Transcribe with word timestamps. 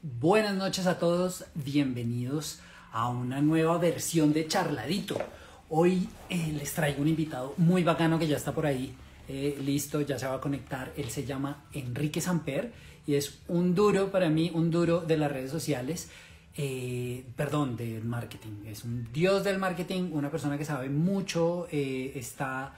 Buenas 0.00 0.54
noches 0.54 0.86
a 0.86 1.00
todos, 1.00 1.44
bienvenidos 1.56 2.60
a 2.92 3.08
una 3.08 3.40
nueva 3.40 3.78
versión 3.78 4.32
de 4.32 4.46
Charladito. 4.46 5.16
Hoy 5.70 6.08
eh, 6.30 6.54
les 6.56 6.72
traigo 6.72 7.02
un 7.02 7.08
invitado 7.08 7.52
muy 7.56 7.82
bacano 7.82 8.16
que 8.16 8.28
ya 8.28 8.36
está 8.36 8.52
por 8.52 8.64
ahí 8.64 8.94
eh, 9.26 9.58
listo, 9.60 10.00
ya 10.02 10.16
se 10.16 10.28
va 10.28 10.36
a 10.36 10.40
conectar. 10.40 10.92
Él 10.96 11.10
se 11.10 11.24
llama 11.24 11.64
Enrique 11.72 12.20
Samper 12.20 12.72
y 13.08 13.16
es 13.16 13.40
un 13.48 13.74
duro 13.74 14.12
para 14.12 14.28
mí, 14.28 14.52
un 14.54 14.70
duro 14.70 15.00
de 15.00 15.16
las 15.16 15.32
redes 15.32 15.50
sociales, 15.50 16.10
eh, 16.56 17.26
perdón, 17.34 17.76
del 17.76 18.04
marketing. 18.04 18.66
Es 18.66 18.84
un 18.84 19.12
dios 19.12 19.42
del 19.42 19.58
marketing, 19.58 20.10
una 20.12 20.30
persona 20.30 20.56
que 20.56 20.64
sabe 20.64 20.88
mucho, 20.90 21.66
está 21.72 22.72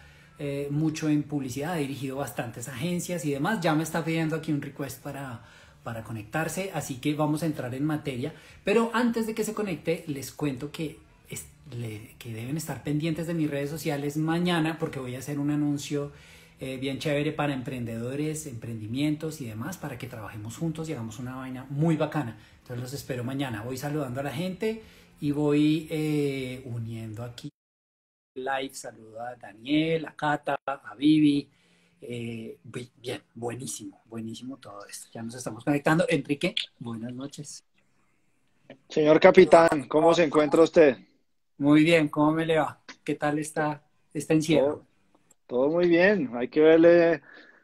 mucho 0.70 1.10
en 1.10 1.24
publicidad, 1.24 1.72
ha 1.72 1.76
dirigido 1.76 2.16
bastantes 2.16 2.66
agencias 2.66 3.26
y 3.26 3.32
demás. 3.32 3.60
Ya 3.60 3.74
me 3.74 3.82
está 3.82 4.02
pidiendo 4.02 4.36
aquí 4.36 4.52
un 4.52 4.62
request 4.62 5.02
para 5.02 5.42
para 5.82 6.02
conectarse, 6.02 6.70
así 6.74 6.96
que 6.96 7.14
vamos 7.14 7.42
a 7.42 7.46
entrar 7.46 7.74
en 7.74 7.84
materia. 7.84 8.34
Pero 8.64 8.90
antes 8.94 9.26
de 9.26 9.34
que 9.34 9.44
se 9.44 9.54
conecte, 9.54 10.04
les 10.06 10.32
cuento 10.32 10.70
que, 10.70 10.98
que 12.18 12.32
deben 12.32 12.56
estar 12.56 12.82
pendientes 12.82 13.26
de 13.26 13.34
mis 13.34 13.50
redes 13.50 13.70
sociales 13.70 14.16
mañana 14.16 14.78
porque 14.78 14.98
voy 14.98 15.14
a 15.14 15.20
hacer 15.20 15.38
un 15.38 15.50
anuncio 15.50 16.12
eh, 16.62 16.76
bien 16.76 16.98
chévere 16.98 17.32
para 17.32 17.54
emprendedores, 17.54 18.46
emprendimientos 18.46 19.40
y 19.40 19.46
demás, 19.46 19.78
para 19.78 19.96
que 19.96 20.06
trabajemos 20.06 20.58
juntos 20.58 20.88
y 20.88 20.92
hagamos 20.92 21.18
una 21.18 21.36
vaina 21.36 21.66
muy 21.70 21.96
bacana. 21.96 22.36
Entonces 22.58 22.82
los 22.82 22.92
espero 22.92 23.24
mañana. 23.24 23.62
Voy 23.62 23.78
saludando 23.78 24.20
a 24.20 24.24
la 24.24 24.32
gente 24.32 24.82
y 25.20 25.30
voy 25.30 25.88
eh, 25.90 26.62
uniendo 26.66 27.24
aquí 27.24 27.50
live. 28.34 28.74
Saludo 28.74 29.20
a 29.22 29.34
Daniel, 29.36 30.06
a 30.06 30.14
Cata, 30.14 30.60
a 30.66 30.94
Vivi, 30.94 31.48
eh, 32.00 32.58
bien, 32.64 33.22
buenísimo, 33.34 34.02
buenísimo 34.06 34.56
todo 34.56 34.86
esto. 34.86 35.08
Ya 35.12 35.22
nos 35.22 35.34
estamos 35.34 35.64
conectando. 35.64 36.04
Enrique, 36.08 36.54
buenas 36.78 37.12
noches. 37.12 37.64
Señor 38.88 39.20
capitán, 39.20 39.86
¿cómo 39.88 40.14
se 40.14 40.24
encuentra 40.24 40.62
usted? 40.62 40.96
Muy 41.58 41.84
bien, 41.84 42.08
¿cómo 42.08 42.32
me 42.32 42.46
le 42.46 42.58
va? 42.58 42.80
¿Qué 43.04 43.14
tal 43.14 43.38
está, 43.38 43.82
está 44.14 44.34
encierro? 44.34 44.84
Todo, 45.46 45.68
muy 45.68 45.88
bien, 45.88 46.30
hay 46.34 46.48
que 46.48 46.60
verle, 46.60 47.22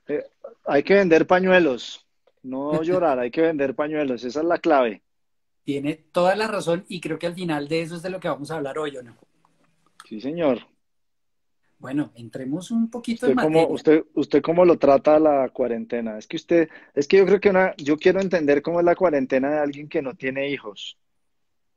eh, 0.09 0.25
hay 0.65 0.83
que 0.83 0.95
vender 0.95 1.27
pañuelos, 1.27 2.05
no 2.43 2.83
llorar, 2.83 3.19
hay 3.19 3.31
que 3.31 3.43
vender 3.43 3.75
pañuelos, 3.75 4.25
esa 4.25 4.41
es 4.41 4.47
la 4.47 4.59
clave. 4.59 5.03
Tiene 5.65 5.95
toda 5.95 6.37
la 6.37 6.47
razón 6.47 6.85
y 6.89 7.01
creo 7.01 7.19
que 7.19 7.27
al 7.27 7.35
final 7.35 7.69
de 7.69 7.83
eso 7.83 7.97
es 7.97 8.03
de 8.03 8.11
lo 8.11 8.21
que 8.21 8.29
vamos 8.29 8.51
a 8.51 8.57
hablar 8.57 8.79
hoy, 8.79 8.97
¿o 8.97 9.03
no? 9.03 9.17
Sí, 10.05 10.21
señor. 10.21 10.61
Bueno, 11.79 12.11
entremos 12.15 12.71
un 12.71 12.91
poquito 12.91 13.27
en 13.27 13.35
materia. 13.35 13.63
Cómo, 13.65 13.75
usted, 13.75 14.05
¿Usted 14.15 14.43
cómo 14.43 14.65
lo 14.65 14.79
trata 14.79 15.19
la 15.19 15.49
cuarentena? 15.51 16.17
Es 16.19 16.27
que 16.27 16.37
usted, 16.37 16.69
es 16.95 17.07
que 17.07 17.19
yo 17.19 17.27
creo 17.27 17.41
que 17.41 17.51
una, 17.51 17.75
yo 17.77 17.99
quiero 17.99 18.21
entender 18.21 18.63
cómo 18.63 18.81
es 18.81 18.87
la 18.87 18.97
cuarentena 18.97 19.51
de 19.51 19.59
alguien 19.59 19.89
que 19.89 20.01
no 20.01 20.15
tiene 20.15 20.49
hijos. 20.49 20.97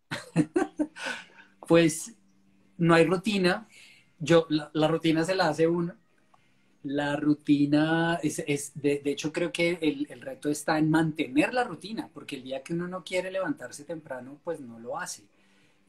pues 1.68 2.16
no 2.78 2.94
hay 2.94 3.06
rutina. 3.06 3.68
Yo, 4.20 4.48
la, 4.50 4.88
rutina 4.88 5.24
se 5.26 5.36
la 5.36 5.50
hace 5.50 5.68
uno. 5.68 5.96
La 6.84 7.18
rutina 7.18 8.20
es, 8.24 8.40
es 8.48 8.72
de, 8.76 9.02
hecho 9.04 9.34
creo 9.34 9.52
que 9.52 9.80
el, 9.82 10.08
el, 10.10 10.22
reto 10.22 10.50
está 10.50 10.78
en 10.78 10.90
mantener 10.90 11.54
la 11.54 11.66
rutina, 11.66 12.10
porque 12.14 12.38
el 12.38 12.44
día 12.44 12.64
que 12.64 12.74
uno 12.74 12.88
no 12.88 13.04
quiere 13.04 13.32
levantarse 13.32 13.84
temprano, 13.84 14.40
pues 14.46 14.62
no 14.62 14.80
lo 14.80 14.98
hace. 14.98 15.24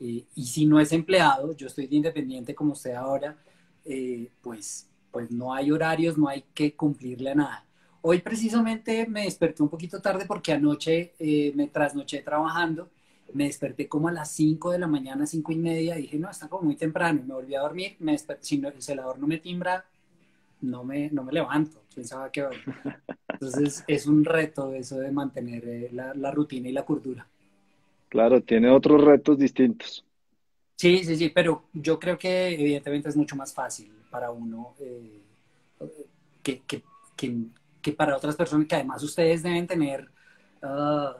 Eh, 0.00 0.24
y 0.34 0.47
si 0.47 0.67
no 0.67 0.80
es 0.80 0.92
empleado, 0.92 1.55
yo 1.55 1.67
estoy 1.67 1.86
de 1.86 1.97
independiente 1.97 2.55
como 2.55 2.72
usted 2.72 2.95
ahora, 2.95 3.36
eh, 3.84 4.31
pues, 4.42 4.89
pues 5.11 5.31
no 5.31 5.55
hay 5.55 5.70
horarios, 5.70 6.19
no 6.19 6.28
hay 6.28 6.45
que 6.55 6.75
cumplirle 6.75 7.31
a 7.31 7.34
nada. 7.34 7.64
Hoy 8.03 8.20
precisamente 8.20 9.06
me 9.06 9.25
desperté 9.25 9.62
un 9.62 9.69
poquito 9.69 10.00
tarde 10.00 10.25
porque 10.27 10.53
anoche 10.53 11.12
eh, 11.19 11.53
me 11.55 11.69
trasnoché 11.69 12.23
trabajando, 12.23 12.89
me 13.34 13.45
desperté 13.45 13.89
como 13.89 14.08
a 14.08 14.12
las 14.12 14.31
5 14.31 14.73
de 14.73 14.78
la 14.78 14.86
mañana, 14.86 15.27
5 15.27 15.53
y 15.53 15.56
media, 15.56 15.97
dije, 15.97 16.19
no, 16.19 16.31
está 16.31 16.48
como 16.48 16.64
muy 16.64 16.77
temprano, 16.77 17.23
me 17.27 17.34
volví 17.34 17.55
a 17.55 17.61
dormir, 17.61 17.97
me 18.01 18.17
si 18.41 18.58
no, 18.58 18.68
el 18.68 18.83
celador 18.83 19.18
no 19.18 19.27
me 19.27 19.39
timbra, 19.39 19.85
no 20.62 20.85
me, 20.85 21.11
no 21.11 21.24
me 21.24 21.33
levanto, 21.33 21.83
pensaba 21.95 22.30
que... 22.30 22.47
Entonces 23.29 23.85
es 23.86 24.07
un 24.07 24.24
reto 24.24 24.74
eso 24.74 24.98
de 24.98 25.11
mantener 25.11 25.67
eh, 25.67 25.89
la, 25.92 26.12
la 26.14 26.30
rutina 26.30 26.68
y 26.68 26.73
la 26.73 26.85
cordura. 26.85 27.27
Claro, 28.11 28.42
tiene 28.42 28.68
otros 28.70 29.02
retos 29.02 29.39
distintos. 29.39 30.05
Sí, 30.80 31.05
sí, 31.05 31.14
sí, 31.14 31.29
pero 31.29 31.64
yo 31.74 32.01
creo 32.01 32.17
que 32.17 32.55
evidentemente 32.55 33.11
es 33.11 33.14
mucho 33.14 33.36
más 33.36 33.52
fácil 33.52 33.92
para 34.11 34.30
uno 34.30 34.74
eh, 34.80 35.20
que, 36.42 36.63
que, 36.63 36.83
que, 37.83 37.92
para 37.92 38.17
otras 38.17 38.35
personas, 38.35 38.67
que 38.67 38.77
además 38.77 39.02
ustedes 39.02 39.42
deben 39.42 39.67
tener, 39.67 40.08
ah, 40.63 41.14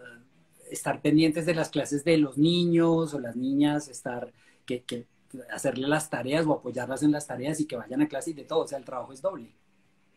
estar 0.71 1.03
pendientes 1.03 1.45
de 1.45 1.55
las 1.55 1.69
clases 1.69 2.05
de 2.05 2.17
los 2.17 2.39
niños 2.39 3.13
o 3.13 3.21
las 3.21 3.37
niñas, 3.37 3.89
estar, 3.89 4.33
que, 4.65 4.83
que 4.85 5.05
hacerle 5.53 5.89
las 5.89 6.09
tareas 6.09 6.47
o 6.47 6.55
apoyarlas 6.55 7.03
en 7.03 7.13
las 7.13 7.27
tareas 7.27 7.61
y 7.61 7.67
que 7.67 7.77
vayan 7.77 8.01
a 8.01 8.09
clase 8.09 8.31
y 8.31 8.33
de 8.33 8.45
todo, 8.45 8.61
o 8.61 8.67
sea, 8.67 8.79
el 8.79 8.87
trabajo 8.87 9.13
es 9.13 9.21
doble. 9.21 9.53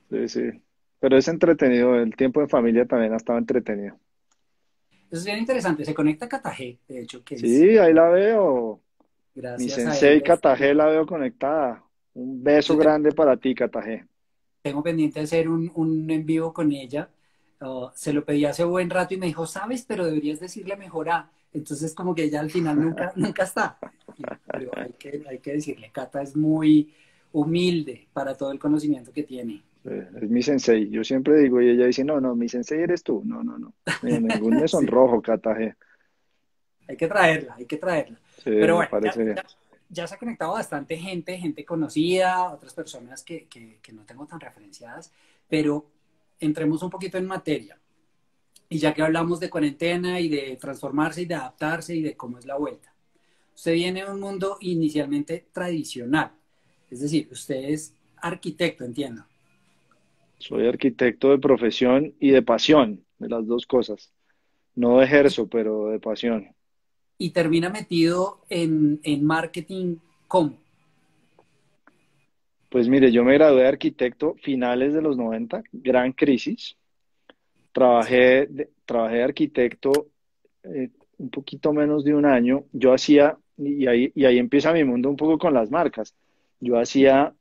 Sí, 0.10 0.30
sí, 0.30 0.64
pero 1.02 1.18
es 1.18 1.28
entretenido, 1.28 1.96
el 1.96 2.16
tiempo 2.16 2.40
en 2.40 2.48
familia 2.48 2.86
también 2.86 3.12
ha 3.12 3.18
estado 3.18 3.40
entretenido. 3.40 4.00
Eso 5.12 5.20
es 5.20 5.26
bien 5.26 5.40
interesante, 5.40 5.84
se 5.84 5.94
conecta 5.94 6.28
a 6.28 6.30
Catajé, 6.30 6.80
de 6.88 7.02
hecho. 7.02 7.26
Que 7.26 7.38
sí, 7.38 7.78
ahí 7.78 7.94
la 7.94 8.08
veo. 8.08 8.83
Gracias 9.36 9.60
Mi 9.60 9.70
sensei 9.70 10.22
Katage 10.22 10.74
la 10.74 10.88
veo 10.88 11.06
conectada. 11.06 11.84
Un 12.14 12.44
beso 12.44 12.78
grande 12.78 13.12
para 13.12 13.36
ti, 13.38 13.56
Katage. 13.56 14.06
Tengo 14.62 14.84
pendiente 14.84 15.20
de 15.20 15.26
hacer 15.26 15.50
un, 15.50 15.72
un 15.76 16.10
en 16.10 16.26
vivo 16.26 16.54
con 16.54 16.72
ella. 16.72 17.10
Oh, 17.62 17.92
se 17.96 18.14
lo 18.14 18.24
pedí 18.24 18.46
hace 18.46 18.64
buen 18.64 18.90
rato 18.90 19.14
y 19.14 19.18
me 19.18 19.26
dijo, 19.26 19.46
sabes, 19.46 19.86
pero 19.88 20.06
deberías 20.06 20.40
decirle 20.40 20.76
mejor 20.76 21.10
a. 21.10 21.30
Entonces, 21.54 21.94
como 21.94 22.14
que 22.14 22.24
ella 22.24 22.40
al 22.42 22.52
final 22.52 22.80
nunca, 22.80 23.14
nunca 23.16 23.44
está. 23.44 23.78
Pero 24.52 24.72
hay 24.76 24.92
que, 24.94 25.24
hay 25.28 25.40
que 25.40 25.54
decirle, 25.54 25.90
Cata 25.92 26.22
es 26.22 26.36
muy 26.36 26.94
humilde 27.32 28.08
para 28.14 28.36
todo 28.36 28.52
el 28.52 28.60
conocimiento 28.60 29.12
que 29.12 29.24
tiene. 29.24 29.64
Es 29.84 30.30
mi 30.30 30.42
sensei. 30.42 30.90
Yo 30.90 31.04
siempre 31.04 31.38
digo, 31.40 31.62
y 31.62 31.70
ella 31.70 31.86
dice, 31.86 32.04
no, 32.04 32.22
no, 32.22 32.36
mi 32.36 32.48
sensei 32.48 32.82
eres 32.82 33.04
tú. 33.04 33.22
No, 33.26 33.44
no, 33.44 33.58
no. 33.58 33.74
Ningún 34.04 34.62
me 34.62 34.68
sonrojo, 34.68 35.22
Katage. 35.22 35.76
Hay 36.88 36.98
que 36.98 37.08
traerla, 37.08 37.56
hay 37.56 37.66
que 37.66 37.78
traerla. 37.78 38.20
Pero 38.44 38.76
bueno, 38.76 38.90
ya, 39.90 40.08
se 40.08 40.16
ha 40.16 40.18
conectado 40.18 40.54
bastante 40.54 40.98
gente, 40.98 41.38
gente 41.38 41.64
conocida, 41.64 42.52
otras 42.52 42.74
personas 42.74 43.24
que, 43.24 43.48
que, 43.48 43.94
no 43.94 44.04
tengo 44.06 44.26
tan 44.26 44.40
referenciadas, 44.40 45.12
pero 45.48 45.86
entremos 46.40 46.82
un 46.84 46.90
poquito 46.90 47.18
en 47.18 47.26
materia. 47.26 47.78
Y 48.70 48.80
ya 48.80 48.94
que 48.94 49.04
hablamos 49.04 49.40
de 49.40 49.50
cuarentena 49.50 50.20
y 50.20 50.30
de 50.30 50.58
transformarse 50.60 51.22
y 51.22 51.26
de 51.26 51.36
adaptarse 51.36 51.96
y 51.96 52.02
de 52.02 52.16
cómo 52.16 52.40
es 52.40 52.46
la 52.46 52.58
vuelta. 52.58 52.94
Usted 53.56 53.74
viene 53.74 54.04
de 54.04 54.12
un 54.12 54.20
mundo 54.20 54.58
inicialmente 54.62 55.46
tradicional, 55.52 56.32
es 56.90 57.02
decir, 57.02 57.28
usted 57.32 57.70
es 57.70 57.94
arquitecto, 58.18 58.84
entiendo. 58.84 59.26
Soy 60.40 60.68
arquitecto 60.68 61.30
de 61.30 61.38
profesión 61.38 62.16
y 62.20 62.32
de 62.32 62.42
pasión, 62.42 63.06
de 63.20 63.30
las 63.30 63.46
dos 63.46 63.66
cosas. 63.66 64.12
No 64.76 65.02
ejerzo, 65.02 65.48
pero 65.48 65.90
de 65.90 66.00
pasión 66.00 66.54
y 67.24 67.30
termina 67.30 67.70
metido 67.70 68.42
en, 68.50 69.00
en 69.02 69.24
marketing, 69.24 69.96
¿cómo? 70.28 70.58
Pues 72.68 72.90
mire, 72.90 73.14
yo 73.14 73.24
me 73.24 73.36
gradué 73.36 73.62
de 73.62 73.68
arquitecto 73.70 74.36
finales 74.42 74.94
de 74.94 75.02
los 75.02 75.16
90, 75.16 75.64
gran 75.72 76.12
crisis. 76.12 76.76
Trabajé 77.72 78.48
de, 78.48 78.70
trabajé 78.86 79.16
de 79.16 79.24
arquitecto 79.24 80.08
eh, 80.64 80.90
un 81.18 81.30
poquito 81.30 81.72
menos 81.72 82.04
de 82.04 82.14
un 82.14 82.26
año. 82.26 82.66
Yo 82.74 82.94
hacía, 82.94 83.38
y 83.58 83.88
ahí, 83.88 84.12
y 84.14 84.26
ahí 84.26 84.38
empieza 84.38 84.74
mi 84.74 84.84
mundo 84.84 85.10
un 85.10 85.16
poco 85.16 85.38
con 85.38 85.54
las 85.54 85.72
marcas. 85.72 86.14
Yo 86.60 86.78
hacía 86.78 87.34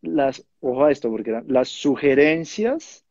las, 0.00 0.46
ojo 0.60 0.84
a 0.84 0.92
esto, 0.92 1.10
porque 1.10 1.30
eran 1.30 1.46
las 1.48 1.70
sugerencias 1.70 3.04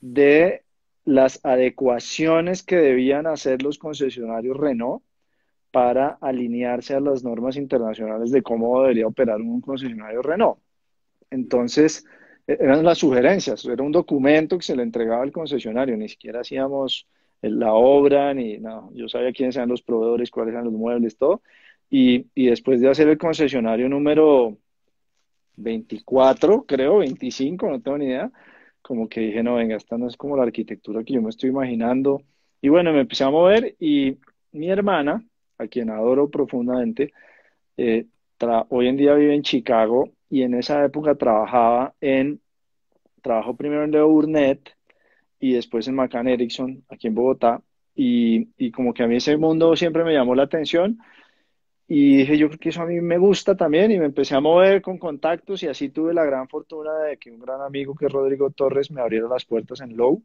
de 0.00 0.63
las 1.04 1.40
adecuaciones 1.44 2.62
que 2.62 2.76
debían 2.76 3.26
hacer 3.26 3.62
los 3.62 3.78
concesionarios 3.78 4.56
Renault 4.56 5.02
para 5.70 6.18
alinearse 6.20 6.94
a 6.94 7.00
las 7.00 7.24
normas 7.24 7.56
internacionales 7.56 8.30
de 8.30 8.42
cómo 8.42 8.80
debería 8.80 9.06
operar 9.06 9.40
un 9.40 9.60
concesionario 9.60 10.22
Renault. 10.22 10.58
Entonces, 11.30 12.06
e-, 12.46 12.56
eran 12.60 12.84
las 12.84 12.98
sugerencias, 12.98 13.64
era 13.64 13.82
un 13.82 13.92
documento 13.92 14.56
que 14.56 14.64
se 14.64 14.76
le 14.76 14.82
entregaba 14.82 15.22
al 15.22 15.32
concesionario, 15.32 15.96
ni 15.96 16.08
siquiera 16.08 16.40
hacíamos 16.40 17.08
la 17.42 17.74
obra, 17.74 18.32
ni 18.32 18.58
no, 18.58 18.90
yo 18.94 19.08
sabía 19.08 19.32
quiénes 19.32 19.56
eran 19.56 19.68
los 19.68 19.82
proveedores, 19.82 20.30
cuáles 20.30 20.52
eran 20.52 20.64
los 20.64 20.72
muebles, 20.72 21.16
todo. 21.16 21.42
Y, 21.90 22.26
y 22.34 22.46
después 22.46 22.80
de 22.80 22.88
hacer 22.88 23.08
el 23.08 23.18
concesionario 23.18 23.88
número 23.88 24.56
24, 25.56 26.64
creo, 26.66 26.98
25, 26.98 27.68
no 27.68 27.80
tengo 27.82 27.98
ni 27.98 28.06
idea, 28.06 28.32
como 28.84 29.08
que 29.08 29.20
dije, 29.20 29.42
no, 29.42 29.54
venga, 29.54 29.76
esta 29.76 29.96
no 29.96 30.06
es 30.06 30.16
como 30.16 30.36
la 30.36 30.42
arquitectura 30.42 31.02
que 31.02 31.14
yo 31.14 31.22
me 31.22 31.30
estoy 31.30 31.48
imaginando. 31.48 32.22
Y 32.60 32.68
bueno, 32.68 32.92
me 32.92 33.00
empecé 33.00 33.24
a 33.24 33.30
mover 33.30 33.74
y 33.80 34.18
mi 34.52 34.68
hermana, 34.68 35.24
a 35.56 35.66
quien 35.68 35.88
adoro 35.88 36.28
profundamente, 36.30 37.12
eh, 37.78 38.04
hoy 38.68 38.88
en 38.88 38.98
día 38.98 39.14
vive 39.14 39.34
en 39.34 39.42
Chicago 39.42 40.10
y 40.28 40.42
en 40.42 40.52
esa 40.52 40.84
época 40.84 41.14
trabajaba 41.14 41.94
en, 42.02 42.40
trabajó 43.22 43.56
primero 43.56 43.84
en 43.84 43.90
Leo 43.90 44.08
Burnett 44.08 44.76
y 45.40 45.54
después 45.54 45.88
en 45.88 45.94
McCann 45.94 46.28
Erickson, 46.28 46.84
aquí 46.90 47.06
en 47.06 47.14
Bogotá, 47.14 47.62
y, 47.94 48.48
y 48.58 48.70
como 48.70 48.92
que 48.92 49.02
a 49.02 49.06
mí 49.06 49.16
ese 49.16 49.38
mundo 49.38 49.76
siempre 49.76 50.04
me 50.04 50.12
llamó 50.12 50.34
la 50.34 50.42
atención 50.42 50.98
y 51.96 52.16
dije, 52.16 52.36
yo 52.36 52.48
creo 52.48 52.58
que 52.58 52.70
eso 52.70 52.82
a 52.82 52.86
mí 52.86 53.00
me 53.00 53.18
gusta 53.18 53.56
también 53.56 53.92
y 53.92 54.00
me 54.00 54.06
empecé 54.06 54.34
a 54.34 54.40
mover 54.40 54.82
con 54.82 54.98
contactos 54.98 55.62
y 55.62 55.68
así 55.68 55.90
tuve 55.90 56.12
la 56.12 56.24
gran 56.24 56.48
fortuna 56.48 56.92
de 56.98 57.18
que 57.18 57.30
un 57.30 57.38
gran 57.38 57.60
amigo 57.60 57.94
que 57.94 58.06
es 58.06 58.12
Rodrigo 58.12 58.50
Torres 58.50 58.90
me 58.90 59.00
abriera 59.00 59.28
las 59.28 59.44
puertas 59.44 59.80
en 59.80 59.96
Low 59.96 60.20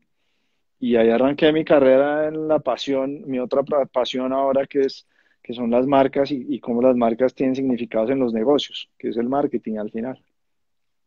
y 0.80 0.95
ahí 0.95 1.12
arranqué 1.12 1.54
mi 1.54 1.63
carrera 1.63 2.27
en 2.27 2.48
la 2.48 2.57
pasión, 2.57 3.21
mi 3.27 3.38
otra 3.38 3.62
pasión 3.86 4.33
ahora 4.33 4.66
que 4.66 4.80
es 4.81 5.06
que 5.44 5.54
son 5.54 5.69
las 5.69 5.86
marcas 5.86 6.31
y, 6.31 6.44
y 6.50 6.60
cómo 6.60 6.81
las 6.81 6.95
marcas 6.95 7.36
tienen 7.36 7.56
significados 7.56 8.10
en 8.10 8.18
los 8.18 8.33
negocios, 8.33 8.89
que 8.98 9.10
es 9.10 9.18
el 9.18 9.30
marketing 9.30 9.77
al 9.77 9.92
final. 9.92 10.19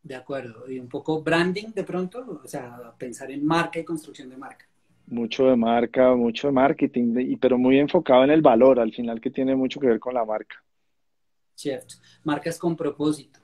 De 0.01 0.15
acuerdo. 0.15 0.69
Y 0.71 0.79
un 0.79 0.87
poco 0.87 1.21
branding 1.21 1.73
de 1.75 1.83
pronto, 1.83 2.41
o 2.41 2.47
sea, 2.47 2.93
pensar 2.97 3.29
en 3.31 3.45
marca 3.45 3.79
y 3.79 3.83
construcción 3.83 4.29
de 4.29 4.37
marca. 4.37 4.65
Mucho 5.07 5.45
de 5.47 5.55
marca, 5.55 6.15
mucho 6.15 6.47
de 6.47 6.53
marketing, 6.53 7.15
y, 7.19 7.35
pero 7.35 7.57
muy 7.57 7.77
enfocado 7.79 8.23
en 8.23 8.31
el 8.31 8.41
valor 8.41 8.79
al 8.79 8.91
final, 8.91 9.19
que 9.19 9.29
tiene 9.29 9.55
mucho 9.55 9.79
que 9.79 9.87
ver 9.87 9.99
con 9.99 10.13
la 10.13 10.25
marca. 10.25 10.63
Cierto. 11.55 11.95
Marcas 12.23 12.57
con 12.57 12.75
propósito. 12.75 13.39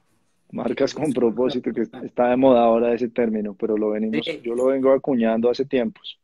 Marcas 0.51 0.93
con 0.93 1.13
propósito, 1.13 1.71
que 1.71 1.81
está 1.81 2.29
de 2.29 2.35
moda 2.35 2.63
ahora 2.63 2.93
ese 2.93 3.09
término, 3.09 3.53
pero 3.53 3.77
lo 3.77 3.91
venimos, 3.91 4.25
yo 4.41 4.55
lo 4.55 4.67
vengo 4.67 4.91
acuñando 4.91 5.49
hace 5.49 5.65
tiempos. 5.65 6.19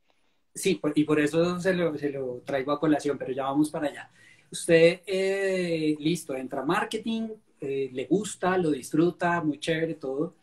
Sí, 0.54 0.80
y 0.96 1.04
por 1.04 1.20
eso 1.20 1.60
se 1.60 1.74
lo, 1.74 1.96
se 1.98 2.10
lo 2.10 2.42
traigo 2.46 2.72
a 2.72 2.80
colación, 2.80 3.18
pero 3.18 3.34
ya 3.34 3.44
vamos 3.44 3.70
para 3.70 3.88
allá. 3.88 4.10
Usted, 4.50 5.02
eh, 5.06 5.96
listo, 6.00 6.36
entra 6.36 6.62
a 6.62 6.66
marketing, 6.66 7.28
eh, 7.60 7.90
le 7.92 8.06
gusta, 8.06 8.58
lo 8.58 8.72
disfruta, 8.72 9.42
muy 9.42 9.60
chévere 9.60 9.96
todo. 9.96 10.34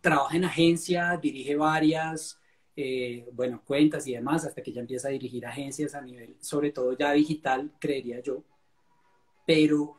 Trabaja 0.00 0.36
en 0.36 0.44
agencia, 0.44 1.18
dirige 1.20 1.56
varias, 1.56 2.37
eh, 2.80 3.26
bueno, 3.32 3.60
cuentas 3.66 4.06
y 4.06 4.12
demás, 4.12 4.44
hasta 4.44 4.62
que 4.62 4.70
ya 4.70 4.80
empieza 4.80 5.08
a 5.08 5.10
dirigir 5.10 5.44
agencias 5.44 5.96
a 5.96 6.00
nivel, 6.00 6.36
sobre 6.38 6.70
todo 6.70 6.96
ya 6.96 7.10
digital, 7.12 7.72
creería 7.80 8.20
yo. 8.20 8.44
Pero 9.44 9.96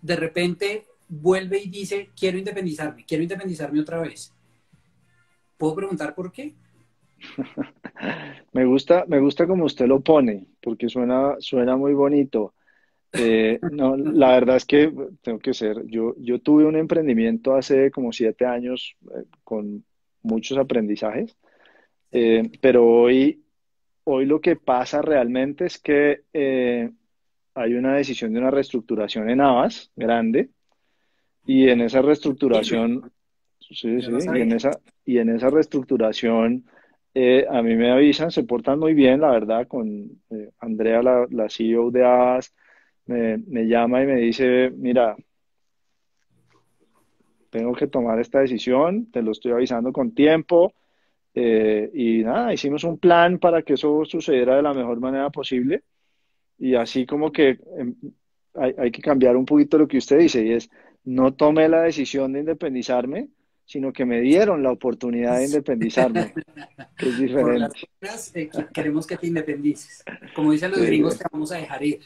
de 0.00 0.16
repente 0.16 0.86
vuelve 1.06 1.58
y 1.58 1.68
dice, 1.68 2.08
quiero 2.18 2.38
independizarme, 2.38 3.04
quiero 3.04 3.22
independizarme 3.22 3.80
otra 3.82 4.00
vez. 4.00 4.32
¿Puedo 5.58 5.74
preguntar 5.74 6.14
por 6.14 6.32
qué? 6.32 6.54
me 8.54 8.64
gusta, 8.64 9.04
me 9.06 9.20
gusta 9.20 9.46
como 9.46 9.66
usted 9.66 9.86
lo 9.86 10.00
pone, 10.00 10.46
porque 10.62 10.88
suena, 10.88 11.36
suena 11.38 11.76
muy 11.76 11.92
bonito. 11.92 12.54
Eh, 13.12 13.58
no, 13.72 13.94
la 13.94 14.30
verdad 14.30 14.56
es 14.56 14.64
que 14.64 14.90
tengo 15.20 15.38
que 15.38 15.52
ser, 15.52 15.84
yo, 15.84 16.14
yo 16.16 16.38
tuve 16.38 16.64
un 16.64 16.76
emprendimiento 16.76 17.54
hace 17.54 17.90
como 17.90 18.10
siete 18.10 18.46
años 18.46 18.96
eh, 19.14 19.24
con 19.44 19.84
muchos 20.22 20.56
aprendizajes, 20.56 21.36
eh, 22.14 22.50
pero 22.60 22.86
hoy, 22.86 23.44
hoy 24.04 24.24
lo 24.24 24.40
que 24.40 24.56
pasa 24.56 25.02
realmente 25.02 25.66
es 25.66 25.78
que 25.78 26.22
hay 27.54 27.74
una 27.74 27.94
decisión 27.94 28.32
de 28.32 28.40
una 28.40 28.50
reestructuración 28.50 29.28
en 29.30 29.40
Avas 29.40 29.90
grande 29.94 30.50
y 31.46 31.68
en 31.68 31.82
esa 31.82 32.00
reestructuración, 32.00 33.12
sí, 33.60 33.74
sí, 33.74 34.08
y 34.10 34.40
en 34.40 34.52
esa, 34.52 34.80
y 35.04 35.18
en 35.18 35.28
esa 35.28 35.50
reestructuración 35.50 36.64
eh, 37.14 37.46
a 37.48 37.62
mí 37.62 37.76
me 37.76 37.92
avisan, 37.92 38.30
se 38.30 38.42
portan 38.42 38.78
muy 38.78 38.94
bien, 38.94 39.20
la 39.20 39.30
verdad, 39.30 39.68
con 39.68 40.10
eh, 40.30 40.50
Andrea, 40.58 41.02
la, 41.02 41.26
la, 41.30 41.48
CEO 41.48 41.90
de 41.90 42.04
AS, 42.04 42.52
me, 43.06 43.38
me, 43.38 43.68
llama 43.68 44.02
y 44.02 44.06
me 44.06 44.16
dice, 44.16 44.72
mira, 44.74 45.14
tengo 47.50 47.72
que 47.74 47.86
tomar 47.86 48.18
esta 48.18 48.40
decisión, 48.40 49.10
te 49.12 49.22
lo 49.22 49.30
estoy 49.30 49.52
avisando 49.52 49.92
con 49.92 50.12
tiempo, 50.12 50.72
eh, 51.34 51.90
y 51.92 52.22
nada, 52.22 52.52
hicimos 52.52 52.84
un 52.84 52.98
plan 52.98 53.38
para 53.38 53.62
que 53.62 53.74
eso 53.74 54.04
sucediera 54.04 54.56
de 54.56 54.62
la 54.62 54.74
mejor 54.74 55.00
manera 55.00 55.30
posible, 55.30 55.82
y 56.58 56.74
así 56.74 57.06
como 57.06 57.32
que 57.32 57.58
em, 57.76 57.94
hay, 58.54 58.74
hay 58.78 58.90
que 58.90 59.02
cambiar 59.02 59.36
un 59.36 59.44
poquito 59.44 59.78
lo 59.78 59.88
que 59.88 59.98
usted 59.98 60.18
dice, 60.18 60.44
y 60.44 60.52
es, 60.52 60.70
no 61.04 61.34
tomé 61.34 61.68
la 61.68 61.82
decisión 61.82 62.32
de 62.32 62.40
independizarme, 62.40 63.28
sino 63.66 63.92
que 63.92 64.04
me 64.04 64.20
dieron 64.20 64.62
la 64.62 64.72
oportunidad 64.72 65.38
de 65.38 65.46
independizarme, 65.46 66.32
que 66.98 67.08
es 67.08 67.18
diferente. 67.18 67.88
Eh, 68.34 68.50
queremos 68.72 69.06
que 69.06 69.16
te 69.16 69.26
independices. 69.26 70.04
Como 70.34 70.52
dicen 70.52 70.70
los 70.70 70.80
gringos, 70.80 71.18
te 71.18 71.24
vamos 71.32 71.50
a 71.52 71.56
dejar 71.56 71.82
ir. 71.82 72.00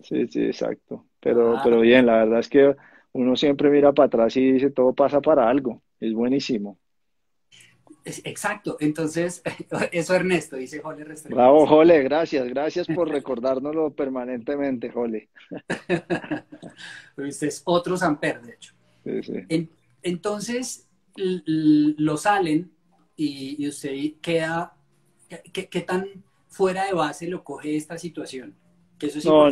Sí, 0.00 0.26
sí, 0.26 0.44
exacto. 0.44 1.06
Pero, 1.20 1.56
ah. 1.56 1.60
pero 1.64 1.80
bien, 1.80 2.06
la 2.06 2.24
verdad 2.24 2.40
es 2.40 2.48
que 2.48 2.74
uno 3.12 3.36
siempre 3.36 3.70
mira 3.70 3.92
para 3.92 4.06
atrás 4.06 4.36
y 4.36 4.52
dice, 4.52 4.70
todo 4.70 4.92
pasa 4.94 5.20
para 5.20 5.48
algo. 5.48 5.82
Es 6.00 6.12
buenísimo. 6.12 6.78
Exacto, 8.06 8.76
entonces, 8.78 9.42
eso 9.92 10.14
Ernesto, 10.14 10.56
dice 10.56 10.80
Jole 10.80 11.02
Restrepo. 11.02 11.34
Bravo, 11.34 11.66
Jole, 11.66 12.02
gracias, 12.04 12.46
gracias 12.46 12.86
por 12.86 13.08
recordárnoslo 13.08 13.90
permanentemente, 13.90 14.90
Jole. 14.90 15.28
Usted 17.16 17.48
es 17.48 17.62
otro 17.64 17.96
Samper, 17.96 18.42
de 18.42 18.52
hecho. 18.52 18.74
Sí, 19.02 19.22
sí. 19.22 19.68
entonces, 20.02 20.88
lo 21.16 22.16
salen 22.16 22.70
y, 23.16 23.66
usted 23.66 23.94
queda, 24.20 24.76
¿qué, 25.52 25.80
tan 25.80 26.06
fuera 26.48 26.84
de 26.84 26.92
base 26.92 27.26
lo 27.26 27.42
coge 27.42 27.76
esta 27.76 27.98
situación? 27.98 28.54
Que 28.98 29.06
eso 29.06 29.18
es 29.18 29.24
no, 29.24 29.50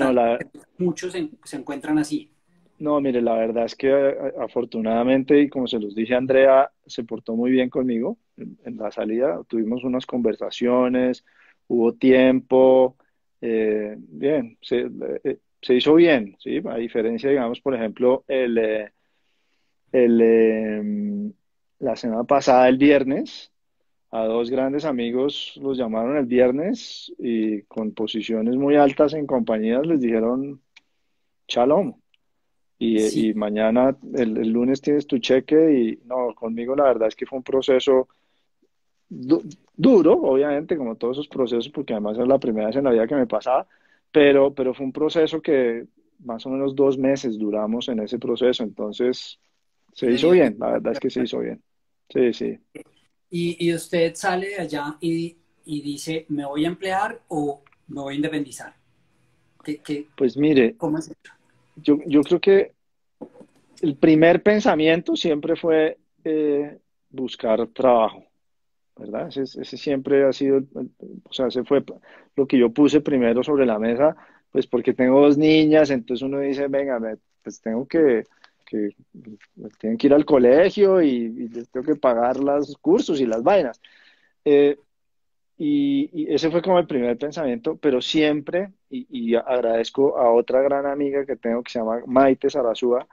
muchos 0.78 1.12
se, 1.12 1.56
encuentran 1.56 1.98
así. 1.98 2.30
No, 2.78 3.00
mire, 3.00 3.22
la 3.22 3.34
verdad 3.34 3.64
es 3.66 3.76
que 3.76 3.92
afortunadamente, 4.40 5.40
y 5.40 5.48
como 5.48 5.66
se 5.68 5.78
los 5.78 5.94
dije, 5.94 6.14
Andrea 6.14 6.70
se 6.86 7.04
portó 7.04 7.36
muy 7.36 7.50
bien 7.50 7.70
conmigo 7.70 8.18
en, 8.36 8.76
la 8.76 8.90
salida. 8.90 9.40
Tuvimos 9.48 9.84
unas 9.84 10.06
conversaciones, 10.06 11.24
hubo 11.68 11.94
tiempo, 11.94 12.96
eh, 13.40 13.94
bien, 13.98 14.58
se, 14.60 14.90
eh, 15.24 15.38
se, 15.62 15.74
hizo 15.74 15.94
bien, 15.94 16.36
¿sí? 16.40 16.60
A 16.68 16.76
diferencia, 16.76 17.30
digamos, 17.30 17.60
por 17.60 17.74
ejemplo, 17.74 18.24
eh, 18.28 18.90
el, 19.92 20.20
em, 20.20 21.32
la 21.78 21.96
semana 21.96 22.24
pasada, 22.24 22.68
el 22.68 22.78
viernes, 22.78 23.52
a 24.10 24.24
dos 24.26 24.50
grandes 24.50 24.84
amigos 24.84 25.58
los 25.60 25.78
llamaron 25.78 26.16
el 26.16 26.26
viernes 26.26 27.12
y 27.18 27.62
con 27.62 27.92
posiciones 27.94 28.56
muy 28.56 28.76
altas 28.76 29.14
en 29.14 29.26
compañías 29.26 29.86
les 29.86 30.00
dijeron 30.00 30.62
shalom. 31.48 31.94
Y, 32.86 33.28
y 33.28 33.34
mañana, 33.34 33.96
el, 34.14 34.34
lunes 34.48 34.80
tienes 34.80 35.06
tu 35.06 35.18
cheque 35.18 35.72
y 35.72 36.06
no, 36.06 36.34
conmigo 36.34 36.76
la 36.76 36.84
verdad 36.84 37.08
es 37.08 37.16
que 37.16 37.24
fue 37.26 37.38
un 37.38 37.44
proceso 37.44 38.08
duro, 39.08 40.12
obviamente, 40.12 40.76
como 40.76 40.96
todos 40.96 41.18
esos 41.18 41.28
procesos, 41.28 41.68
porque 41.68 41.92
además 41.92 42.18
es 42.18 42.26
la 42.26 42.38
primera 42.38 42.66
vez 42.66 42.76
en 42.76 42.84
la 42.84 42.90
vida 42.90 43.06
que 43.06 43.14
me 43.14 43.26
pasaba, 43.26 43.66
pero, 44.10 44.52
pero 44.52 44.74
fue 44.74 44.86
un 44.86 44.92
proceso 44.92 45.40
que 45.40 45.86
más 46.20 46.44
o 46.46 46.50
menos 46.50 46.74
dos 46.74 46.98
meses 46.98 47.38
duramos 47.38 47.88
en 47.88 48.00
ese 48.00 48.18
proceso, 48.18 48.62
entonces 48.62 49.38
se 49.92 50.10
hizo 50.10 50.30
bien, 50.30 50.56
la 50.58 50.72
verdad 50.72 50.92
es 50.92 51.00
que 51.00 51.10
se 51.10 51.22
hizo 51.22 51.38
bien. 51.38 51.62
Sí, 52.08 52.32
sí. 52.32 52.58
Y, 53.30 53.66
y 53.66 53.74
usted 53.74 54.14
sale 54.14 54.48
de 54.48 54.56
allá 54.56 54.96
y, 55.00 55.36
y, 55.64 55.80
dice, 55.80 56.26
¿me 56.28 56.44
voy 56.44 56.64
a 56.64 56.68
emplear 56.68 57.22
o 57.28 57.62
me 57.88 58.00
voy 58.00 58.14
a 58.14 58.16
independizar? 58.16 58.74
¿Qué, 59.62 59.78
qué, 59.78 60.06
pues 60.16 60.36
mire, 60.36 60.76
¿cómo 60.76 60.98
es 60.98 61.10
Yo, 61.76 61.98
yo 62.06 62.22
creo 62.22 62.40
que 62.40 62.73
el 63.84 63.96
primer 63.96 64.42
pensamiento 64.42 65.14
siempre 65.14 65.56
fue 65.56 65.98
eh, 66.24 66.78
buscar 67.10 67.66
trabajo, 67.68 68.24
¿verdad? 68.96 69.28
Ese, 69.28 69.64
siempre 69.76 70.24
ha 70.24 70.32
sido, 70.32 70.62
o 71.28 71.32
sea, 71.32 71.48
ese 71.48 71.64
fue 71.64 71.84
lo 72.34 72.46
que 72.46 72.58
yo 72.58 72.70
puse 72.70 73.02
primero 73.02 73.42
sobre 73.42 73.66
la 73.66 73.78
mesa, 73.78 74.16
pues 74.50 74.66
porque 74.66 74.94
tengo 74.94 75.20
dos 75.20 75.36
niñas, 75.36 75.90
entonces 75.90 76.22
uno 76.22 76.38
dice, 76.40 76.68
venga, 76.68 76.98
pues 77.42 77.60
tengo 77.60 77.86
que 77.86 78.24
que 78.64 78.96
tienen 79.78 79.98
que 79.98 80.06
ir 80.06 80.14
al 80.14 80.24
colegio 80.24 81.02
y, 81.02 81.48
les 81.50 81.68
tengo 81.68 81.84
que 81.84 81.96
pagar 81.96 82.38
los 82.38 82.74
cursos 82.78 83.20
y 83.20 83.26
las 83.26 83.42
vainas. 83.42 83.78
Eh, 84.46 84.78
y, 85.58 86.32
ese 86.32 86.50
fue 86.50 86.62
como 86.62 86.78
el 86.78 86.86
primer 86.86 87.18
pensamiento, 87.18 87.76
pero 87.76 88.00
siempre, 88.00 88.72
y, 88.88 89.34
agradezco 89.34 90.18
a 90.18 90.30
otra 90.32 90.62
gran 90.62 90.86
amiga 90.86 91.26
que 91.26 91.36
tengo 91.36 91.62
que 91.62 91.72
se 91.72 91.78
llama 91.78 92.00
Maite 92.06 92.48
Sarasúa, 92.48 93.06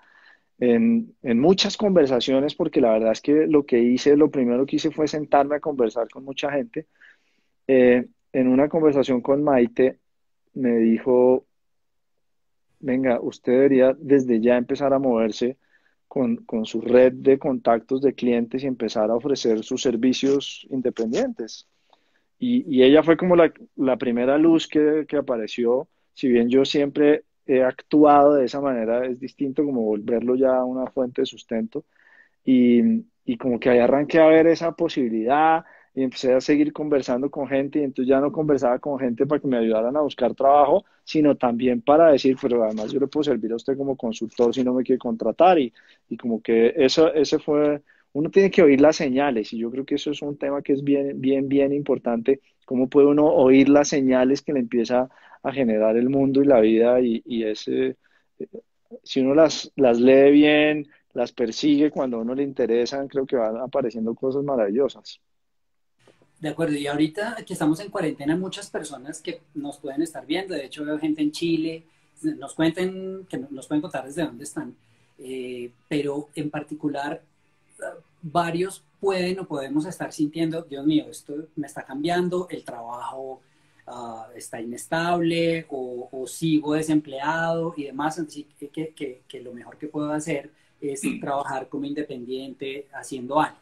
en, 0.61 1.39
muchas 1.39 1.75
conversaciones, 1.75 2.53
porque 2.53 2.81
la 2.81 2.91
verdad 2.93 3.11
es 3.11 3.21
que 3.21 3.47
lo 3.47 3.65
que 3.65 3.79
hice, 3.79 4.15
lo 4.15 4.29
primero 4.29 4.65
que 4.65 4.75
hice 4.75 4.91
fue 4.91 5.07
sentarme 5.07 5.55
a 5.55 5.59
conversar 5.59 6.07
con 6.09 6.23
mucha 6.23 6.51
gente. 6.51 6.85
Eh, 7.67 8.05
en 8.31 8.47
una 8.47 8.69
conversación 8.69 9.21
con 9.21 9.43
Maite 9.43 9.97
me 10.53 10.77
dijo, 10.77 11.45
venga, 12.79 13.19
usted 13.19 13.53
debería 13.53 13.95
desde 13.99 14.39
ya 14.39 14.55
empezar 14.57 14.93
a 14.93 14.99
moverse 14.99 15.57
con, 16.07 16.37
con, 16.37 16.65
su 16.65 16.81
red 16.81 17.13
de 17.13 17.39
contactos 17.39 18.01
de 18.01 18.13
clientes 18.13 18.63
y 18.63 18.67
empezar 18.67 19.09
a 19.09 19.15
ofrecer 19.15 19.63
sus 19.63 19.81
servicios 19.81 20.67
independientes. 20.69 21.67
Y, 22.37 22.65
y 22.71 22.83
ella 22.83 23.01
fue 23.01 23.17
como 23.17 23.35
la, 23.35 23.51
la 23.77 23.97
primera 23.97 24.37
luz 24.37 24.67
que, 24.67 25.05
que, 25.07 25.17
apareció, 25.17 25.87
si 26.13 26.27
bien 26.27 26.49
yo 26.49 26.65
siempre 26.65 27.23
he 27.45 27.63
actuado 27.63 28.36
de 28.36 28.45
esa 28.45 28.62
manera, 28.62 29.05
es 29.05 29.19
distinto 29.19 29.63
como 29.65 29.81
volverlo 29.83 30.36
ya 30.36 30.63
una 30.63 30.88
fuente 30.88 31.21
de 31.21 31.25
sustento. 31.25 31.86
Y, 32.45 32.81
y 33.25 33.38
como 33.38 33.60
que 33.60 33.69
ahí 33.69 33.79
arranqué 33.79 34.19
a 34.19 34.27
ver 34.27 34.48
esa 34.48 34.74
posibilidad, 34.74 35.65
y 35.93 36.03
empecé 36.03 36.33
a 36.33 36.41
seguir 36.41 36.71
conversando 36.74 37.29
con 37.29 37.48
gente 37.48 37.79
y 37.79 37.83
entonces 37.83 38.10
ya 38.10 38.19
no 38.19 38.31
conversaba 38.31 38.79
con 38.79 38.98
gente 39.00 39.25
para 39.25 39.41
que 39.41 39.48
me 39.48 39.57
ayudaran 39.57 39.95
a 39.98 40.01
buscar 40.01 40.33
trabajo, 40.36 40.86
sino 41.03 41.36
también 41.36 41.81
para 41.81 42.12
decir, 42.12 42.38
pero 42.41 42.63
además 42.63 42.91
yo 42.91 43.00
le 43.00 43.07
puedo 43.07 43.24
servir 43.25 43.51
a 43.51 43.55
usted 43.57 43.77
como 43.77 43.98
consultor 43.98 44.53
si 44.53 44.63
no 44.63 44.74
me 44.74 44.83
quiere 44.83 45.00
contratar 45.00 45.60
y, 45.60 45.74
y 46.10 46.17
como 46.17 46.41
que 46.41 46.74
eso, 46.77 47.13
ese 47.13 47.39
fue, 47.39 47.81
uno 48.13 48.29
tiene 48.29 48.51
que 48.51 48.62
oír 48.62 48.79
las 48.79 48.95
señales 48.95 49.51
y 49.53 49.57
yo 49.57 49.69
creo 49.69 49.86
que 49.86 49.95
eso 49.95 50.12
es 50.12 50.21
un 50.21 50.38
tema 50.38 50.62
que 50.62 50.74
es 50.74 50.83
bien, 50.83 51.19
bien, 51.19 51.50
bien 51.50 51.74
importante, 51.74 52.39
cómo 52.65 52.88
puede 52.89 53.07
uno 53.07 53.25
oír 53.27 53.67
las 53.67 53.89
señales 53.89 54.41
que 54.41 54.53
le 54.53 54.60
empieza 54.60 55.10
a 55.43 55.51
generar 55.51 55.98
el 55.98 56.10
mundo 56.10 56.41
y 56.41 56.45
la 56.45 56.60
vida 56.60 57.00
y, 57.01 57.21
y 57.25 57.43
ese, 57.43 57.98
si 59.03 59.21
uno 59.21 59.33
las, 59.33 59.71
las 59.75 60.00
lee 60.00 60.31
bien, 60.31 60.88
las 61.13 61.31
persigue 61.31 61.91
cuando 61.91 62.17
a 62.17 62.21
uno 62.21 62.36
le 62.36 62.43
interesan, 62.43 63.07
creo 63.07 63.25
que 63.25 63.36
van 63.36 63.57
apareciendo 63.57 64.13
cosas 64.15 64.43
maravillosas. 64.43 65.19
De 66.39 66.50
acuerdo, 66.50 66.75
y 66.75 66.88
ahorita 66.88 67.38
que 67.45 67.53
estamos 67.53 67.79
en 67.79 67.91
cuarentena, 67.91 68.36
muchas 68.36 68.69
personas 68.69 69.21
que 69.21 69.41
nos 69.53 69.77
pueden 69.77 70.01
estar 70.01 70.25
viendo, 70.25 70.55
de 70.55 70.65
hecho 70.65 70.83
veo 70.83 70.98
gente 70.98 71.21
en 71.21 71.31
Chile, 71.31 71.83
nos 72.24 72.55
cuenten, 72.55 73.25
que 73.29 73.38
nos 73.38 73.67
pueden 73.67 73.81
contar 73.81 74.05
desde 74.05 74.24
dónde 74.24 74.43
están, 74.43 74.75
eh, 75.19 75.71
pero 75.88 76.29
en 76.36 76.50
particular 76.50 77.21
varios 78.21 78.83
pueden 79.00 79.39
o 79.39 79.45
podemos 79.45 79.86
estar 79.86 80.12
sintiendo, 80.12 80.63
Dios 80.63 80.86
mío, 80.86 81.05
esto 81.10 81.33
me 81.55 81.67
está 81.67 81.83
cambiando, 81.83 82.48
el 82.50 82.63
trabajo 82.63 83.41
uh, 83.88 84.31
está 84.35 84.61
inestable 84.61 85.65
o, 85.69 86.25
sigo 86.27 86.73
desempleado 86.73 87.73
y 87.75 87.85
demás, 87.85 88.19
así 88.19 88.47
que, 88.59 88.93
que, 88.93 89.21
que, 89.27 89.41
lo 89.41 89.53
mejor 89.53 89.77
que 89.77 89.88
puedo 89.88 90.11
hacer 90.11 90.51
es 90.79 91.01
trabajar 91.21 91.67
como 91.67 91.85
independiente 91.85 92.88
haciendo 92.93 93.39
algo. 93.39 93.57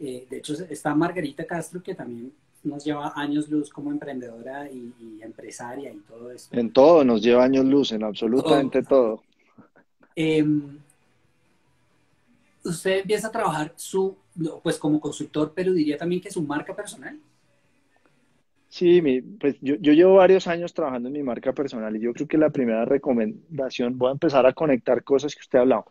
Eh, 0.00 0.26
de 0.28 0.38
hecho, 0.38 0.54
está 0.68 0.94
Margarita 0.94 1.46
Castro, 1.46 1.82
que 1.82 1.94
también 1.94 2.32
nos 2.64 2.84
lleva 2.84 3.12
años 3.14 3.48
luz 3.48 3.70
como 3.70 3.90
emprendedora 3.90 4.70
y, 4.70 4.92
empresaria 5.22 5.92
y 5.92 5.98
todo 5.98 6.30
esto. 6.30 6.58
En 6.58 6.72
todo 6.72 7.04
nos 7.04 7.22
lleva 7.22 7.44
años 7.44 7.64
luz, 7.64 7.92
en 7.92 8.04
absolutamente 8.04 8.82
todo. 8.82 9.22
Em, 10.16 10.78
usted 12.64 13.00
empieza 13.00 13.28
a 13.28 13.32
trabajar 13.32 13.72
su, 13.76 14.16
pues 14.62 14.78
como 14.78 15.00
consultor, 15.00 15.52
pero 15.54 15.72
diría 15.72 15.96
también 15.96 16.20
que 16.20 16.30
su 16.30 16.42
marca 16.42 16.74
personal. 16.74 17.18
Sí, 18.74 19.00
mi, 19.02 19.22
pues 19.22 19.56
yo, 19.60 19.76
yo, 19.76 19.92
llevo 19.92 20.14
varios 20.16 20.48
años 20.48 20.74
trabajando 20.74 21.08
en 21.08 21.12
mi 21.12 21.22
marca 21.22 21.52
personal 21.52 21.94
y 21.94 22.00
yo 22.00 22.12
creo 22.12 22.26
que 22.26 22.36
la 22.36 22.50
primera 22.50 22.84
recomendación, 22.84 23.96
voy 23.96 24.08
a 24.08 24.12
empezar 24.12 24.46
a 24.46 24.52
conectar 24.52 25.04
cosas 25.04 25.32
que 25.36 25.42
usted 25.42 25.60
ha 25.60 25.62
hablado. 25.62 25.84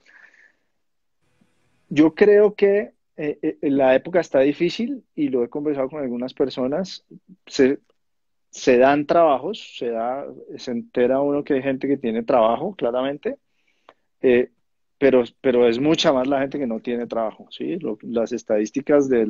Yo 1.87 2.13
creo 2.13 2.55
que 2.55 2.91
eh, 3.15 3.39
eh, 3.41 3.57
la 3.69 3.95
época 3.95 4.19
está 4.19 4.41
difícil 4.41 5.05
y 5.15 5.29
lo 5.29 5.45
he 5.45 5.49
conversado 5.49 5.89
con 5.89 6.01
algunas 6.01 6.33
personas. 6.33 7.05
Se, 7.45 7.79
se 8.49 8.77
dan 8.77 9.05
trabajos, 9.05 9.77
se, 9.77 9.87
da, 9.89 10.25
se 10.57 10.71
entera 10.71 11.21
uno 11.21 11.45
que 11.45 11.53
hay 11.53 11.61
gente 11.61 11.87
que 11.87 11.95
tiene 11.95 12.23
trabajo, 12.23 12.75
claramente, 12.75 13.37
eh, 14.21 14.51
pero, 15.03 15.25
pero 15.41 15.67
es 15.67 15.79
mucha 15.79 16.13
más 16.13 16.27
la 16.27 16.39
gente 16.39 16.57
que 16.57 16.65
no 16.65 16.79
tiene 16.79 17.07
trabajo. 17.07 17.47
¿sí? 17.49 17.77
las 18.03 18.31
estadísticas 18.31 19.09
del, 19.09 19.27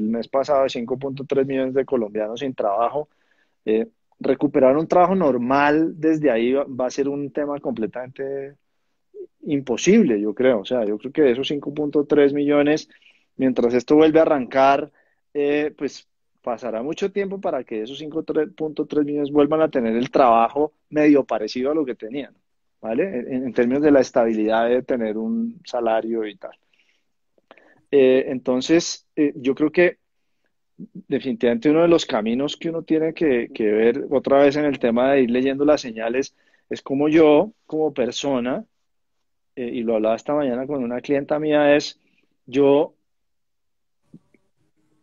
mes 0.00 0.28
pasado 0.28 0.62
de 0.62 0.68
5.3 0.68 1.46
millones 1.46 1.74
de 1.74 1.84
colombianos 1.84 2.38
sin 2.38 2.54
trabajo, 2.54 3.08
recuperar 4.20 4.76
un 4.76 4.86
trabajo 4.86 5.16
normal 5.16 5.94
desde 5.98 6.30
ahí 6.30 6.52
va 6.52 6.86
a 6.86 6.90
ser 6.90 7.08
un 7.08 7.32
tema 7.32 7.58
completamente 7.58 8.54
imposible, 9.42 10.20
yo 10.20 10.32
creo. 10.32 10.60
O 10.60 10.64
sea, 10.64 10.84
yo 10.84 10.96
creo 10.96 11.10
que 11.10 11.22
de 11.22 11.32
esos 11.32 11.50
5.3 11.50 12.32
millones 12.32 12.88
mientras 13.34 13.74
esto 13.74 13.96
vuelve 13.96 14.20
a 14.20 14.22
arrancar, 14.22 14.92
eh, 15.34 15.74
pues 15.76 16.06
pasará 16.40 16.84
mucho 16.84 17.10
tiempo 17.10 17.40
para 17.40 17.64
que 17.64 17.82
esos 17.82 18.00
5.3 18.00 19.04
millones 19.04 19.32
vuelvan 19.32 19.62
a 19.62 19.70
tener 19.70 19.96
el 19.96 20.08
trabajo 20.08 20.72
medio 20.88 21.24
parecido 21.24 21.72
a 21.72 21.74
lo 21.74 21.84
que 21.84 21.96
tenían, 21.96 22.32
¿vale? 22.80 23.34
En, 23.34 23.52
términos 23.52 23.82
de 23.82 23.90
la 23.90 24.00
estabilidad 24.00 24.68
de 24.68 24.82
tener 24.82 25.18
un 25.18 25.60
salario 25.64 26.26
y 26.26 26.36
tal. 26.36 26.52
Eh, 27.90 28.26
entonces, 28.28 29.06
eh, 29.16 29.32
yo 29.36 29.54
creo 29.54 29.70
que 29.70 29.98
definitivamente 30.76 31.70
uno 31.70 31.82
de 31.82 31.88
los 31.88 32.06
caminos 32.06 32.56
que 32.56 32.70
uno 32.70 32.82
tiene 32.82 33.12
que, 33.12 33.50
que, 33.52 33.64
ver 33.70 34.06
otra 34.10 34.38
vez 34.38 34.56
en 34.56 34.64
el 34.64 34.78
tema 34.78 35.12
de 35.12 35.22
ir 35.22 35.30
leyendo 35.30 35.64
las 35.64 35.80
señales 35.82 36.34
es 36.70 36.82
como 36.82 37.08
yo, 37.08 37.52
como 37.66 37.92
persona, 37.92 38.64
y 39.56 39.82
lo 39.82 39.96
hablaba 39.96 40.16
esta 40.16 40.34
mañana 40.34 40.66
con 40.66 40.82
una 40.82 41.00
clienta 41.00 41.38
mía, 41.38 41.76
es 41.76 42.00
yo 42.46 42.94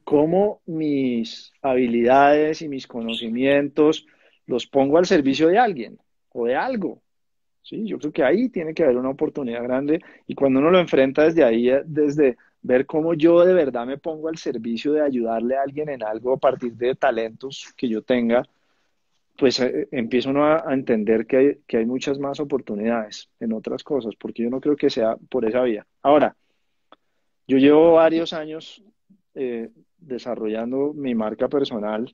cómo 0.08 0.62
mis 0.66 1.52
habilidades 1.62 2.62
y 2.62 2.70
mis 2.70 2.88
conocimientos 2.88 4.08
los 4.46 4.66
pongo 4.66 4.98
al 4.98 5.06
servicio 5.06 5.50
de 5.50 5.58
alguien 5.58 6.00
o 6.30 6.46
de 6.46 6.56
algo. 6.56 7.02
¿Sí? 7.68 7.86
Yo 7.86 8.00
creo 8.00 8.12
que 8.12 8.24
ahí 8.24 8.50
tiene 8.50 8.74
que 8.74 8.84
haber 8.84 8.98
una 8.98 9.10
oportunidad 9.10 9.64
grande 9.64 10.02
y 10.26 10.36
cuando 10.36 10.60
uno 10.60 10.72
lo 10.72 10.80
enfrenta 10.80 11.24
desde 11.24 11.44
ahí, 11.44 11.70
desde 11.86 12.38
ver 12.62 12.86
cómo 12.86 13.14
yo 13.14 13.44
de 13.46 13.54
verdad 13.54 13.86
me 13.86 13.98
pongo 13.98 14.30
al 14.30 14.38
servicio 14.38 14.94
de 14.94 15.02
ayudarle 15.02 15.58
a 15.58 15.64
alguien 15.64 15.90
en 15.90 16.04
algo 16.04 16.34
a 16.34 16.38
partir 16.38 16.74
de 16.74 16.96
talentos 16.96 17.74
que 17.76 17.90
yo 17.90 18.02
tenga, 18.02 18.44
pues 19.38 19.60
eh, 19.60 19.88
empiezo 19.92 20.30
uno 20.30 20.46
a, 20.46 20.74
entender 20.74 21.28
que 21.28 21.38
hay, 21.38 21.58
que 21.68 21.78
hay 21.78 21.86
muchas 21.86 22.20
más 22.20 22.40
oportunidades 22.40 23.30
en 23.40 23.54
otras 23.54 23.84
cosas, 23.84 24.16
porque 24.16 24.44
yo 24.44 24.50
no 24.50 24.62
creo 24.62 24.76
que 24.76 24.90
sea 24.90 25.16
por 25.30 25.46
esa 25.46 25.62
vía. 25.64 25.86
Ahora, 26.02 26.36
yo 27.48 27.58
llevo 27.58 27.94
varios 27.94 28.34
años 28.34 28.84
eh, 29.36 29.70
desarrollando 30.00 30.94
mi 30.94 31.16
marca 31.16 31.48
personal. 31.48 32.12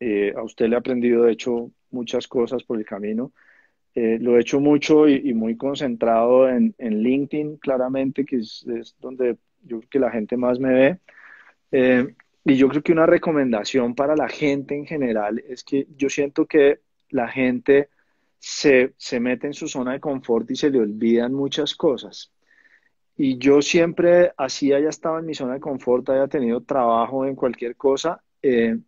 Eh, 0.00 0.32
a 0.36 0.42
usted 0.42 0.68
le 0.68 0.76
he 0.76 0.78
aprendido, 0.78 1.24
de 1.24 1.32
hecho, 1.32 1.70
muchas 1.90 2.28
cosas 2.28 2.62
por 2.62 2.78
el 2.78 2.84
camino. 2.84 3.32
Eh, 4.00 4.16
lo 4.20 4.36
he 4.36 4.40
hecho 4.42 4.60
mucho 4.60 5.08
y, 5.08 5.34
muy 5.34 5.56
concentrado 5.56 6.48
en, 6.48 6.72
LinkedIn, 6.78 7.56
claramente, 7.56 8.24
que 8.24 8.36
es, 8.36 8.64
donde 9.00 9.38
yo 9.64 9.80
creo 9.80 9.90
que 9.90 9.98
la 9.98 10.10
gente 10.12 10.36
más 10.36 10.60
me 10.60 10.72
ve. 10.72 10.98
Eh, 11.72 12.14
y 12.44 12.54
yo 12.54 12.68
creo 12.68 12.80
que 12.80 12.92
una 12.92 13.06
recomendación 13.06 13.96
para 13.96 14.14
la 14.14 14.28
gente 14.28 14.76
en 14.76 14.86
general 14.86 15.42
es 15.48 15.64
que 15.64 15.88
yo 15.96 16.08
siento 16.08 16.46
que 16.46 16.78
la 17.10 17.26
gente 17.26 17.88
se, 18.38 18.94
se 18.96 19.18
mete 19.18 19.48
en 19.48 19.54
su 19.54 19.66
zona 19.66 19.94
de 19.94 20.00
confort 20.00 20.48
y 20.52 20.54
se 20.54 20.70
le 20.70 20.78
olvidan 20.78 21.34
muchas 21.34 21.74
cosas. 21.74 22.32
Y 23.16 23.36
yo 23.38 23.60
siempre, 23.62 24.32
así 24.36 24.72
haya 24.72 24.90
estado 24.90 25.18
en 25.18 25.26
mi 25.26 25.34
zona 25.34 25.54
de 25.54 25.60
confort, 25.60 26.08
haya 26.10 26.28
tenido 26.28 26.60
trabajo 26.60 27.26
en 27.26 27.34
cualquier 27.34 27.74
cosa, 27.74 28.22
eh, 28.42 28.78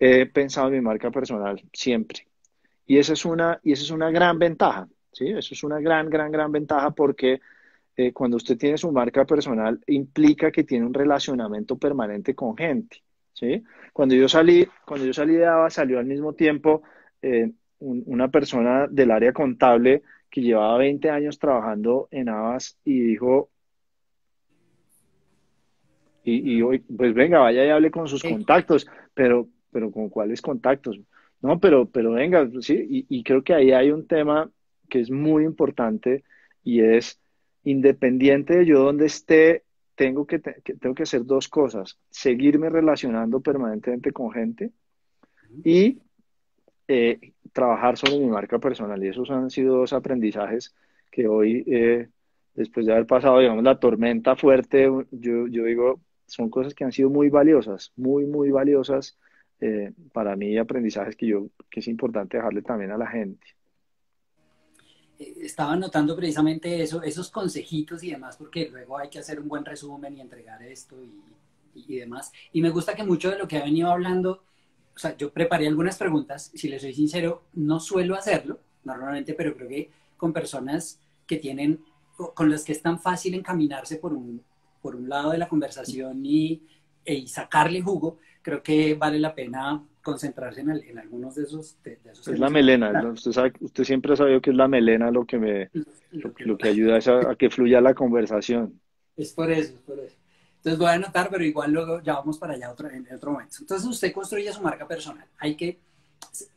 he 0.00 0.26
pensado 0.26 0.68
en 0.68 0.74
mi 0.74 0.80
marca 0.80 1.12
personal, 1.12 1.62
siempre. 1.72 2.26
Y 2.86 2.98
esa 2.98 3.14
es 3.14 3.24
una, 3.24 3.60
y 3.62 3.72
esa 3.72 3.82
es 3.82 3.90
una 3.90 4.10
gran 4.10 4.38
ventaja, 4.38 4.88
¿sí? 5.12 5.28
Eso 5.28 5.54
es 5.54 5.64
una 5.64 5.80
gran, 5.80 6.10
gran, 6.10 6.30
gran 6.30 6.52
ventaja 6.52 6.90
porque 6.90 7.40
eh, 7.96 8.12
cuando 8.12 8.36
usted 8.36 8.58
tiene 8.58 8.76
su 8.76 8.90
marca 8.92 9.24
personal 9.24 9.80
implica 9.86 10.50
que 10.50 10.64
tiene 10.64 10.84
un 10.84 10.94
relacionamiento 10.94 11.78
permanente 11.78 12.34
con 12.34 12.56
gente, 12.56 13.02
¿sí? 13.32 13.62
Cuando 13.92 14.14
yo 14.14 14.28
salí, 14.28 14.68
cuando 14.84 15.06
yo 15.06 15.12
salí 15.12 15.34
de 15.34 15.46
ABA, 15.46 15.70
salió 15.70 15.98
al 15.98 16.06
mismo 16.06 16.34
tiempo 16.34 16.82
eh, 17.22 17.50
una 17.78 18.28
persona 18.28 18.86
del 18.88 19.10
área 19.10 19.32
contable 19.32 20.02
que 20.30 20.40
llevaba 20.40 20.78
20 20.78 21.10
años 21.10 21.38
trabajando 21.38 22.08
en 22.10 22.28
Avas 22.28 22.76
y 22.84 22.98
dijo, 23.00 23.50
y, 26.24 26.62
hoy, 26.62 26.78
pues 26.78 27.12
venga, 27.12 27.38
vaya 27.38 27.66
y 27.66 27.68
hable 27.68 27.90
con 27.90 28.08
sus 28.08 28.22
contactos, 28.22 28.86
pero, 29.12 29.46
pero 29.70 29.90
¿con 29.90 30.08
cuáles 30.08 30.40
contactos? 30.40 30.98
No, 31.44 31.60
pero, 31.60 31.90
pero 31.90 32.12
venga, 32.12 32.48
sí, 32.62 33.06
y, 33.06 33.22
creo 33.22 33.44
que 33.44 33.52
ahí 33.52 33.70
hay 33.70 33.90
un 33.90 34.06
tema 34.06 34.50
que 34.88 35.00
es 35.00 35.10
muy 35.10 35.44
importante 35.44 36.24
y 36.62 36.80
es, 36.80 37.20
independiente 37.64 38.56
de 38.56 38.64
yo 38.64 38.82
donde 38.82 39.04
esté, 39.04 39.62
tengo 39.94 40.26
que, 40.26 40.38
tengo 40.38 40.94
que 40.94 41.02
hacer 41.02 41.26
dos 41.26 41.48
cosas, 41.48 41.98
seguirme 42.08 42.70
relacionando 42.70 43.42
permanentemente 43.42 44.10
con 44.10 44.32
gente 44.32 44.72
y 45.62 45.98
eh, 46.88 47.34
trabajar 47.52 47.98
sobre 47.98 48.20
mi 48.20 48.30
marca 48.30 48.58
personal. 48.58 49.04
Y 49.04 49.08
esos 49.08 49.30
han 49.30 49.50
sido 49.50 49.76
dos 49.76 49.92
aprendizajes 49.92 50.74
que 51.10 51.28
hoy, 51.28 51.62
eh, 51.66 52.08
después 52.54 52.86
de 52.86 52.92
haber 52.92 53.06
pasado, 53.06 53.40
digamos, 53.40 53.62
la 53.62 53.78
tormenta 53.78 54.34
fuerte, 54.34 54.84
yo, 55.10 55.46
yo 55.46 55.64
digo, 55.64 56.00
son 56.24 56.48
cosas 56.48 56.72
que 56.72 56.84
han 56.84 56.92
sido 56.92 57.10
muy 57.10 57.28
valiosas, 57.28 57.92
muy, 57.96 58.24
muy 58.24 58.50
valiosas 58.50 59.18
eh, 59.60 59.92
para 60.12 60.36
mí, 60.36 60.56
aprendizajes 60.58 61.16
que 61.16 61.26
yo, 61.26 61.48
que 61.70 61.80
es 61.80 61.88
importante 61.88 62.36
dejarle 62.36 62.62
también 62.62 62.90
a 62.90 62.98
la 62.98 63.06
gente. 63.06 63.46
Estaba 65.18 65.76
notando 65.76 66.16
precisamente 66.16 66.82
eso, 66.82 67.02
esos 67.02 67.30
consejitos 67.30 68.02
y 68.02 68.10
demás, 68.10 68.36
porque 68.36 68.68
luego 68.70 68.98
hay 68.98 69.08
que 69.08 69.20
hacer 69.20 69.40
un 69.40 69.48
buen 69.48 69.64
resumen 69.64 70.16
y 70.16 70.20
entregar 70.20 70.62
esto 70.62 70.96
y, 71.02 71.84
y 71.94 71.96
demás. 71.98 72.32
Y 72.52 72.60
me 72.60 72.70
gusta 72.70 72.94
que 72.94 73.04
mucho 73.04 73.30
de 73.30 73.38
lo 73.38 73.46
que 73.46 73.58
ha 73.58 73.64
venido 73.64 73.90
hablando 73.90 74.42
o 74.94 74.98
sea, 74.98 75.16
yo 75.16 75.32
preparé 75.32 75.66
algunas 75.66 75.96
preguntas, 75.96 76.50
si 76.54 76.68
les 76.68 76.82
soy 76.82 76.94
sincero, 76.94 77.42
no 77.54 77.80
suelo 77.80 78.14
hacerlo 78.14 78.60
normalmente, 78.84 79.34
pero 79.34 79.54
creo 79.56 79.68
que 79.68 79.90
con 80.16 80.32
personas 80.32 81.00
que 81.26 81.38
tienen, 81.38 81.84
con 82.34 82.50
las 82.50 82.64
que 82.64 82.72
es 82.72 82.82
tan 82.82 83.00
fácil 83.00 83.34
encaminarse 83.34 83.96
por 83.96 84.12
un, 84.12 84.42
por 84.80 84.94
un 84.94 85.08
lado 85.08 85.30
de 85.30 85.38
la 85.38 85.48
conversación 85.48 86.24
y, 86.24 86.62
y 87.04 87.26
sacarle 87.26 87.82
jugo, 87.82 88.18
creo 88.44 88.62
que 88.62 88.94
vale 88.94 89.18
la 89.18 89.34
pena 89.34 89.82
concentrarse 90.02 90.60
en, 90.60 90.98
algunos 90.98 91.34
de 91.34 91.44
esos, 91.44 91.82
de, 91.82 91.98
Es 92.04 92.38
la 92.38 92.50
melena, 92.50 93.10
usted, 93.10 93.32
sabe, 93.32 93.54
usted 93.60 93.84
siempre 93.84 94.12
ha 94.12 94.16
sabido 94.16 94.40
que 94.40 94.50
es 94.50 94.56
la 94.56 94.68
melena 94.68 95.10
lo 95.10 95.24
que 95.24 95.38
me 95.38 95.70
lo, 96.12 96.58
que 96.58 96.68
ayuda 96.68 96.98
a, 96.98 97.34
que 97.36 97.48
fluya 97.48 97.80
la 97.80 97.94
conversación. 97.94 98.78
Es 99.16 99.32
por 99.32 99.50
eso, 99.50 99.72
es 99.74 99.80
por 99.80 99.98
eso. 99.98 100.16
Entonces 100.56 100.78
voy 100.78 100.88
a 100.88 100.92
anotar, 100.92 101.30
pero 101.30 101.42
igual 101.42 101.72
luego 101.72 102.02
ya 102.02 102.14
vamos 102.14 102.38
para 102.38 102.52
allá 102.52 102.70
otro, 102.70 102.90
en 102.90 103.08
otro 103.14 103.32
momento. 103.32 103.56
Entonces 103.60 103.88
usted 103.88 104.12
construye 104.12 104.52
su 104.52 104.60
marca 104.60 104.86
personal. 104.86 105.26
Hay 105.38 105.56
que, 105.56 105.78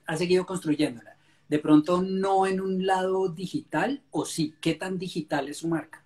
ha 0.05 0.17
seguido 0.17 0.45
construyéndola. 0.45 1.15
De 1.47 1.59
pronto 1.59 2.01
no 2.01 2.45
en 2.45 2.59
un 2.59 2.85
lado 2.85 3.29
digital, 3.29 4.01
o 4.11 4.25
sí, 4.25 4.55
¿qué 4.59 4.75
tan 4.75 4.97
digital 4.97 5.47
es 5.47 5.57
su 5.57 5.69
marca? 5.69 6.03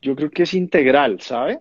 Yo 0.00 0.16
creo 0.16 0.30
que 0.30 0.44
es 0.44 0.54
integral, 0.54 1.20
¿sabe? 1.20 1.60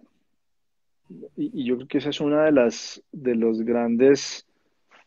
Y, 1.35 1.65
yo 1.65 1.75
creo 1.75 1.87
que 1.87 1.97
esa 1.99 2.09
es 2.09 2.21
una 2.21 2.45
de 2.45 2.51
las 2.51 3.03
de 3.11 3.35
los 3.35 3.61
grandes 3.61 4.45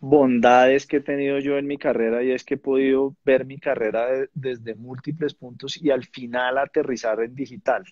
bondades 0.01 0.87
que 0.87 0.99
he 0.99 1.01
tenido 1.01 1.39
yo 1.39 1.57
en 1.57 1.67
mi 1.67 1.79
carrera 1.79 2.23
y 2.23 2.31
es 2.31 2.45
que 2.45 2.55
he 2.55 2.59
podido 2.59 3.17
ver 3.25 3.47
mi 3.47 3.59
carrera 3.59 4.07
desde 4.35 4.75
múltiples 4.75 5.35
puntos 5.35 5.83
y 5.83 5.91
al 5.91 6.05
final 6.05 6.59
aterrizar 6.59 7.21
en 7.21 7.35
digital, 7.35 7.85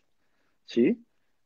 ¿sí? 0.65 0.99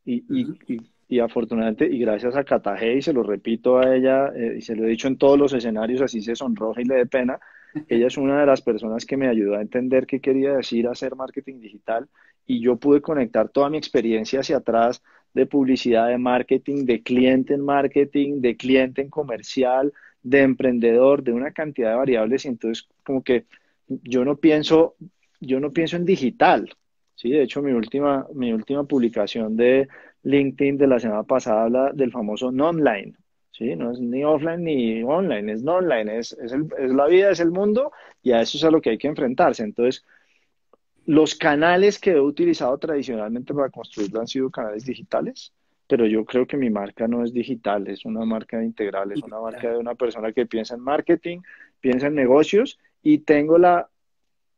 Y, 0.05 0.25
y, 0.29 0.79
y, 1.09 1.19
afortunadamente, 1.21 1.87
y 1.87 1.99
gracias 1.99 2.37
a 2.37 2.45
Catajé, 2.45 2.97
y 2.97 3.03
se 3.03 3.13
lo 3.13 3.23
repito 3.23 3.79
a 3.79 3.95
ella, 3.95 4.29
eh, 4.35 4.57
y 4.59 4.61
se 4.61 4.77
lo 4.77 4.85
he 4.85 4.91
dicho 4.91 5.09
en 5.09 5.19
todos 5.19 5.39
los 5.39 5.53
escenarios, 5.53 6.01
así 6.01 6.21
se 6.21 6.37
sonroja 6.37 6.81
y 6.81 6.85
le 6.85 6.97
dé 6.97 7.07
pena, 7.07 7.39
ella 7.89 8.07
es 8.07 8.17
una 8.17 8.41
de 8.41 8.47
las 8.47 8.63
personas 8.63 9.05
que 9.05 9.17
me 9.17 9.29
ayudó 9.29 9.57
a 9.57 9.63
entender 9.63 10.07
qué 10.07 10.21
quería 10.21 10.53
decir 10.53 10.89
hacer 10.89 11.15
marketing 11.17 11.61
digital 11.61 12.09
y 12.47 12.61
yo 12.61 12.77
pude 12.77 13.01
conectar 13.01 13.49
toda 13.49 13.71
mi 13.71 13.79
experiencia 13.79 14.41
hacia 14.41 14.59
atrás 14.59 15.03
de 15.37 15.45
publicidad, 15.45 16.09
de 16.09 16.17
marketing, 16.17 16.87
de 16.87 17.03
cliente 17.03 17.53
en 17.53 17.61
marketing, 17.61 18.41
de 18.41 18.57
cliente 18.57 19.03
en 19.03 19.11
comercial, 19.11 19.93
de 20.23 20.41
emprendedor, 20.41 21.23
de 21.23 21.35
una 21.35 21.51
cantidad 21.51 21.91
de 21.91 21.97
variables 21.97 22.47
y 22.47 22.49
entonces 22.49 22.89
como 23.05 23.23
que 23.23 23.45
yo 23.87 24.25
no 24.25 24.37
pienso, 24.37 24.97
yo 25.39 25.61
no 25.61 25.75
pienso 25.75 25.97
en 25.97 26.07
digital, 26.07 26.71
¿sí? 27.17 27.29
De 27.29 27.43
hecho, 27.43 27.61
mi 27.61 27.73
última, 27.73 28.27
mi 28.33 28.51
última 28.51 28.85
publicación 28.85 29.59
de 29.59 29.89
LinkedIn 30.23 30.79
de 30.79 30.87
la 30.87 30.99
semana 30.99 31.25
pasada 31.25 31.65
habla 31.65 31.93
del 31.93 32.13
famoso 32.13 32.51
non-line, 32.51 33.13
¿sí? 33.51 33.77
No 33.77 33.93
es 33.93 34.01
ni 34.01 34.25
offline 34.25 34.65
ni 34.65 35.03
online, 35.03 35.53
es 35.53 35.63
non-line, 35.63 36.17
es, 36.17 36.33
es, 36.33 36.55
es 36.55 36.91
la 36.95 37.07
vida, 37.09 37.31
es 37.31 37.41
el 37.41 37.51
mundo 37.51 37.93
y 38.23 38.33
a 38.33 38.41
eso 38.41 38.57
es 38.57 38.65
a 38.65 38.71
lo 38.71 38.81
que 38.81 38.89
hay 38.89 38.99
que 38.99 39.09
enfrentarse. 39.09 39.63
Entonces, 39.65 40.03
los 41.07 41.37
canales 41.37 41.99
que 41.99 42.13
he 42.13 42.21
utilizado 42.21 42.77
tradicionalmente 42.79 43.55
para 43.55 43.71
construirlo 43.71 44.21
han 44.21 44.27
sido 44.27 44.51
canales 44.51 44.85
digitales, 44.85 45.53
pero 45.87 46.05
yo 46.05 46.25
creo 46.25 46.47
que 46.47 46.57
mi 46.57 46.69
marca 46.69 47.07
no 47.07 47.25
es 47.25 47.33
digital, 47.33 47.87
es 47.87 48.05
una 48.05 48.25
marca 48.25 48.63
integral, 48.63 49.13
es 49.13 49.23
una 49.23 49.41
marca 49.41 49.71
de 49.71 49.79
una 49.79 49.95
persona 49.95 50.33
que 50.33 50.47
piensa 50.47 50.75
en 50.75 50.81
marketing, 50.81 51.39
piensa 51.81 52.09
en 52.09 52.17
negocios 52.17 52.79
y 53.03 53.19
tengo 53.19 53.57
la, 53.57 53.89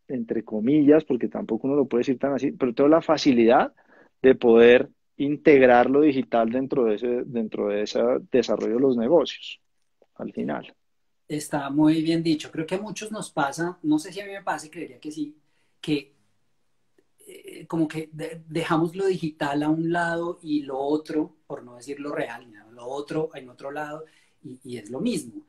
entre 0.08 0.42
comillas, 0.42 1.04
porque 1.04 1.28
tampoco 1.28 1.66
uno 1.66 1.76
lo 1.76 1.84
puede 1.84 2.00
decir 2.00 2.18
tan 2.18 2.32
así, 2.32 2.52
pero 2.52 2.72
tengo 2.72 2.88
la 2.88 3.02
facilidad 3.02 3.74
de 4.22 4.34
poder 4.34 4.88
integrar 5.18 5.90
lo 5.90 6.00
digital 6.00 6.48
dentro 6.50 6.84
de 6.84 6.94
ese, 6.94 7.24
dentro 7.26 7.68
de 7.68 7.82
ese 7.82 8.00
desarrollo 8.32 8.76
de 8.76 8.80
los 8.80 8.96
negocios, 8.96 9.60
al 10.14 10.32
final. 10.32 10.74
Está 11.28 11.68
muy 11.68 12.00
bien 12.00 12.22
dicho. 12.22 12.50
Creo 12.50 12.66
que 12.66 12.76
a 12.76 12.80
muchos 12.80 13.12
nos 13.12 13.30
pasa, 13.30 13.78
no 13.82 13.98
sé 13.98 14.12
si 14.12 14.20
a 14.20 14.24
mí 14.24 14.32
me 14.32 14.42
pasa 14.42 14.66
y 14.66 14.70
creería 14.70 14.98
que 14.98 15.10
sí, 15.10 15.36
que 15.78 16.17
eh, 17.30 17.66
como 17.66 17.86
que 17.86 18.08
dejamos 18.48 18.96
lo 18.96 19.04
digital 19.04 19.62
a 19.62 19.68
un 19.68 19.92
lado 19.92 20.38
y 20.40 20.62
lo 20.62 20.78
otro, 20.78 21.36
por 21.46 21.62
no 21.62 21.76
decir 21.76 22.00
lo 22.00 22.10
real, 22.10 22.50
lo 22.72 22.86
otro 22.86 23.28
en 23.34 23.50
otro 23.50 23.70
lado, 23.70 24.04
y, 24.42 24.78
es 24.78 24.88
lo 24.88 25.00
mismo. 25.00 25.42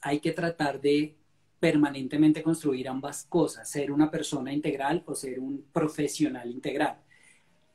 hay 0.00 0.20
que 0.20 0.32
tratar 0.32 0.80
de 0.80 1.16
permanentemente 1.58 2.42
construir 2.42 2.88
ambas 2.88 3.24
cosas, 3.24 3.68
ser 3.68 3.90
una 3.90 4.10
persona 4.12 4.52
integral 4.52 5.02
o 5.06 5.14
ser 5.16 5.40
un 5.40 5.64
profesional 5.72 6.48
integral. 6.48 7.00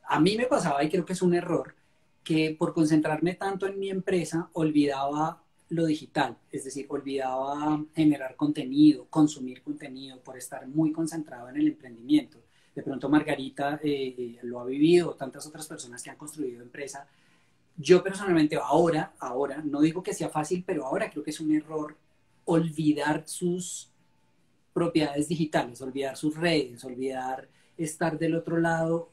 A 0.04 0.20
mí 0.22 0.38
me 0.38 0.46
pasaba, 0.46 0.82
y 0.84 0.90
creo 0.90 1.06
que 1.06 1.14
es 1.14 1.22
un 1.22 1.34
error, 1.34 1.76
que 2.24 2.56
por 2.58 2.74
concentrarme 2.74 3.34
tanto 3.36 3.68
en 3.68 3.78
mi 3.78 3.90
empresa, 3.90 4.50
olvidaba 4.54 5.44
lo 5.70 5.86
digital, 5.86 6.38
es 6.52 6.64
decir, 6.64 6.86
olvidaba 6.90 7.84
generar 7.94 8.38
contenido, 8.38 9.08
consumir 9.10 9.64
contenido, 9.64 10.22
por 10.22 10.38
estar 10.38 10.66
muy 10.68 10.94
concentrado 10.94 11.50
en 11.50 11.58
el 11.58 11.68
emprendimiento 11.68 12.40
de 12.80 12.84
pronto 12.84 13.10
Margarita 13.10 13.78
eh, 13.84 14.40
lo 14.44 14.62
ha 14.62 14.66
vivido, 14.66 15.14
tantas 15.14 15.46
otras 15.46 15.68
personas 15.68 16.02
que 16.02 16.12
han 16.12 16.16
construido 16.16 16.62
empresa. 16.62 17.06
Yo 17.76 18.02
personalmente 18.02 18.56
ahora, 18.56 19.14
ahora, 19.20 19.62
no 19.62 19.82
digo 19.82 20.02
que 20.02 20.14
sea 20.14 20.30
fácil, 20.30 20.64
pero 20.66 20.86
ahora 20.86 21.10
creo 21.10 21.22
que 21.22 21.32
es 21.32 21.42
un 21.42 21.54
error 21.54 21.98
olvidar 22.46 23.24
sus 23.28 23.92
propiedades 24.72 25.28
digitales, 25.28 25.82
olvidar 25.82 26.16
sus 26.16 26.38
redes, 26.38 26.86
olvidar 26.86 27.50
estar 27.78 28.18
del 28.18 28.36
otro 28.36 28.58
lado, 28.58 29.12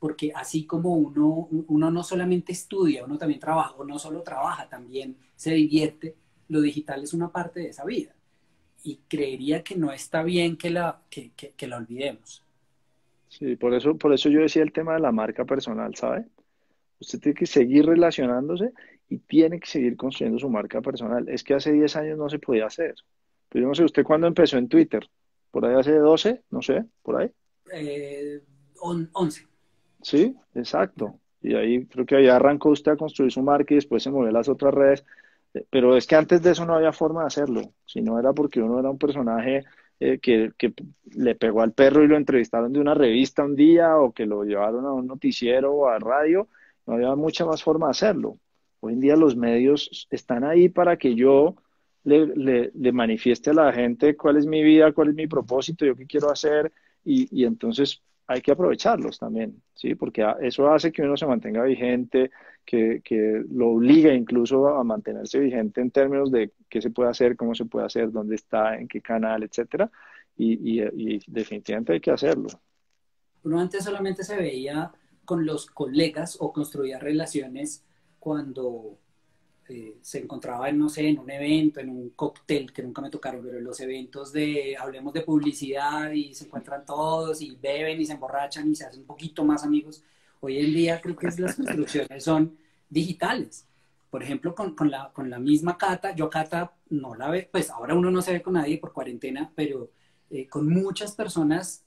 porque 0.00 0.32
así 0.34 0.66
como 0.66 0.94
uno, 0.94 1.48
uno 1.68 1.90
no 1.92 2.02
solamente 2.02 2.50
estudia, 2.50 3.04
uno 3.04 3.18
también 3.18 3.38
trabaja, 3.38 3.74
o 3.76 3.84
no 3.84 4.00
solo 4.00 4.22
trabaja, 4.22 4.68
también 4.68 5.16
se 5.36 5.52
divierte, 5.54 6.16
lo 6.48 6.60
digital 6.60 7.04
es 7.04 7.14
una 7.14 7.30
parte 7.30 7.60
de 7.60 7.68
esa 7.68 7.84
vida. 7.84 8.16
Y 8.82 8.96
creería 9.08 9.62
que 9.62 9.76
no 9.76 9.92
está 9.92 10.24
bien 10.24 10.56
que 10.56 10.70
la, 10.70 11.02
que, 11.08 11.30
que 11.30 11.66
la 11.68 11.76
olvidemos. 11.76 12.45
Sí, 13.38 13.54
por 13.56 13.74
eso, 13.74 13.98
por 13.98 14.14
eso 14.14 14.30
yo 14.30 14.40
decía 14.40 14.62
el 14.62 14.72
tema 14.72 14.94
de 14.94 15.00
la 15.00 15.12
marca 15.12 15.44
personal, 15.44 15.94
¿sabe? 15.94 16.24
Usted 16.98 17.20
tiene 17.20 17.38
que 17.38 17.44
seguir 17.44 17.84
relacionándose 17.84 18.72
y 19.10 19.18
tiene 19.18 19.60
que 19.60 19.66
seguir 19.66 19.94
construyendo 19.94 20.38
su 20.38 20.48
marca 20.48 20.80
personal. 20.80 21.28
Es 21.28 21.44
que 21.44 21.52
hace 21.52 21.72
10 21.72 21.96
años 21.96 22.16
no 22.16 22.30
se 22.30 22.38
podía 22.38 22.64
hacer. 22.64 22.94
Pero 23.50 23.64
yo 23.64 23.68
no 23.68 23.74
sé, 23.74 23.84
¿usted 23.84 24.04
cuándo 24.04 24.26
empezó 24.26 24.56
en 24.56 24.68
Twitter? 24.68 25.06
¿Por 25.50 25.66
ahí 25.66 25.74
hace 25.74 25.92
12? 25.92 26.44
No 26.50 26.62
sé, 26.62 26.86
¿por 27.02 27.20
ahí? 27.20 27.30
Eh, 27.74 28.40
11. 28.80 29.46
Sí, 30.00 30.34
exacto. 30.54 31.20
Y 31.42 31.54
ahí 31.54 31.84
creo 31.84 32.06
que 32.06 32.16
ahí 32.16 32.28
arrancó 32.28 32.70
usted 32.70 32.92
a 32.92 32.96
construir 32.96 33.32
su 33.32 33.42
marca 33.42 33.74
y 33.74 33.76
después 33.76 34.02
se 34.02 34.10
movió 34.10 34.30
a 34.30 34.32
las 34.32 34.48
otras 34.48 34.72
redes. 34.72 35.04
Eh, 35.52 35.66
pero 35.68 35.94
es 35.94 36.06
que 36.06 36.16
antes 36.16 36.40
de 36.40 36.52
eso 36.52 36.64
no 36.64 36.74
había 36.74 36.92
forma 36.92 37.20
de 37.20 37.26
hacerlo. 37.26 37.74
Si 37.84 38.00
no 38.00 38.18
era 38.18 38.32
porque 38.32 38.62
uno 38.62 38.80
era 38.80 38.88
un 38.88 38.98
personaje 38.98 39.64
eh, 39.98 40.18
que, 40.18 40.52
le 41.12 41.34
pegó 41.34 41.62
al 41.62 41.72
perro 41.72 42.04
y 42.04 42.08
lo 42.08 42.16
entrevistaron 42.16 42.72
de 42.72 42.80
una 42.80 42.94
revista 42.94 43.44
un 43.44 43.56
día 43.56 43.96
o 43.96 44.12
que 44.12 44.26
lo 44.26 44.44
llevaron 44.44 44.84
a 44.84 44.92
un 44.92 45.06
noticiero 45.06 45.72
o 45.72 45.88
a 45.88 45.98
radio, 45.98 46.48
no 46.86 46.94
había 46.94 47.14
mucha 47.14 47.46
más 47.46 47.62
forma 47.62 47.86
de 47.86 47.92
hacerlo. 47.92 48.38
Hoy 48.80 48.92
en 48.94 49.00
día 49.00 49.16
los 49.16 49.36
medios 49.36 50.06
están 50.10 50.44
ahí 50.44 50.68
para 50.68 50.98
que 50.98 51.14
yo 51.14 51.56
le, 52.04 52.26
le, 52.74 52.92
manifieste 52.92 53.50
a 53.50 53.54
la 53.54 53.72
gente 53.72 54.16
cuál 54.16 54.36
es 54.36 54.46
mi 54.46 54.62
vida, 54.62 54.92
cuál 54.92 55.08
es 55.08 55.14
mi 55.14 55.26
propósito, 55.26 55.84
yo 55.86 55.96
qué 55.96 56.06
quiero 56.06 56.30
hacer 56.30 56.72
y, 57.04 57.28
y 57.36 57.44
entonces 57.44 58.02
hay 58.26 58.40
que 58.40 58.52
aprovecharlos 58.52 59.18
también, 59.18 59.62
¿sí? 59.74 59.94
Porque 59.94 60.26
eso 60.40 60.68
hace 60.72 60.90
que 60.90 61.02
uno 61.02 61.16
se 61.16 61.26
mantenga 61.26 61.62
vigente, 61.62 62.30
que, 62.64 63.00
que, 63.04 63.44
lo 63.50 63.70
obliga 63.70 64.12
incluso 64.12 64.68
a 64.68 64.82
mantenerse 64.82 65.38
vigente 65.38 65.80
en 65.80 65.92
términos 65.92 66.32
de 66.32 66.52
qué 66.68 66.82
se 66.82 66.90
puede 66.90 67.10
hacer, 67.10 67.36
cómo 67.36 67.54
se 67.54 67.66
puede 67.66 67.86
hacer, 67.86 68.10
dónde 68.10 68.34
está, 68.34 68.76
en 68.76 68.88
qué 68.88 69.00
canal, 69.00 69.44
etcétera. 69.44 69.90
Y, 70.36 70.82
y, 70.82 71.22
definitivamente 71.28 71.92
hay 71.92 72.00
que 72.00 72.10
hacerlo. 72.10 72.48
Uno 73.44 73.60
antes 73.60 73.84
solamente 73.84 74.24
se 74.24 74.36
veía 74.36 74.92
con 75.24 75.46
los 75.46 75.66
colegas 75.66 76.36
o 76.40 76.52
construía 76.52 76.98
relaciones 76.98 77.84
cuando 78.18 78.98
eh, 79.68 79.98
se 80.00 80.18
encontraba 80.20 80.68
en, 80.68 80.78
no 80.78 80.88
sé, 80.88 81.08
en 81.08 81.18
un 81.18 81.30
evento, 81.30 81.80
en 81.80 81.90
un 81.90 82.10
cóctel, 82.10 82.72
que 82.72 82.82
nunca 82.82 83.02
me 83.02 83.10
tocaron, 83.10 83.42
pero 83.44 83.58
en 83.58 83.64
los 83.64 83.80
eventos 83.80 84.32
de, 84.32 84.76
hablemos 84.78 85.12
de 85.12 85.22
publicidad 85.22 86.10
y 86.12 86.34
se 86.34 86.44
encuentran 86.46 86.84
todos 86.84 87.40
y 87.42 87.56
beben 87.56 88.00
y 88.00 88.06
se 88.06 88.12
emborrachan 88.12 88.70
y 88.70 88.74
se 88.76 88.84
hacen 88.84 89.00
un 89.00 89.06
poquito 89.06 89.44
más 89.44 89.64
amigos 89.64 90.02
Hoy 90.40 90.58
en 90.58 90.74
día 90.74 91.00
creo 91.00 91.16
que 91.16 91.26
las 91.38 91.56
construcciones 91.56 92.24
son 92.24 92.56
digitales. 92.88 93.66
Por 94.10 94.22
ejemplo, 94.22 94.54
con, 94.54 94.74
con, 94.74 94.90
la, 94.90 95.10
con 95.12 95.28
la 95.30 95.38
misma 95.38 95.76
Cata, 95.76 96.14
yo 96.14 96.30
Cata 96.30 96.72
no 96.90 97.14
la 97.14 97.30
ve, 97.30 97.48
pues 97.50 97.70
ahora 97.70 97.94
uno 97.94 98.10
no 98.10 98.22
se 98.22 98.32
ve 98.32 98.42
con 98.42 98.54
nadie 98.54 98.78
por 98.78 98.92
cuarentena, 98.92 99.50
pero 99.54 99.90
eh, 100.30 100.46
con 100.46 100.68
muchas 100.68 101.12
personas 101.12 101.84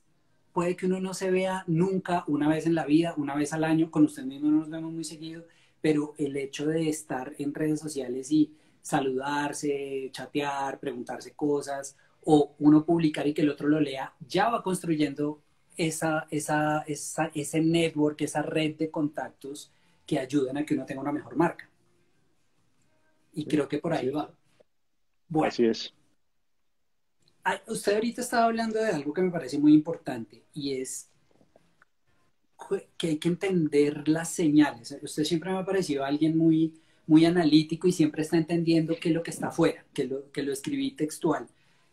puede 0.52 0.76
que 0.76 0.88
uno 0.88 1.00
no 1.00 1.14
se 1.14 1.32
vea 1.32 1.64
nunca, 1.68 2.24
una 2.28 2.50
vez 2.50 2.66
en 2.66 2.76
la 2.76 2.86
vida, 2.86 3.14
una 3.18 3.36
vez 3.36 3.54
al 3.54 3.64
año, 3.64 3.92
con 3.92 4.04
usted 4.04 4.24
mismo 4.24 4.50
no 4.50 4.58
nos 4.58 4.70
vemos 4.70 4.92
muy 4.92 5.04
seguido, 5.04 5.46
pero 5.82 6.14
el 6.18 6.36
hecho 6.38 6.68
de 6.68 6.90
estar 6.90 7.34
en 7.38 7.54
redes 7.54 7.80
sociales 7.80 8.32
y 8.32 8.54
saludarse, 8.82 10.10
chatear, 10.12 10.80
preguntarse 10.80 11.34
cosas, 11.34 11.96
o 12.24 12.56
uno 12.60 12.86
publicar 12.86 13.28
y 13.28 13.34
que 13.34 13.42
el 13.42 13.50
otro 13.50 13.68
lo 13.68 13.80
lea, 13.80 14.14
ya 14.20 14.50
va 14.50 14.64
construyendo 14.64 15.42
esa, 15.78 16.28
esa, 16.30 16.82
esa, 16.88 17.32
ese 17.34 17.62
network, 17.62 18.22
esa 18.22 18.42
red 18.42 18.76
de 18.76 18.92
contactos 18.92 19.72
que 20.06 20.20
ayudan 20.20 20.58
a 20.58 20.66
que 20.66 20.74
uno 20.74 20.86
tenga 20.86 21.02
una 21.02 21.12
mejor 21.12 21.36
marca. 21.36 21.70
Y 23.34 23.46
creo 23.46 23.68
que 23.68 23.78
por 23.78 23.94
ahí 23.94 24.10
va. 24.10 24.34
Bueno, 25.28 25.48
Así 25.48 25.66
es. 25.66 25.94
Usted 27.68 27.96
ahorita 27.96 28.22
estaba 28.22 28.46
hablando 28.46 28.80
de 28.80 28.92
algo 28.92 29.14
que 29.14 29.22
me 29.22 29.32
parece 29.32 29.58
muy 29.58 29.74
importante 29.74 30.44
y 30.54 30.74
es 30.74 31.09
que 32.98 33.08
hay 33.08 33.18
que 33.18 33.30
entender 33.30 34.08
las 34.08 34.30
señales. 34.30 34.98
Usted 35.02 35.24
siempre 35.24 35.52
me 35.52 35.58
ha 35.58 35.66
parecido 35.66 36.04
alguien 36.04 36.38
muy, 36.38 36.74
muy 37.08 37.26
analítico 37.26 37.88
y 37.88 37.92
siempre 37.92 38.22
está 38.22 38.38
entendiendo 38.38 38.96
qué 39.00 39.10
es 39.10 39.16
lo 39.16 39.24
que 39.24 39.32
está 39.32 39.48
afuera, 39.48 39.84
que 39.94 40.06
lo, 40.06 40.32
que 40.32 40.44
lo 40.44 40.54
escribí 40.54 40.92
textual. 40.92 41.48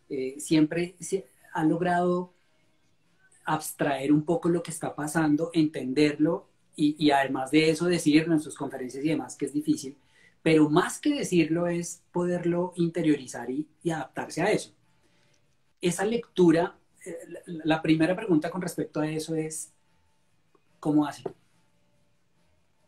Eh, 0.09 0.35
siempre 0.39 0.95
ha 1.53 1.63
logrado 1.63 2.33
abstraer 3.45 4.11
un 4.11 4.23
poco 4.23 4.49
lo 4.49 4.61
que 4.61 4.71
está 4.71 4.93
pasando, 4.93 5.49
entenderlo 5.53 6.47
y, 6.75 7.09
además 7.09 7.49
de 7.49 7.71
eso 7.71 7.85
decirlo 7.85 8.33
en 8.33 8.39
sus 8.39 8.55
conferencias 8.55 9.03
y 9.03 9.09
demás, 9.09 9.35
que 9.35 9.45
es 9.45 9.53
difícil, 9.53 9.97
pero 10.43 10.69
más 10.69 10.99
que 10.99 11.15
decirlo 11.15 11.65
es 11.65 12.03
poderlo 12.11 12.73
interiorizar 12.75 13.49
y, 13.49 13.67
y 13.81 13.89
adaptarse 13.89 14.43
a 14.43 14.51
eso. 14.51 14.71
Esa 15.81 16.05
lectura, 16.05 16.77
eh, 17.03 17.17
la 17.45 17.81
primera 17.81 18.15
pregunta 18.15 18.51
con 18.51 18.61
respecto 18.61 18.99
a 18.99 19.09
eso 19.09 19.33
es, 19.33 19.73
¿cómo 20.79 21.05
hace? 21.05 21.23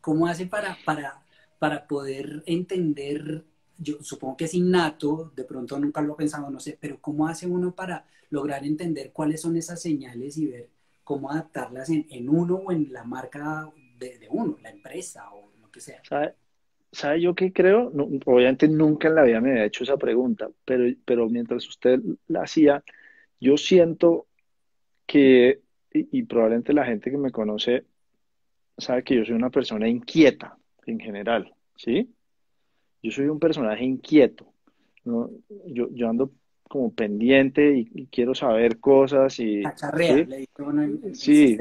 ¿Cómo 0.00 0.26
hace 0.26 0.46
para, 0.46 0.76
para, 0.84 1.22
para 1.58 1.86
poder 1.86 2.42
entender? 2.46 3.44
Yo 3.78 4.02
supongo 4.02 4.36
que 4.36 4.44
es 4.44 4.54
innato, 4.54 5.32
de 5.34 5.44
pronto 5.44 5.78
nunca 5.78 6.02
lo 6.02 6.14
he 6.14 6.16
pensado, 6.16 6.50
no 6.50 6.60
sé, 6.60 6.76
pero 6.80 6.98
¿cómo 7.00 7.26
hace 7.26 7.46
uno 7.46 7.74
para 7.74 8.04
lograr 8.30 8.64
entender 8.64 9.12
cuáles 9.12 9.40
son 9.40 9.56
esas 9.56 9.80
señales 9.80 10.36
y 10.36 10.46
ver 10.46 10.68
cómo 11.04 11.30
adaptarlas 11.30 11.90
en, 11.90 12.06
en 12.10 12.28
uno 12.28 12.56
o 12.56 12.72
en 12.72 12.92
la 12.92 13.04
marca 13.04 13.70
de, 13.98 14.18
de, 14.18 14.28
uno, 14.30 14.58
la 14.62 14.70
empresa 14.70 15.32
o 15.32 15.50
lo 15.60 15.70
que 15.70 15.80
sea? 15.80 16.02
¿Sabe, 16.04 16.34
¿Sabe 16.92 17.20
yo 17.20 17.34
qué 17.34 17.52
creo? 17.52 17.90
No, 17.94 18.08
obviamente 18.26 18.68
nunca 18.68 19.08
en 19.08 19.14
la 19.14 19.22
vida 19.22 19.40
me 19.40 19.50
había 19.52 19.64
hecho 19.64 19.84
esa 19.84 19.96
pregunta, 19.96 20.50
pero, 20.64 20.84
pero 21.04 21.28
mientras 21.28 21.66
usted 21.68 22.00
la 22.28 22.42
hacía, 22.42 22.82
yo 23.40 23.56
siento 23.56 24.26
que 25.06 25.60
y, 25.92 26.18
y, 26.18 26.22
probablemente 26.22 26.72
la 26.72 26.84
gente 26.84 27.10
que 27.10 27.18
me 27.18 27.30
conoce 27.30 27.84
sabe 28.78 29.02
que 29.02 29.16
yo 29.16 29.24
soy 29.24 29.34
una 29.34 29.50
persona 29.50 29.88
inquieta 29.88 30.56
en 30.86 30.98
general, 31.00 31.52
¿sí? 31.76 32.14
Yo 33.02 33.10
soy 33.10 33.26
un 33.26 33.38
personaje 33.38 33.84
inquieto, 33.84 34.52
¿no? 35.04 35.30
Yo, 35.66 35.88
yo 35.92 36.08
ando 36.08 36.32
como 36.62 36.94
pendiente 36.94 37.76
y, 37.76 37.90
y 37.94 38.06
quiero 38.06 38.34
saber 38.34 38.78
cosas 38.78 39.38
y... 39.40 39.62
Cacharrea, 39.62 40.26
¿sí? 41.12 41.14
sí 41.14 41.58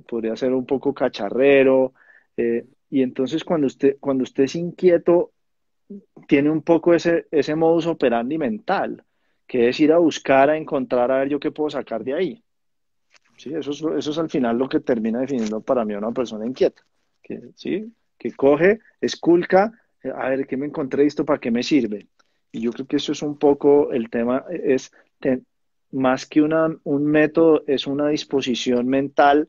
podría 0.00 0.36
ser 0.36 0.52
un 0.52 0.66
poco 0.66 0.94
cacharrero. 0.94 1.92
Eh, 2.36 2.66
y 2.90 3.02
entonces 3.02 3.44
cuando 3.44 3.66
usted, 3.66 3.96
cuando 4.00 4.22
usted 4.24 4.44
es 4.44 4.54
inquieto, 4.54 5.32
tiene 6.26 6.50
un 6.50 6.62
poco 6.62 6.94
ese, 6.94 7.26
ese 7.30 7.54
modus 7.54 7.86
operandi 7.86 8.38
mental, 8.38 9.04
que 9.46 9.68
es 9.68 9.80
ir 9.80 9.92
a 9.92 9.98
buscar, 9.98 10.50
a 10.50 10.56
encontrar, 10.56 11.10
a 11.10 11.18
ver 11.18 11.28
yo 11.28 11.40
qué 11.40 11.50
puedo 11.50 11.70
sacar 11.70 12.04
de 12.04 12.14
ahí. 12.14 12.44
¿Sí? 13.42 13.54
Eso, 13.54 13.72
es, 13.72 13.82
eso 13.98 14.10
es 14.10 14.18
al 14.18 14.30
final 14.30 14.56
lo 14.56 14.68
que 14.68 14.80
termina 14.80 15.20
definiendo 15.20 15.60
para 15.60 15.84
mí 15.84 15.94
a 15.94 15.98
una 15.98 16.12
persona 16.12 16.46
inquieta, 16.46 16.82
que, 17.22 17.40
¿sí? 17.56 17.92
que 18.18 18.32
coge, 18.32 18.80
esculca, 19.00 19.72
a 20.04 20.28
ver 20.28 20.46
qué 20.46 20.56
me 20.56 20.66
encontré 20.66 21.04
esto, 21.04 21.24
para 21.24 21.40
qué 21.40 21.50
me 21.50 21.62
sirve. 21.62 22.06
Y 22.52 22.60
yo 22.60 22.72
creo 22.72 22.86
que 22.86 22.96
eso 22.96 23.12
es 23.12 23.22
un 23.22 23.38
poco 23.38 23.92
el 23.92 24.10
tema, 24.10 24.44
es 24.50 24.92
te, 25.18 25.42
más 25.90 26.26
que 26.26 26.42
una, 26.42 26.68
un 26.84 27.06
método, 27.06 27.64
es 27.66 27.86
una 27.86 28.08
disposición 28.08 28.86
mental 28.86 29.48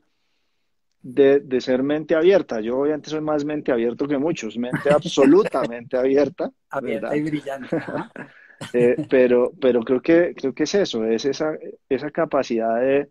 de, 1.02 1.40
de, 1.40 1.60
ser 1.60 1.82
mente 1.82 2.14
abierta. 2.14 2.60
Yo 2.60 2.78
obviamente 2.78 3.10
soy 3.10 3.20
más 3.20 3.44
mente 3.44 3.72
abierto 3.72 4.08
que 4.08 4.18
muchos, 4.18 4.56
mente 4.56 4.90
absolutamente 4.90 5.96
abierta. 5.96 6.50
Abierta 6.70 7.10
¿verdad? 7.10 7.16
y 7.16 7.30
brillante. 7.30 7.76
¿no? 7.76 8.10
eh, 8.72 9.06
pero, 9.08 9.52
pero 9.60 9.82
creo 9.82 10.00
que, 10.00 10.34
creo 10.34 10.54
que 10.54 10.62
es 10.64 10.74
eso, 10.74 11.04
es 11.04 11.26
esa, 11.26 11.58
esa 11.88 12.10
capacidad 12.10 12.80
de, 12.80 13.10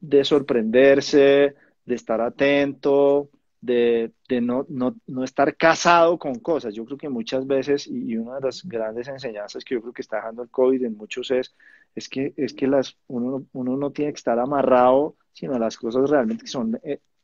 de 0.00 0.24
sorprenderse, 0.24 1.54
de 1.84 1.94
estar 1.94 2.20
atento, 2.20 3.30
de, 3.60 4.12
de 4.28 4.40
no, 4.40 4.66
no, 4.68 4.94
no, 5.06 5.24
estar 5.24 5.56
casado 5.56 6.18
con 6.18 6.36
cosas. 6.36 6.74
Yo 6.74 6.84
creo 6.84 6.98
que 6.98 7.08
muchas 7.08 7.46
veces, 7.46 7.86
y 7.86 8.16
una 8.16 8.36
de 8.36 8.42
las 8.42 8.64
grandes 8.64 9.08
enseñanzas 9.08 9.64
que 9.64 9.74
yo 9.74 9.80
creo 9.80 9.92
que 9.92 10.02
está 10.02 10.16
dejando 10.16 10.42
el 10.42 10.50
COVID 10.50 10.84
en 10.84 10.96
muchos 10.96 11.30
es, 11.30 11.54
es 11.94 12.08
que, 12.08 12.32
es 12.36 12.54
que 12.54 12.66
las, 12.66 12.96
uno, 13.08 13.46
uno 13.52 13.76
no 13.76 13.90
tiene 13.90 14.12
que 14.12 14.18
estar 14.18 14.38
amarrado, 14.38 15.16
sino 15.32 15.54
a 15.54 15.58
las 15.58 15.76
cosas 15.76 16.08
realmente 16.08 16.44
que 16.44 16.50
son 16.50 16.78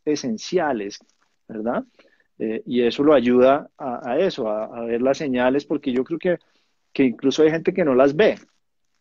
esenciales, 0.05 0.99
¿verdad? 1.47 1.85
Eh, 2.39 2.63
y 2.67 2.83
eso 2.83 3.05
lo 3.05 3.15
ayuda 3.15 3.71
a, 3.79 4.11
a 4.11 4.19
eso, 4.19 4.49
a, 4.49 4.65
a, 4.65 4.85
ver 4.85 5.03
las 5.03 5.19
señales, 5.19 5.65
porque 5.65 5.93
yo 5.93 6.03
creo 6.03 6.19
que, 6.19 6.39
que 6.93 7.05
incluso 7.05 7.43
hay 7.43 7.51
gente 7.51 7.73
que 7.73 7.85
no 7.85 7.95
las 7.95 8.17
ve, 8.17 8.39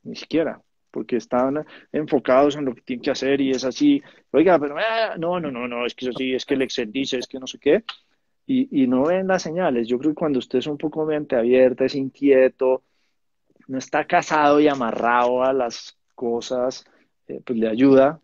ni 0.04 0.16
siquiera 0.16 0.62
porque 0.94 1.18
están 1.18 1.66
enfocados 1.92 2.56
en 2.56 2.66
lo 2.66 2.76
que 2.76 2.82
tienen 2.82 3.02
que 3.02 3.10
hacer 3.10 3.42
y 3.42 3.50
es 3.50 3.66
así, 3.66 4.02
oiga, 4.32 4.60
pero 4.60 4.76
ah, 4.78 5.16
no, 5.18 5.40
no, 5.40 5.52
no, 5.52 5.68
no, 5.68 5.88
es 5.88 5.96
que 5.96 6.06
es 6.06 6.16
así, 6.16 6.36
es 6.36 6.46
que 6.46 6.54
el 6.54 6.62
Excel 6.62 6.92
dice, 6.92 7.18
es 7.18 7.28
que 7.28 7.40
no 7.40 7.48
sé 7.48 7.58
qué, 7.58 7.84
y, 8.46 8.84
y 8.84 8.88
no 8.88 9.06
ven 9.06 9.28
las 9.28 9.42
señales. 9.42 9.88
Yo 9.88 9.98
creo 9.98 10.12
que 10.12 10.20
cuando 10.20 10.38
usted 10.38 10.60
es 10.60 10.68
un 10.68 10.78
poco 10.78 11.06
mente 11.06 11.36
abierta, 11.36 11.86
es 11.86 11.96
inquieto, 11.96 12.84
no 13.68 13.80
está 13.80 14.06
casado 14.06 14.60
y 14.60 14.68
amarrado 14.68 15.44
a 15.44 15.52
las 15.52 15.98
cosas, 16.14 16.86
eh, 17.28 17.42
pues 17.44 17.58
le 17.58 17.70
ayuda 17.70 18.22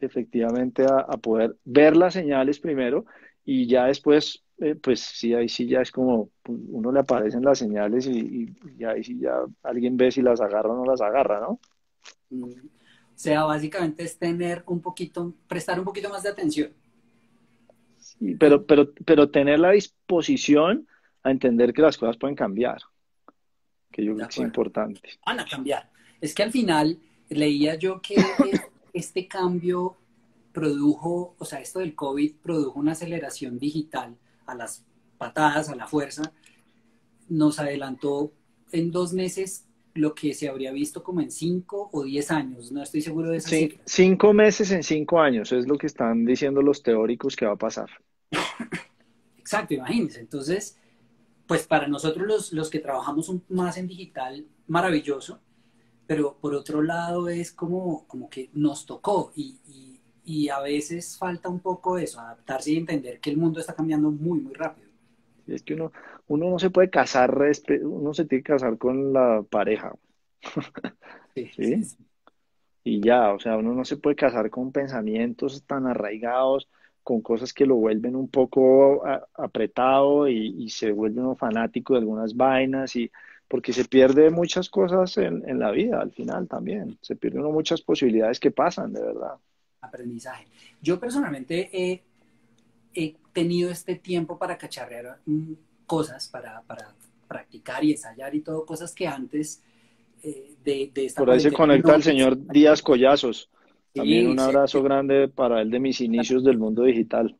efectivamente 0.00 0.84
a, 0.84 1.00
a, 1.00 1.16
poder 1.18 1.56
ver 1.64 1.96
las 1.96 2.14
señales 2.14 2.60
primero 2.60 3.04
y 3.44 3.66
ya 3.66 3.86
después, 3.86 4.42
eh, 4.58 4.74
pues 4.74 5.00
sí, 5.00 5.34
ahí 5.34 5.48
sí 5.50 5.66
ya 5.68 5.82
es 5.82 5.90
como, 5.90 6.30
uno 6.46 6.92
le 6.92 7.00
aparecen 7.00 7.44
las 7.44 7.58
señales 7.58 8.06
y, 8.06 8.56
y 8.78 8.84
ahí 8.84 9.04
sí 9.04 9.18
ya 9.20 9.36
alguien 9.62 9.96
ve 9.98 10.10
si 10.10 10.22
las 10.22 10.40
agarra 10.40 10.70
o 10.70 10.76
no 10.76 10.84
las 10.84 11.02
agarra, 11.02 11.40
¿no? 11.40 11.60
O 12.30 13.18
sea, 13.18 13.44
básicamente 13.44 14.04
es 14.04 14.18
tener 14.18 14.62
un 14.66 14.80
poquito, 14.80 15.32
prestar 15.48 15.78
un 15.78 15.84
poquito 15.84 16.08
más 16.10 16.22
de 16.22 16.28
atención. 16.28 16.72
Sí, 17.98 18.34
pero, 18.38 18.64
pero, 18.66 18.92
pero 19.04 19.30
tener 19.30 19.58
la 19.58 19.70
disposición 19.70 20.86
a 21.22 21.30
entender 21.30 21.72
que 21.72 21.82
las 21.82 21.96
cosas 21.98 22.16
pueden 22.16 22.36
cambiar, 22.36 22.82
que 23.90 24.04
yo 24.04 24.14
creo 24.14 24.28
que 24.28 24.34
es 24.34 24.38
importante. 24.38 25.00
Van 25.24 25.40
a 25.40 25.46
cambiar. 25.46 25.90
Es 26.20 26.34
que 26.34 26.42
al 26.42 26.52
final 26.52 26.98
leía 27.28 27.74
yo 27.74 28.00
que 28.00 28.16
este 28.92 29.26
cambio 29.26 29.96
produjo, 30.52 31.34
o 31.38 31.44
sea, 31.44 31.60
esto 31.60 31.80
del 31.80 31.94
COVID 31.94 32.36
produjo 32.36 32.78
una 32.78 32.92
aceleración 32.92 33.58
digital 33.58 34.16
a 34.46 34.54
las 34.54 34.84
patadas, 35.18 35.68
a 35.68 35.76
la 35.76 35.86
fuerza, 35.86 36.32
nos 37.28 37.58
adelantó 37.58 38.32
en 38.72 38.90
dos 38.90 39.12
meses 39.12 39.65
lo 39.98 40.14
que 40.14 40.34
se 40.34 40.48
habría 40.48 40.72
visto 40.72 41.02
como 41.02 41.20
en 41.20 41.30
cinco 41.30 41.90
o 41.92 42.04
diez 42.04 42.30
años. 42.30 42.72
No 42.72 42.82
estoy 42.82 43.02
seguro 43.02 43.30
de 43.30 43.38
eso. 43.38 43.48
Sí, 43.48 43.78
cinco 43.84 44.32
meses 44.32 44.70
en 44.72 44.82
cinco 44.82 45.20
años 45.20 45.52
es 45.52 45.66
lo 45.66 45.78
que 45.78 45.86
están 45.86 46.24
diciendo 46.24 46.62
los 46.62 46.82
teóricos 46.82 47.36
que 47.36 47.46
va 47.46 47.52
a 47.52 47.56
pasar. 47.56 47.90
Exacto, 49.38 49.74
imagínense. 49.74 50.20
Entonces, 50.20 50.78
pues 51.46 51.66
para 51.66 51.88
nosotros 51.88 52.26
los, 52.26 52.52
los 52.52 52.70
que 52.70 52.80
trabajamos 52.80 53.32
más 53.48 53.76
en 53.76 53.88
digital, 53.88 54.46
maravilloso, 54.66 55.40
pero 56.06 56.38
por 56.38 56.54
otro 56.54 56.82
lado 56.82 57.28
es 57.28 57.52
como, 57.52 58.06
como 58.06 58.28
que 58.30 58.50
nos 58.54 58.86
tocó 58.86 59.32
y, 59.34 59.60
y, 59.66 60.00
y 60.24 60.48
a 60.48 60.60
veces 60.60 61.16
falta 61.16 61.48
un 61.48 61.60
poco 61.60 61.98
eso, 61.98 62.20
adaptarse 62.20 62.72
y 62.72 62.76
entender 62.76 63.20
que 63.20 63.30
el 63.30 63.36
mundo 63.36 63.60
está 63.60 63.74
cambiando 63.74 64.10
muy, 64.10 64.40
muy 64.40 64.54
rápido. 64.54 64.88
Es 65.46 65.62
que 65.62 65.74
uno, 65.74 65.92
uno 66.28 66.50
no 66.50 66.58
se 66.58 66.70
puede 66.70 66.90
casar, 66.90 67.36
uno 67.82 68.14
se 68.14 68.24
tiene 68.24 68.42
que 68.42 68.52
casar 68.52 68.78
con 68.78 69.12
la 69.12 69.44
pareja. 69.48 69.94
Sí, 71.34 71.50
¿Sí? 71.54 71.84
sí, 71.84 71.96
Y 72.82 73.00
ya, 73.02 73.34
o 73.34 73.38
sea, 73.38 73.58
uno 73.58 73.74
no 73.74 73.84
se 73.84 73.98
puede 73.98 74.16
casar 74.16 74.48
con 74.48 74.72
pensamientos 74.72 75.62
tan 75.66 75.86
arraigados, 75.86 76.66
con 77.02 77.20
cosas 77.20 77.52
que 77.52 77.66
lo 77.66 77.74
vuelven 77.74 78.16
un 78.16 78.28
poco 78.28 79.06
a, 79.06 79.26
apretado 79.34 80.28
y, 80.28 80.54
y, 80.64 80.70
se 80.70 80.92
vuelve 80.92 81.20
uno 81.20 81.36
fanático 81.36 81.92
de 81.92 81.98
algunas 81.98 82.34
vainas 82.34 82.96
y 82.96 83.10
porque 83.48 83.74
se 83.74 83.84
pierde 83.84 84.30
muchas 84.30 84.70
cosas 84.70 85.18
en, 85.18 85.46
en 85.46 85.58
la 85.58 85.70
vida 85.72 86.00
al 86.00 86.12
final 86.12 86.48
también. 86.48 86.98
Se 87.02 87.16
pierden 87.16 87.42
muchas 87.44 87.82
posibilidades 87.82 88.40
que 88.40 88.50
pasan, 88.50 88.94
de 88.94 89.02
verdad. 89.02 89.34
Aprendizaje. 89.82 90.46
Yo 90.80 90.98
personalmente 90.98 91.68
he, 91.72 92.02
he 92.94 93.16
tenido 93.32 93.70
este 93.70 93.96
tiempo 93.96 94.38
para 94.38 94.56
cacharrear 94.56 95.18
cosas, 95.86 96.28
para, 96.28 96.62
para 96.62 96.94
practicar 97.26 97.84
y 97.84 97.92
ensayar 97.92 98.34
y 98.34 98.40
todo, 98.40 98.64
cosas 98.64 98.94
que 98.94 99.06
antes 99.06 99.62
eh, 100.22 100.54
de, 100.64 100.90
de, 100.92 101.04
esta 101.06 101.20
Por 101.20 101.30
ahí 101.30 101.40
se 101.40 101.52
conecta 101.52 101.90
no, 101.90 101.96
el 101.96 102.02
señor 102.02 102.46
Díaz 102.48 102.82
Collazos. 102.82 103.50
También 103.94 104.26
sí, 104.26 104.30
un 104.30 104.40
abrazo 104.40 104.78
sí. 104.78 104.84
grande 104.84 105.28
para 105.28 105.62
él 105.62 105.70
de 105.70 105.80
mis 105.80 106.00
inicios 106.00 106.44
del 106.44 106.58
mundo 106.58 106.82
digital. 106.82 107.36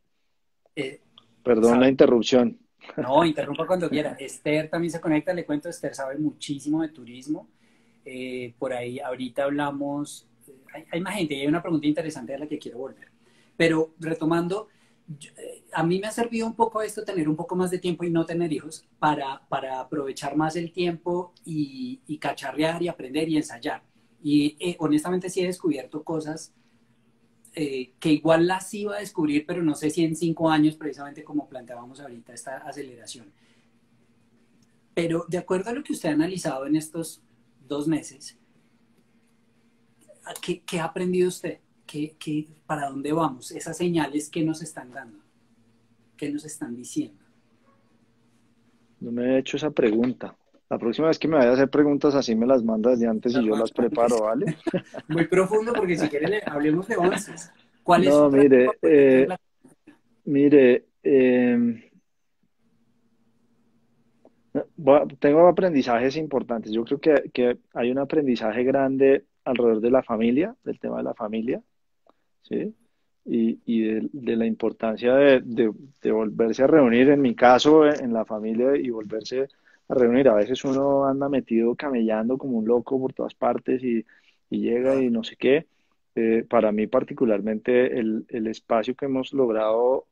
Eh, 0.75 1.01
Perdón 1.43 1.73
¿sabe? 1.73 1.81
la 1.81 1.89
interrupción. 1.91 2.59
No, 2.97 3.25
interrumpa 3.25 3.67
cuando 3.67 3.91
quiera. 3.91 4.13
Esther 4.19 4.71
también 4.71 4.91
se 4.91 5.01
conecta, 5.01 5.35
le 5.35 5.45
cuento, 5.45 5.69
Esther 5.69 5.95
sabe 5.95 6.17
muchísimo 6.19 6.83
de 6.83 6.89
turismo. 6.89 7.49
Eh, 8.05 8.55
por 8.59 8.73
ahí 8.73 9.01
ahorita 9.01 9.45
hablamos, 9.45 10.27
hay, 10.73 10.85
hay, 10.93 11.01
más 11.01 11.17
gente 11.17 11.35
y 11.35 11.41
hay 11.41 11.47
una 11.49 11.61
pregunta 11.61 11.87
interesante 11.87 12.35
a 12.35 12.39
la 12.39 12.47
que 12.47 12.59
quiero 12.59 12.79
volver. 12.79 13.09
Pero 13.57 13.95
retomando, 13.99 14.69
a 15.73 15.83
mí 15.83 16.01
me 16.01 16.09
ha 16.09 16.11
servido 16.11 16.47
un 16.47 16.55
poco 16.55 16.83
esto, 16.83 17.05
tener 17.05 17.29
un 17.29 17.37
poco 17.37 17.55
más 17.55 17.71
de 17.71 17.79
tiempo 17.79 18.05
y 18.05 18.11
no 18.11 18.27
tener 18.27 18.53
hijos, 18.53 18.85
para, 18.99 19.47
para 19.49 19.81
aprovechar 19.81 20.37
más 20.37 20.57
el 20.57 20.73
tiempo 20.73 21.33
y, 21.45 22.19
cacharrear 22.19 22.83
y 22.83 22.89
aprender 22.89 23.29
y 23.29 23.37
ensayar. 23.37 23.83
Y 24.23 24.57
eh, 24.59 24.77
honestamente 24.81 25.31
sí 25.31 25.41
he 25.41 25.47
descubierto 25.47 26.03
cosas 26.03 26.53
eh, 27.55 27.93
que 28.01 28.13
igual 28.13 28.47
las 28.47 28.73
iba 28.75 28.97
a 28.97 29.01
descubrir, 29.01 29.47
pero 29.47 29.63
no 29.63 29.75
sé 29.75 29.91
si 29.91 30.05
en 30.05 30.17
cinco 30.17 30.51
años, 30.51 30.77
precisamente 30.77 31.23
como 31.23 31.49
planteábamos 31.49 32.01
ahorita, 32.01 32.33
esta 32.33 32.57
aceleración. 32.59 33.33
Pero 34.95 35.25
de 35.29 35.39
acuerdo 35.39 35.71
a 35.71 35.75
lo 35.75 35.85
que 35.85 35.93
usted 35.93 36.09
ha 36.09 36.13
analizado 36.13 36.67
en 36.67 36.75
estos 36.75 37.23
dos 37.69 37.87
meses, 37.87 38.37
¿qué, 40.43 40.63
qué 40.63 40.81
ha 40.81 40.85
aprendido 40.85 41.29
usted? 41.29 41.61
¿Qué, 41.87 42.17
qué, 42.19 42.47
para 42.67 42.89
dónde 42.89 43.13
vamos? 43.13 43.53
Esas 43.53 43.77
señales 43.77 44.29
que 44.29 44.43
nos 44.43 44.61
están 44.63 44.93
dando, 44.93 45.19
¿qué 46.17 46.31
nos 46.31 46.45
están 46.45 46.75
diciendo? 46.75 47.23
No 49.01 49.13
me 49.13 49.35
he 49.35 49.39
hecho 49.39 49.57
esa 49.57 49.71
pregunta. 49.71 50.37
La 50.69 50.79
próxima 50.79 51.07
vez 51.07 51.19
que 51.19 51.29
me 51.29 51.37
vaya 51.37 51.51
a 51.51 51.53
hacer 51.53 51.71
preguntas 51.71 52.15
así 52.17 52.35
me 52.35 52.45
las 52.45 52.65
mandas 52.65 52.99
de 52.99 53.07
antes 53.07 53.37
y 53.37 53.47
yo 53.47 53.57
las 53.57 53.71
preparo, 53.71 54.23
¿vale? 54.23 54.57
Muy 55.09 55.29
profundo 55.29 55.73
porque 55.73 55.97
si 55.97 56.09
quiere 56.09 56.43
hablemos 56.45 56.89
de 56.89 56.95
avances. 56.95 57.53
¿Cuál 57.85 58.03
es 58.03 58.11
no, 58.11 58.29
mire, 58.31 58.69
eh, 58.83 59.29
mire, 60.25 60.87
eh, 61.05 61.91
tengo 65.21 65.47
aprendizajes 65.47 66.17
importantes. 66.17 66.73
Yo 66.73 66.85
creo 66.85 67.01
que, 67.01 67.31
que, 67.33 67.59
hay 67.75 67.93
un 67.93 67.99
aprendizaje 67.99 68.65
grande 68.65 69.25
alrededor 69.45 69.81
de 69.81 69.91
la 69.91 70.03
familia, 70.03 70.57
del 70.65 70.81
tema 70.81 70.97
de 70.97 71.05
la 71.05 71.15
familia, 71.15 71.63
¿sí? 72.49 72.75
Y, 73.25 73.59
y 73.67 73.83
de, 73.83 74.37
la 74.37 74.47
importancia 74.47 75.15
de, 75.15 75.41
de, 75.41 76.13
volverse 76.13 76.63
a 76.63 76.69
reunir, 76.69 77.09
en 77.11 77.21
mi 77.21 77.35
caso, 77.35 77.85
en 77.87 78.13
la 78.13 78.25
familia 78.25 78.77
y 78.77 78.91
volverse 78.91 79.49
a 79.89 79.95
reunir. 79.95 80.29
A 80.29 80.35
veces 80.35 80.65
uno 80.65 81.07
anda 81.07 81.29
metido 81.29 81.75
camellando 81.75 82.39
como 82.39 82.59
un 82.59 82.67
loco 82.67 83.01
por 83.01 83.13
todas 83.13 83.35
partes 83.35 83.83
y, 83.83 84.05
llega 84.49 84.95
y 85.03 85.11
no 85.11 85.25
sé 85.25 85.37
qué. 85.37 85.67
Eh, 86.15 86.47
para 86.49 86.73
mí 86.73 86.87
particularmente 86.87 87.99
el, 87.99 88.25
el, 88.29 88.47
espacio 88.47 88.95
que 88.95 89.05
hemos 89.05 89.33
logrado 89.35 90.07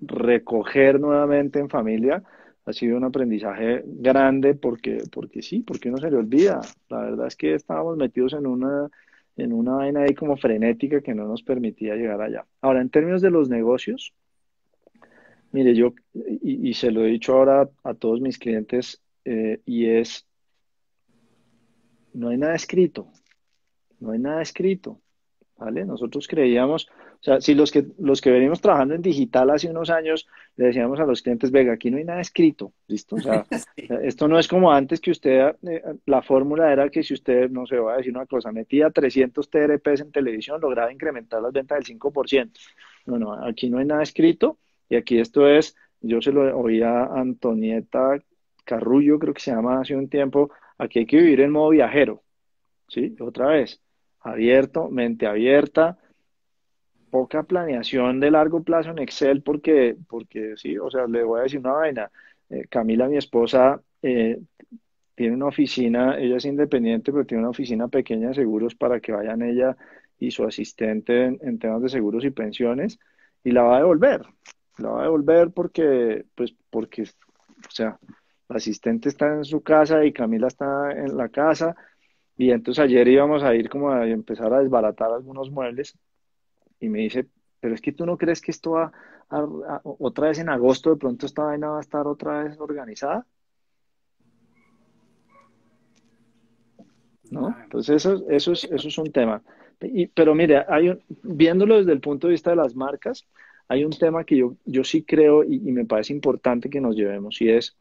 recoger 0.00 0.98
nuevamente 0.98 1.60
en 1.60 1.68
familia 1.68 2.24
ha 2.66 2.72
sido 2.72 2.96
un 2.96 3.04
aprendizaje 3.04 3.82
grande 3.84 4.54
porque, 4.54 5.04
porque 5.12 5.42
sí, 5.42 5.60
porque 5.60 5.90
uno 5.90 5.98
se 5.98 6.10
le 6.10 6.16
olvida. 6.16 6.60
La 6.88 7.00
verdad 7.00 7.26
es 7.26 7.36
que 7.36 7.54
estábamos 7.54 7.96
metidos 7.96 8.32
en 8.32 8.46
una, 8.46 8.90
en 9.36 9.52
una 9.52 9.74
vaina 9.74 10.02
ahí 10.02 10.14
como 10.14 10.36
frenética 10.36 11.00
que 11.00 11.14
no 11.14 11.26
nos 11.26 11.42
permitía 11.42 11.96
llegar 11.96 12.20
allá. 12.20 12.46
Ahora, 12.60 12.80
en 12.80 12.90
términos 12.90 13.22
de 13.22 13.30
los 13.30 13.48
negocios, 13.48 14.14
Mire, 15.54 15.72
yo, 15.76 15.94
y, 16.42 16.74
se 16.74 16.90
lo 16.90 17.04
he 17.04 17.10
dicho 17.10 17.32
ahora 17.32 17.70
a 17.84 17.94
todos 17.94 18.20
mis 18.20 18.38
clientes, 18.38 19.00
eh, 19.24 19.60
y 19.64 19.86
es, 19.86 20.26
no 22.12 22.30
hay 22.30 22.38
nada 22.38 22.56
escrito, 22.56 23.06
no 24.00 24.10
hay 24.10 24.18
nada 24.18 24.42
escrito, 24.42 25.00
¿vale? 25.56 25.84
Nosotros 25.84 26.26
creíamos, 26.26 26.88
o 27.24 27.26
sea, 27.26 27.40
si 27.40 27.54
los 27.54 27.72
que, 27.72 27.86
los 27.98 28.20
que 28.20 28.30
venimos 28.30 28.60
trabajando 28.60 28.94
en 28.94 29.00
digital 29.00 29.48
hace 29.48 29.70
unos 29.70 29.88
años, 29.88 30.28
le 30.56 30.66
decíamos 30.66 31.00
a 31.00 31.06
los 31.06 31.22
clientes, 31.22 31.50
venga, 31.50 31.72
aquí 31.72 31.90
no 31.90 31.96
hay 31.96 32.04
nada 32.04 32.20
escrito, 32.20 32.74
¿listo? 32.86 33.16
O 33.16 33.18
sea, 33.18 33.46
esto 34.02 34.28
no 34.28 34.38
es 34.38 34.46
como 34.46 34.70
antes 34.70 35.00
que 35.00 35.10
usted, 35.10 35.56
eh, 35.66 35.82
la 36.04 36.20
fórmula 36.20 36.70
era 36.70 36.90
que 36.90 37.02
si 37.02 37.14
usted, 37.14 37.48
no 37.48 37.64
sé, 37.64 37.78
voy 37.78 37.94
a 37.94 37.96
decir 37.96 38.14
una 38.14 38.26
cosa, 38.26 38.52
metía 38.52 38.90
300 38.90 39.48
TRPs 39.48 40.02
en 40.02 40.12
televisión, 40.12 40.60
lograba 40.60 40.92
incrementar 40.92 41.40
las 41.40 41.50
ventas 41.50 41.78
del 41.78 41.98
5%. 41.98 42.52
No, 43.06 43.18
no, 43.18 43.32
aquí 43.32 43.70
no 43.70 43.78
hay 43.78 43.86
nada 43.86 44.02
escrito 44.02 44.58
y 44.90 44.96
aquí 44.96 45.18
esto 45.18 45.48
es, 45.48 45.74
yo 46.02 46.20
se 46.20 46.30
lo 46.30 46.54
oí 46.58 46.82
a 46.82 47.06
Antonieta 47.06 48.18
Carrullo, 48.66 49.18
creo 49.18 49.32
que 49.32 49.40
se 49.40 49.50
llama 49.50 49.80
hace 49.80 49.96
un 49.96 50.10
tiempo, 50.10 50.50
aquí 50.76 50.98
hay 50.98 51.06
que 51.06 51.16
vivir 51.16 51.40
en 51.40 51.52
modo 51.52 51.70
viajero, 51.70 52.22
¿sí? 52.86 53.16
Otra 53.18 53.46
vez, 53.46 53.80
abierto, 54.20 54.90
mente 54.90 55.26
abierta, 55.26 55.96
poca 57.14 57.44
planeación 57.44 58.18
de 58.18 58.32
largo 58.32 58.64
plazo 58.64 58.90
en 58.90 58.98
Excel 58.98 59.40
porque, 59.42 59.96
porque 60.08 60.54
sí, 60.56 60.76
o 60.78 60.90
sea, 60.90 61.06
le 61.06 61.22
voy 61.22 61.38
a 61.38 61.42
decir 61.44 61.60
una 61.60 61.72
vaina. 61.72 62.10
Eh, 62.50 62.66
Camila, 62.68 63.06
mi 63.08 63.16
esposa, 63.18 63.80
eh, 64.02 64.40
tiene 65.14 65.36
una 65.36 65.46
oficina, 65.46 66.18
ella 66.18 66.38
es 66.38 66.44
independiente, 66.44 67.12
pero 67.12 67.24
tiene 67.24 67.42
una 67.42 67.50
oficina 67.50 67.86
pequeña 67.86 68.28
de 68.30 68.34
seguros 68.34 68.74
para 68.74 68.98
que 68.98 69.12
vayan 69.12 69.42
ella 69.42 69.76
y 70.18 70.32
su 70.32 70.44
asistente 70.44 71.26
en 71.40 71.58
temas 71.60 71.82
de 71.82 71.88
seguros 71.88 72.24
y 72.24 72.30
pensiones 72.30 72.98
y 73.44 73.52
la 73.52 73.62
va 73.62 73.76
a 73.76 73.78
devolver 73.78 74.22
la 74.78 74.90
va 74.90 75.00
a 75.00 75.04
devolver 75.04 75.52
porque, 75.52 76.24
pues, 76.34 76.54
porque, 76.70 77.02
o 77.02 77.70
sea, 77.70 77.98
la 78.48 78.56
asistente 78.56 79.08
está 79.08 79.34
en 79.34 79.44
su 79.44 79.62
casa 79.62 80.04
y 80.04 80.12
Camila 80.12 80.48
está 80.48 80.92
en 80.92 81.16
la 81.16 81.28
casa. 81.28 81.76
Y 82.36 82.50
entonces 82.50 82.84
ayer 82.84 83.06
íbamos 83.08 83.42
a 83.44 83.54
ir 83.54 83.68
como 83.68 83.90
a 83.90 84.06
empezar 84.08 84.52
a 84.52 84.60
desbaratar 84.60 85.12
algunos 85.12 85.50
muebles 85.50 85.96
y 86.84 86.88
me 86.88 87.00
dice, 87.00 87.26
pero 87.60 87.74
es 87.74 87.80
que 87.80 87.92
tú 87.92 88.06
no 88.06 88.18
crees 88.18 88.40
que 88.40 88.50
esto 88.50 88.72
va 88.72 88.92
a, 89.30 89.80
otra 89.84 90.28
vez 90.28 90.38
en 90.38 90.48
agosto, 90.48 90.90
de 90.90 90.96
pronto 90.96 91.26
esta 91.26 91.44
vaina 91.44 91.70
va 91.70 91.78
a 91.78 91.80
estar 91.80 92.06
otra 92.06 92.44
vez 92.44 92.60
organizada. 92.60 93.26
¿No? 97.30 97.56
Entonces 97.64 97.96
eso, 97.96 98.28
eso, 98.28 98.52
es, 98.52 98.64
eso 98.64 98.88
es 98.88 98.98
un 98.98 99.10
tema. 99.10 99.42
Y, 99.80 100.06
pero 100.06 100.34
mire, 100.34 100.64
hay 100.68 100.96
viéndolo 101.22 101.78
desde 101.78 101.92
el 101.92 102.00
punto 102.00 102.26
de 102.26 102.32
vista 102.32 102.50
de 102.50 102.56
las 102.56 102.74
marcas, 102.76 103.26
hay 103.68 103.84
un 103.84 103.92
tema 103.92 104.24
que 104.24 104.36
yo, 104.36 104.56
yo 104.64 104.84
sí 104.84 105.02
creo 105.02 105.42
y, 105.42 105.58
me 105.72 105.84
parece 105.84 106.12
importante 106.12 106.68
que 106.68 106.80
nos 106.80 106.94
llevemos 106.94 107.40
y 107.40 107.50
es 107.50 107.76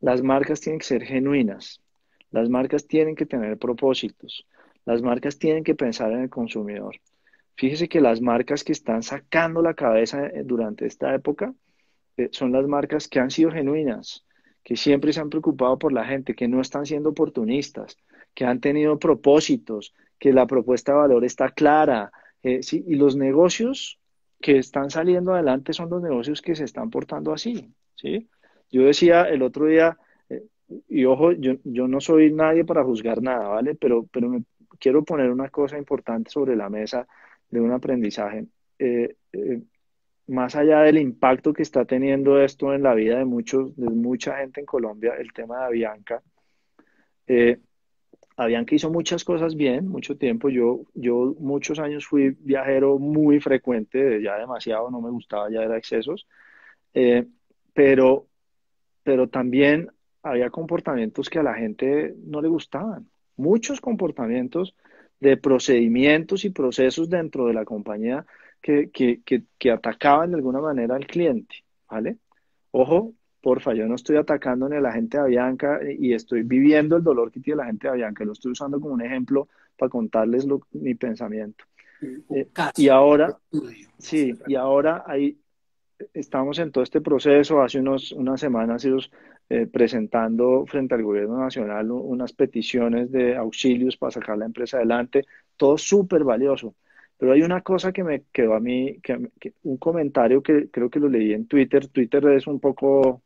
las 0.00 0.22
marcas 0.22 0.60
tienen 0.60 0.78
que 0.78 0.86
ser 0.86 1.04
genuinas, 1.04 1.82
las 2.30 2.48
marcas 2.48 2.86
tienen 2.86 3.14
que 3.14 3.26
tener 3.26 3.58
propósitos, 3.58 4.46
las 4.84 5.02
marcas 5.02 5.38
tienen 5.38 5.64
que 5.64 5.74
pensar 5.74 6.12
en 6.12 6.22
el 6.22 6.30
consumidor. 6.30 6.96
Fíjese 7.58 7.88
que 7.88 8.00
las 8.00 8.20
marcas 8.20 8.62
que 8.62 8.70
están 8.70 9.02
sacando 9.02 9.60
la 9.62 9.74
cabeza 9.74 10.26
eh, 10.26 10.42
durante 10.44 10.86
esta 10.86 11.12
época 11.12 11.52
eh, 12.16 12.28
son 12.30 12.52
las 12.52 12.68
marcas 12.68 13.08
que 13.08 13.18
han 13.18 13.32
sido 13.32 13.50
genuinas, 13.50 14.24
que 14.62 14.76
siempre 14.76 15.12
se 15.12 15.20
han 15.20 15.28
preocupado 15.28 15.76
por 15.76 15.92
la 15.92 16.04
gente, 16.04 16.36
que 16.36 16.46
no 16.46 16.60
están 16.60 16.86
siendo 16.86 17.08
oportunistas, 17.08 17.96
que 18.32 18.44
han 18.44 18.60
tenido 18.60 19.00
propósitos, 19.00 19.92
que 20.20 20.32
la 20.32 20.46
propuesta 20.46 20.92
de 20.92 20.98
valor 20.98 21.24
está 21.24 21.48
clara. 21.48 22.12
Eh, 22.44 22.62
sí, 22.62 22.84
y 22.86 22.94
los 22.94 23.16
negocios 23.16 23.98
que 24.40 24.58
están 24.58 24.90
saliendo 24.90 25.34
adelante 25.34 25.72
son 25.72 25.90
los 25.90 26.00
negocios 26.00 26.40
que 26.40 26.54
se 26.54 26.62
están 26.62 26.90
portando 26.90 27.32
así, 27.32 27.74
¿sí? 27.96 28.28
Yo 28.70 28.84
decía 28.84 29.22
el 29.22 29.42
otro 29.42 29.66
día, 29.66 29.98
y 30.88 31.04
ojo, 31.06 31.32
yo, 31.32 31.54
yo, 31.64 31.88
no 31.88 32.00
soy 32.00 32.32
nadie 32.32 32.64
para 32.64 32.84
juzgar 32.84 33.20
nada, 33.20 33.48
¿vale? 33.48 33.74
Pero, 33.74 34.06
pero 34.12 34.28
me 34.28 34.44
quiero 34.78 35.02
poner 35.02 35.30
una 35.32 35.48
cosa 35.48 35.76
importante 35.76 36.30
sobre 36.30 36.54
la 36.54 36.68
mesa 36.68 37.08
de 37.50 37.60
un 37.60 37.72
aprendizaje. 37.72 38.46
Eh, 38.78 39.16
eh, 39.32 39.62
más 40.26 40.56
allá 40.56 40.80
del 40.80 40.98
impacto 40.98 41.52
que 41.52 41.62
está 41.62 41.84
teniendo 41.84 42.40
esto 42.40 42.74
en 42.74 42.82
la 42.82 42.94
vida 42.94 43.18
de 43.18 43.24
muchos, 43.24 43.74
de 43.76 43.88
mucha 43.88 44.36
gente 44.36 44.60
en 44.60 44.66
Colombia, 44.66 45.14
el 45.18 45.32
tema 45.32 45.60
de 45.60 45.64
Avianca, 45.64 46.22
que 48.66 48.74
hizo 48.74 48.90
muchas 48.90 49.24
cosas 49.24 49.56
bien, 49.56 49.88
mucho 49.88 50.16
tiempo. 50.16 50.48
Yo, 50.48 50.82
yo 50.94 51.34
muchos 51.40 51.78
años 51.78 52.06
fui 52.06 52.36
viajero 52.38 52.98
muy 52.98 53.40
frecuente, 53.40 54.22
ya 54.22 54.36
demasiado, 54.36 54.90
no 54.90 55.00
me 55.00 55.10
gustaba, 55.10 55.50
ya 55.50 55.62
era 55.62 55.76
excesos. 55.76 56.26
Eh, 56.94 57.26
pero, 57.72 58.26
pero 59.02 59.28
también 59.28 59.90
había 60.22 60.50
comportamientos 60.50 61.28
que 61.28 61.38
a 61.38 61.42
la 61.42 61.54
gente 61.54 62.14
no 62.24 62.40
le 62.40 62.48
gustaban. 62.48 63.08
Muchos 63.36 63.80
comportamientos 63.80 64.74
de 65.20 65.36
procedimientos 65.36 66.44
y 66.44 66.50
procesos 66.50 67.10
dentro 67.10 67.46
de 67.46 67.54
la 67.54 67.64
compañía 67.64 68.24
que, 68.60 68.90
que, 68.90 69.20
que, 69.24 69.42
que 69.58 69.70
atacaban 69.70 70.30
de 70.30 70.36
alguna 70.36 70.60
manera 70.60 70.96
al 70.96 71.06
cliente, 71.06 71.64
¿vale? 71.90 72.18
Ojo, 72.70 73.14
porfa, 73.40 73.74
yo 73.74 73.86
no 73.86 73.94
estoy 73.94 74.16
atacando 74.16 74.68
ni 74.68 74.76
a 74.76 74.80
la 74.80 74.92
gente 74.92 75.16
de 75.16 75.24
Avianca 75.24 75.80
y 75.98 76.12
estoy 76.12 76.42
viviendo 76.42 76.96
el 76.96 77.02
dolor 77.02 77.30
que 77.30 77.40
tiene 77.40 77.58
la 77.58 77.66
gente 77.66 77.86
de 77.86 77.94
Avianca, 77.94 78.24
lo 78.24 78.32
estoy 78.32 78.52
usando 78.52 78.80
como 78.80 78.94
un 78.94 79.02
ejemplo 79.02 79.48
para 79.76 79.90
contarles 79.90 80.46
mi 80.72 80.94
pensamiento. 80.94 81.64
Eh, 82.30 82.48
y 82.76 82.88
ahora, 82.88 83.36
sí, 83.98 84.34
y 84.46 84.54
ahora 84.54 85.04
ahí 85.06 85.38
estamos 86.14 86.58
en 86.58 86.70
todo 86.70 86.84
este 86.84 87.00
proceso, 87.00 87.62
hace 87.62 87.80
unos, 87.80 88.12
unas 88.12 88.40
semanas 88.40 88.84
ellos 88.84 89.10
eh, 89.50 89.66
presentando 89.66 90.66
frente 90.66 90.94
al 90.94 91.02
gobierno 91.02 91.38
nacional 91.38 91.90
unas 91.90 92.32
peticiones 92.34 93.10
de 93.10 93.34
auxilios 93.34 93.96
para 93.96 94.12
sacar 94.12 94.36
la 94.36 94.44
empresa 94.44 94.76
adelante, 94.76 95.24
todo 95.56 95.78
súper 95.78 96.22
valioso. 96.24 96.74
Pero 97.16 97.32
hay 97.32 97.42
una 97.42 97.62
cosa 97.62 97.92
que 97.92 98.04
me 98.04 98.24
quedó 98.30 98.54
a 98.54 98.60
mí, 98.60 98.98
que, 99.02 99.18
un 99.62 99.76
comentario 99.78 100.42
que 100.42 100.68
creo 100.70 100.90
que 100.90 101.00
lo 101.00 101.08
leí 101.08 101.32
en 101.32 101.46
Twitter. 101.46 101.88
Twitter 101.88 102.26
es 102.28 102.46
un 102.46 102.60
poco 102.60 103.22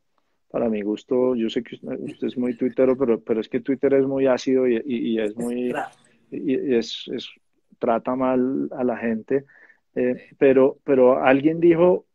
para 0.49 0.69
mi 0.69 0.81
gusto, 0.81 1.35
yo 1.35 1.49
sé 1.49 1.63
que 1.63 1.75
usted 1.75 2.27
es 2.27 2.37
muy 2.37 2.55
tuitero, 2.55 2.97
pero, 2.97 3.19
pero 3.19 3.41
es 3.41 3.49
que 3.49 3.59
Twitter 3.59 3.93
es 3.95 4.05
muy 4.05 4.27
ácido 4.27 4.67
y, 4.67 4.81
y, 4.85 5.19
es 5.19 5.35
muy, 5.35 5.73
y 6.31 6.75
es, 6.75 7.05
es, 7.11 7.29
trata 7.79 8.15
mal 8.15 8.69
a 8.71 8.83
la 8.83 8.95
gente. 8.97 9.45
Eh, 9.95 10.29
pero, 10.37 10.77
pero 10.83 11.23
alguien 11.23 11.59
dijo, 11.59 12.05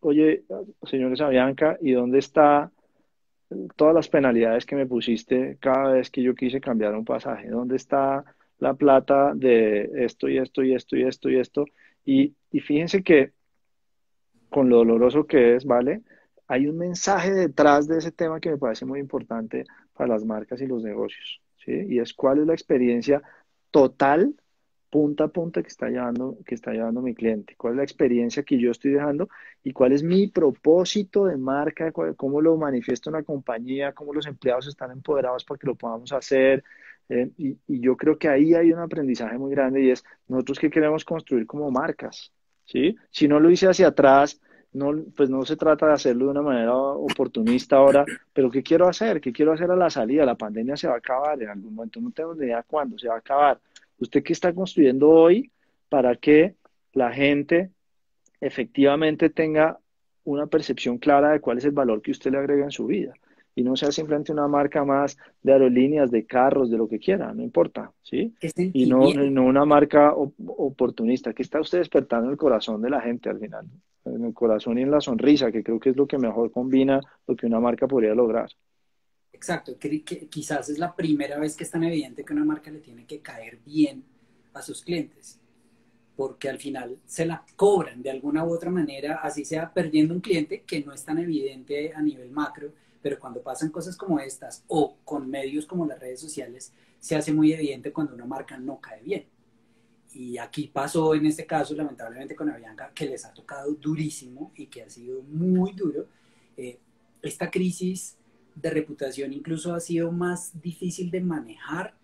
oye, 0.00 0.44
señores 0.84 1.20
Avianca, 1.20 1.78
¿y 1.80 1.92
dónde 1.92 2.18
está 2.18 2.70
todas 3.76 3.94
las 3.94 4.08
penalidades 4.08 4.66
que 4.66 4.76
me 4.76 4.86
pusiste 4.86 5.58
cada 5.60 5.92
vez 5.92 6.10
que 6.10 6.22
yo 6.22 6.34
quise 6.34 6.60
cambiar 6.60 6.94
un 6.94 7.04
pasaje? 7.04 7.48
¿Dónde 7.48 7.76
está 7.76 8.24
la 8.58 8.74
plata 8.74 9.32
de 9.34 9.90
esto 10.04 10.28
y 10.28 10.38
esto 10.38 10.62
y 10.62 10.74
esto 10.74 10.96
y 10.96 11.04
esto 11.04 11.30
y 11.30 11.36
esto. 11.38 11.64
Y, 12.04 12.34
fíjense 12.60 13.02
que 13.02 13.32
con 14.48 14.68
lo 14.68 14.78
doloroso 14.78 15.26
que 15.26 15.56
es, 15.56 15.64
¿vale? 15.64 16.02
Hay 16.46 16.66
un 16.66 16.78
mensaje 16.78 17.32
detrás 17.32 17.88
de 17.88 17.98
ese 17.98 18.12
tema 18.12 18.40
que 18.40 18.50
me 18.50 18.58
parece 18.58 18.84
muy 18.84 19.00
importante 19.00 19.64
para 19.92 20.08
las 20.08 20.24
marcas 20.24 20.60
y 20.60 20.66
los 20.66 20.82
negocios, 20.82 21.40
¿sí? 21.64 21.72
Y 21.88 21.98
es 21.98 22.14
cuál 22.14 22.38
es 22.38 22.46
la 22.46 22.52
experiencia 22.52 23.22
total 23.70 24.34
punta 24.94 25.24
a 25.24 25.28
punta 25.28 25.60
que 25.60 25.66
está 25.66 25.88
llevando, 25.88 26.38
que 26.46 26.54
está 26.54 26.70
llevando 26.70 27.02
mi 27.02 27.16
cliente, 27.16 27.56
cuál 27.56 27.72
es 27.72 27.76
la 27.78 27.82
experiencia 27.82 28.44
que 28.44 28.60
yo 28.60 28.70
estoy 28.70 28.92
dejando 28.92 29.28
y 29.64 29.72
cuál 29.72 29.90
es 29.90 30.04
mi 30.04 30.28
propósito 30.28 31.24
de 31.24 31.36
marca, 31.36 31.90
cómo 31.90 32.40
lo 32.40 32.56
manifiesto 32.56 33.10
en 33.10 33.14
la 33.14 33.24
compañía, 33.24 33.92
cómo 33.92 34.14
los 34.14 34.24
empleados 34.28 34.68
están 34.68 34.92
empoderados 34.92 35.44
para 35.44 35.58
que 35.58 35.66
lo 35.66 35.74
podamos 35.74 36.12
hacer. 36.12 36.62
Eh, 37.08 37.28
y, 37.36 37.56
y, 37.66 37.80
yo 37.80 37.96
creo 37.96 38.16
que 38.16 38.28
ahí 38.28 38.54
hay 38.54 38.72
un 38.72 38.78
aprendizaje 38.78 39.36
muy 39.36 39.50
grande 39.50 39.82
y 39.82 39.90
es 39.90 40.04
nosotros 40.28 40.60
que 40.60 40.70
queremos 40.70 41.04
construir 41.04 41.44
como 41.44 41.72
marcas, 41.72 42.32
¿sí? 42.64 42.94
Si 43.10 43.26
no 43.26 43.40
lo 43.40 43.50
hice 43.50 43.66
hacia 43.66 43.88
atrás, 43.88 44.40
no, 44.74 44.94
pues 45.16 45.28
no 45.28 45.44
se 45.44 45.56
trata 45.56 45.88
de 45.88 45.94
hacerlo 45.94 46.26
de 46.26 46.30
una 46.30 46.42
manera 46.42 46.72
oportunista 46.72 47.78
ahora, 47.78 48.04
pero 48.32 48.48
¿qué 48.48 48.62
quiero 48.62 48.86
hacer? 48.88 49.20
¿Qué 49.20 49.32
quiero 49.32 49.54
hacer 49.54 49.72
a 49.72 49.76
la 49.76 49.90
salida? 49.90 50.24
La 50.24 50.36
pandemia 50.36 50.76
se 50.76 50.86
va 50.86 50.94
a 50.94 50.98
acabar 50.98 51.42
en 51.42 51.48
algún 51.48 51.74
momento, 51.74 52.00
no 52.00 52.12
tengo 52.12 52.32
ni 52.36 52.46
idea 52.46 52.62
cuándo 52.62 52.96
se 52.96 53.08
va 53.08 53.16
a 53.16 53.18
acabar 53.18 53.58
¿Usted 54.04 54.22
qué 54.22 54.34
está 54.34 54.52
construyendo 54.52 55.08
hoy 55.08 55.50
para 55.88 56.14
que 56.16 56.56
la 56.92 57.10
gente 57.10 57.70
efectivamente 58.38 59.30
tenga 59.30 59.78
una 60.24 60.46
percepción 60.46 60.98
clara 60.98 61.32
de 61.32 61.40
cuál 61.40 61.56
es 61.56 61.64
el 61.64 61.70
valor 61.70 62.02
que 62.02 62.10
usted 62.10 62.30
le 62.30 62.36
agrega 62.36 62.64
en 62.64 62.70
su 62.70 62.84
vida? 62.84 63.14
Y 63.54 63.62
no 63.62 63.76
sea 63.76 63.90
simplemente 63.92 64.30
una 64.30 64.46
marca 64.46 64.84
más 64.84 65.16
de 65.42 65.52
aerolíneas, 65.52 66.10
de 66.10 66.26
carros, 66.26 66.70
de 66.70 66.76
lo 66.76 66.86
que 66.86 66.98
quiera, 66.98 67.32
no 67.32 67.42
importa, 67.42 67.92
¿sí? 68.02 68.34
Y 68.74 68.86
no, 68.86 69.10
no 69.14 69.44
una 69.46 69.64
marca 69.64 70.12
oportunista, 70.14 71.32
que 71.32 71.42
está 71.42 71.60
usted 71.60 71.78
despertando 71.78 72.30
el 72.30 72.36
corazón 72.36 72.82
de 72.82 72.90
la 72.90 73.00
gente 73.00 73.30
al 73.30 73.38
final, 73.38 73.64
en 74.04 74.22
el 74.22 74.34
corazón 74.34 74.78
y 74.78 74.82
en 74.82 74.90
la 74.90 75.00
sonrisa, 75.00 75.50
que 75.50 75.62
creo 75.62 75.80
que 75.80 75.90
es 75.90 75.96
lo 75.96 76.06
que 76.06 76.18
mejor 76.18 76.50
combina 76.50 77.00
lo 77.26 77.36
que 77.36 77.46
una 77.46 77.58
marca 77.58 77.86
podría 77.86 78.14
lograr. 78.14 78.50
Exacto, 79.44 79.76
quizás 80.30 80.70
es 80.70 80.78
la 80.78 80.96
primera 80.96 81.38
vez 81.38 81.54
que 81.54 81.64
es 81.64 81.70
tan 81.70 81.84
evidente 81.84 82.24
que 82.24 82.32
una 82.32 82.46
marca 82.46 82.70
le 82.70 82.78
tiene 82.78 83.04
que 83.04 83.20
caer 83.20 83.58
bien 83.66 84.02
a 84.54 84.62
sus 84.62 84.80
clientes, 84.80 85.38
porque 86.16 86.48
al 86.48 86.58
final 86.58 86.96
se 87.04 87.26
la 87.26 87.44
cobran 87.54 88.02
de 88.02 88.10
alguna 88.10 88.42
u 88.42 88.54
otra 88.54 88.70
manera, 88.70 89.16
así 89.16 89.44
sea 89.44 89.70
perdiendo 89.70 90.14
un 90.14 90.22
cliente 90.22 90.62
que 90.62 90.82
no 90.82 90.94
es 90.94 91.04
tan 91.04 91.18
evidente 91.18 91.92
a 91.92 92.00
nivel 92.00 92.30
macro, 92.30 92.72
pero 93.02 93.18
cuando 93.20 93.42
pasan 93.42 93.68
cosas 93.68 93.98
como 93.98 94.18
estas 94.18 94.64
o 94.66 94.96
con 95.04 95.28
medios 95.28 95.66
como 95.66 95.84
las 95.84 96.00
redes 96.00 96.20
sociales, 96.20 96.72
se 96.98 97.14
hace 97.14 97.30
muy 97.30 97.52
evidente 97.52 97.92
cuando 97.92 98.14
una 98.14 98.24
marca 98.24 98.56
no 98.56 98.80
cae 98.80 99.02
bien. 99.02 99.26
Y 100.14 100.38
aquí 100.38 100.70
pasó 100.72 101.14
en 101.14 101.26
este 101.26 101.44
caso, 101.44 101.74
lamentablemente, 101.74 102.34
con 102.34 102.48
Avianca, 102.48 102.92
que 102.94 103.04
les 103.04 103.26
ha 103.26 103.34
tocado 103.34 103.74
durísimo 103.74 104.52
y 104.56 104.68
que 104.68 104.84
ha 104.84 104.88
sido 104.88 105.20
muy 105.20 105.72
duro. 105.72 106.06
Eh, 106.56 106.78
esta 107.20 107.50
crisis 107.50 108.16
de 108.54 108.70
reputación 108.70 109.32
incluso 109.32 109.74
ha 109.74 109.80
sido 109.80 110.12
más 110.12 110.60
difícil 110.60 111.10
de 111.10 111.20
manejar 111.20 111.94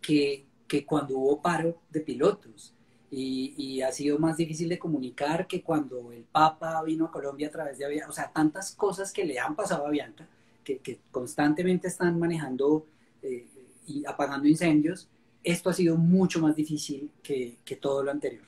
que, 0.00 0.44
que 0.66 0.84
cuando 0.84 1.16
hubo 1.18 1.40
paro 1.40 1.80
de 1.90 2.00
pilotos. 2.00 2.74
Y, 3.10 3.52
y, 3.58 3.82
ha 3.82 3.92
sido 3.92 4.18
más 4.18 4.38
difícil 4.38 4.70
de 4.70 4.78
comunicar 4.78 5.46
que 5.46 5.62
cuando 5.62 6.12
el 6.12 6.24
Papa 6.24 6.82
vino 6.82 7.04
a 7.04 7.10
Colombia 7.10 7.48
a 7.48 7.50
través 7.50 7.76
de 7.76 7.84
Avianca. 7.84 8.08
O 8.08 8.12
sea, 8.12 8.32
tantas 8.32 8.72
cosas 8.72 9.12
que 9.12 9.26
le 9.26 9.38
han 9.38 9.54
pasado 9.54 9.84
a 9.84 9.88
Avianca, 9.88 10.26
que, 10.64 10.78
que 10.78 10.98
constantemente 11.10 11.88
están 11.88 12.18
manejando 12.18 12.86
eh, 13.20 13.46
y 13.86 14.02
apagando 14.06 14.48
incendios. 14.48 15.08
Esto 15.44 15.68
ha 15.68 15.74
sido 15.74 15.98
mucho 15.98 16.40
más 16.40 16.56
difícil 16.56 17.10
que, 17.22 17.58
que 17.66 17.76
todo 17.76 18.02
lo 18.02 18.10
anterior. 18.10 18.46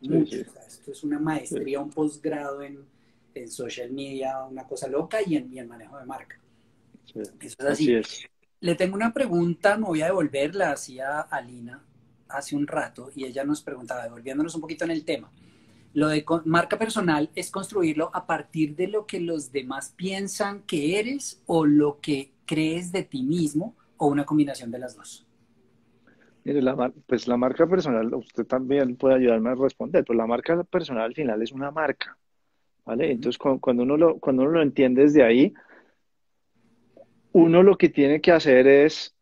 Mucho. 0.00 0.36
esto 0.36 0.92
es 0.92 1.04
una 1.04 1.18
maestría, 1.18 1.78
un 1.78 1.90
posgrado 1.90 2.62
en, 2.62 2.78
en, 3.34 3.50
social 3.50 3.90
media, 3.90 4.44
una 4.44 4.66
cosa 4.66 4.88
loca 4.88 5.18
y 5.24 5.36
en, 5.36 5.52
y 5.52 5.58
en 5.58 5.68
manejo 5.68 5.98
de 5.98 6.06
marca. 6.06 6.38
Eso 7.14 7.32
es 7.40 7.60
así. 7.60 8.00
Le 8.60 8.74
tengo 8.74 8.94
una 8.94 9.12
pregunta, 9.12 9.76
me 9.78 9.86
voy 9.86 10.02
a 10.02 10.06
devolverla 10.06 10.72
hacía 10.72 11.20
Alina 11.20 11.82
hace 12.28 12.54
un 12.56 12.66
rato 12.66 13.10
y 13.14 13.24
ella 13.24 13.44
nos 13.44 13.62
preguntaba, 13.62 14.04
devolviéndonos 14.04 14.54
un 14.54 14.60
poquito 14.60 14.84
en 14.84 14.90
el 14.90 15.04
tema. 15.04 15.30
Lo 15.92 16.08
de 16.08 16.24
marca 16.44 16.78
personal 16.78 17.30
es 17.34 17.50
construirlo 17.50 18.10
a 18.14 18.26
partir 18.26 18.76
de 18.76 18.86
lo 18.86 19.06
que 19.06 19.18
los 19.18 19.50
demás 19.50 19.92
piensan 19.96 20.62
que 20.62 21.00
eres 21.00 21.42
o 21.46 21.66
lo 21.66 22.00
que 22.00 22.32
crees 22.46 22.92
de 22.92 23.02
ti 23.02 23.22
mismo 23.22 23.74
o 23.96 24.06
una 24.06 24.24
combinación 24.24 24.70
de 24.70 24.78
las 24.78 24.94
dos. 24.94 25.26
Mire, 26.44 26.62
la, 26.62 26.92
pues 27.06 27.26
la 27.26 27.36
marca 27.36 27.66
personal, 27.66 28.14
usted 28.14 28.46
también 28.46 28.96
puede 28.96 29.16
ayudarme 29.16 29.50
a 29.50 29.54
responder, 29.54 30.04
pero 30.04 30.16
la 30.16 30.26
marca 30.26 30.62
personal 30.64 31.04
al 31.04 31.14
final 31.14 31.42
es 31.42 31.52
una 31.52 31.70
marca, 31.70 32.16
¿vale? 32.84 33.10
Entonces, 33.10 33.38
cuando, 33.38 33.82
uno 33.82 33.96
lo, 33.96 34.18
cuando 34.18 34.42
uno 34.42 34.52
lo 34.52 34.62
entiende 34.62 35.02
desde 35.02 35.22
ahí, 35.22 35.52
uno 37.32 37.62
lo 37.62 37.76
que 37.76 37.88
tiene 37.88 38.20
que 38.20 38.32
hacer 38.32 38.66
es 38.66 39.14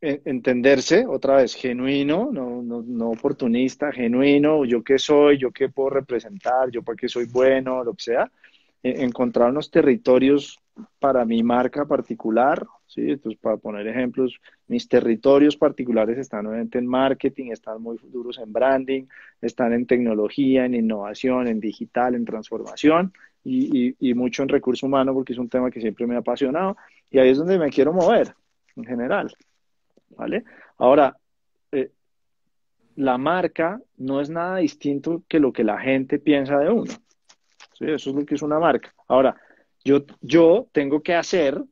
entenderse, 0.00 1.04
otra 1.06 1.36
vez, 1.36 1.54
genuino, 1.54 2.30
no, 2.32 2.62
no, 2.62 2.82
no, 2.86 3.10
oportunista, 3.10 3.92
genuino, 3.92 4.64
yo 4.64 4.82
qué 4.82 4.98
soy, 4.98 5.36
yo 5.36 5.50
qué 5.50 5.68
puedo 5.68 5.90
representar, 5.90 6.70
yo 6.70 6.82
para 6.82 6.96
qué 6.96 7.06
soy 7.08 7.26
bueno, 7.26 7.84
lo 7.84 7.92
que 7.92 8.04
sea, 8.04 8.30
e, 8.82 9.02
encontrar 9.02 9.50
unos 9.50 9.70
territorios 9.70 10.58
para 10.98 11.26
mi 11.26 11.42
marca 11.42 11.84
particular, 11.84 12.66
¿sí? 12.86 13.10
Entonces, 13.10 13.38
para 13.38 13.58
poner 13.58 13.86
ejemplos, 13.86 14.40
mis 14.68 14.88
territorios 14.88 15.58
particulares 15.58 16.16
están 16.16 16.46
obviamente 16.46 16.78
en 16.78 16.86
marketing, 16.86 17.50
están 17.50 17.82
muy 17.82 17.98
duros 18.04 18.38
en 18.38 18.54
branding, 18.54 19.04
están 19.42 19.74
en 19.74 19.84
tecnología, 19.84 20.64
en 20.64 20.74
innovación, 20.74 21.46
en 21.46 21.60
digital, 21.60 22.14
en 22.14 22.24
transformación 22.24 23.12
y, 23.44 23.88
y, 23.88 24.10
y 24.10 24.14
mucho 24.14 24.42
en 24.42 24.48
recurso 24.48 24.86
humano 24.86 25.14
porque 25.14 25.32
es 25.32 25.38
un 25.38 25.48
tema 25.48 25.70
que 25.70 25.80
siempre 25.80 26.06
me 26.06 26.14
ha 26.16 26.18
apasionado 26.18 26.76
y 27.10 27.18
ahí 27.18 27.30
es 27.30 27.38
donde 27.38 27.58
me 27.58 27.70
quiero 27.70 27.92
mover 27.92 28.34
en 28.76 28.84
general. 28.84 29.34
¿Vale? 30.10 30.44
Ahora, 30.78 31.16
eh, 31.72 31.90
la 32.96 33.18
marca 33.18 33.80
no 33.96 34.20
es 34.20 34.30
nada 34.30 34.56
distinto 34.58 35.22
que 35.28 35.40
lo 35.40 35.52
que 35.52 35.64
la 35.64 35.78
gente 35.78 36.18
piensa 36.18 36.58
de 36.58 36.70
uno. 36.70 36.92
¿Sí? 37.74 37.84
Eso 37.86 38.10
es 38.10 38.16
lo 38.16 38.24
que 38.24 38.34
es 38.34 38.42
una 38.42 38.58
marca. 38.58 38.92
Ahora, 39.08 39.36
yo, 39.84 40.04
yo 40.20 40.68
tengo 40.72 41.02
que 41.02 41.14
hacer, 41.14 41.62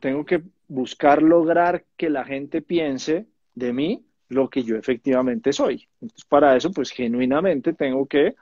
tengo 0.00 0.24
que 0.24 0.42
buscar 0.66 1.22
lograr 1.22 1.84
que 1.96 2.10
la 2.10 2.24
gente 2.24 2.62
piense 2.62 3.26
de 3.54 3.72
mí 3.72 4.04
lo 4.28 4.50
que 4.50 4.62
yo 4.62 4.76
efectivamente 4.76 5.52
soy. 5.52 5.88
Entonces, 6.00 6.24
para 6.24 6.56
eso, 6.56 6.70
pues 6.70 6.90
genuinamente 6.90 7.72
tengo 7.72 8.06
que 8.06 8.34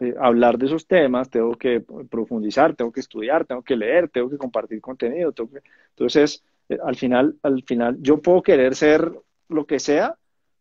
eh, 0.00 0.14
hablar 0.18 0.58
de 0.58 0.66
esos 0.66 0.86
temas, 0.86 1.30
tengo 1.30 1.52
que 1.52 1.82
profundizar, 2.10 2.74
tengo 2.74 2.90
que 2.92 3.00
estudiar, 3.00 3.44
tengo 3.44 3.62
que 3.62 3.76
leer, 3.76 4.08
tengo 4.08 4.30
que 4.30 4.38
compartir 4.38 4.80
contenido. 4.80 5.32
Tengo 5.32 5.50
que... 5.50 5.60
Entonces, 5.90 6.42
eh, 6.68 6.78
al 6.84 6.96
final, 6.96 7.36
al 7.42 7.62
final, 7.64 7.98
yo 8.00 8.20
puedo 8.22 8.42
querer 8.42 8.74
ser 8.74 9.12
lo 9.48 9.66
que 9.66 9.78
sea, 9.78 10.16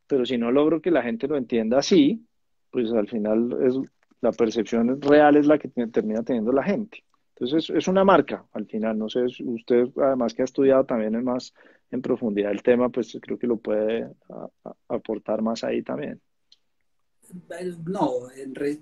pero 0.08 0.26
si 0.26 0.38
no 0.38 0.52
logro 0.52 0.82
que 0.82 0.92
la 0.92 1.04
gente 1.04 1.28
lo 1.28 1.38
entienda 1.38 1.80
así, 1.80 2.26
pues 2.72 2.92
al 2.92 3.08
final 3.08 3.56
es, 3.62 3.76
la 4.22 4.32
percepción 4.32 5.02
real 5.02 5.38
es 5.38 5.48
la 5.48 5.58
que 5.58 5.70
termina 5.70 6.24
teniendo 6.24 6.52
la 6.52 6.64
gente. 6.64 7.04
Entonces 7.36 7.70
es 7.70 7.88
una 7.88 8.04
marca 8.04 8.46
al 8.52 8.66
final, 8.66 8.98
no 8.98 9.08
sé, 9.08 9.22
usted 9.46 9.88
además 9.96 10.34
que 10.34 10.42
ha 10.42 10.46
estudiado 10.46 10.84
también 10.84 11.24
más 11.24 11.54
en 11.90 12.02
profundidad 12.02 12.52
el 12.52 12.62
tema, 12.62 12.90
pues 12.90 13.18
creo 13.22 13.40
que 13.40 13.48
lo 13.48 13.58
puede 13.58 14.10
aportar 14.90 15.42
más 15.42 15.64
ahí 15.64 15.82
también. 15.82 16.20
No, 17.86 18.28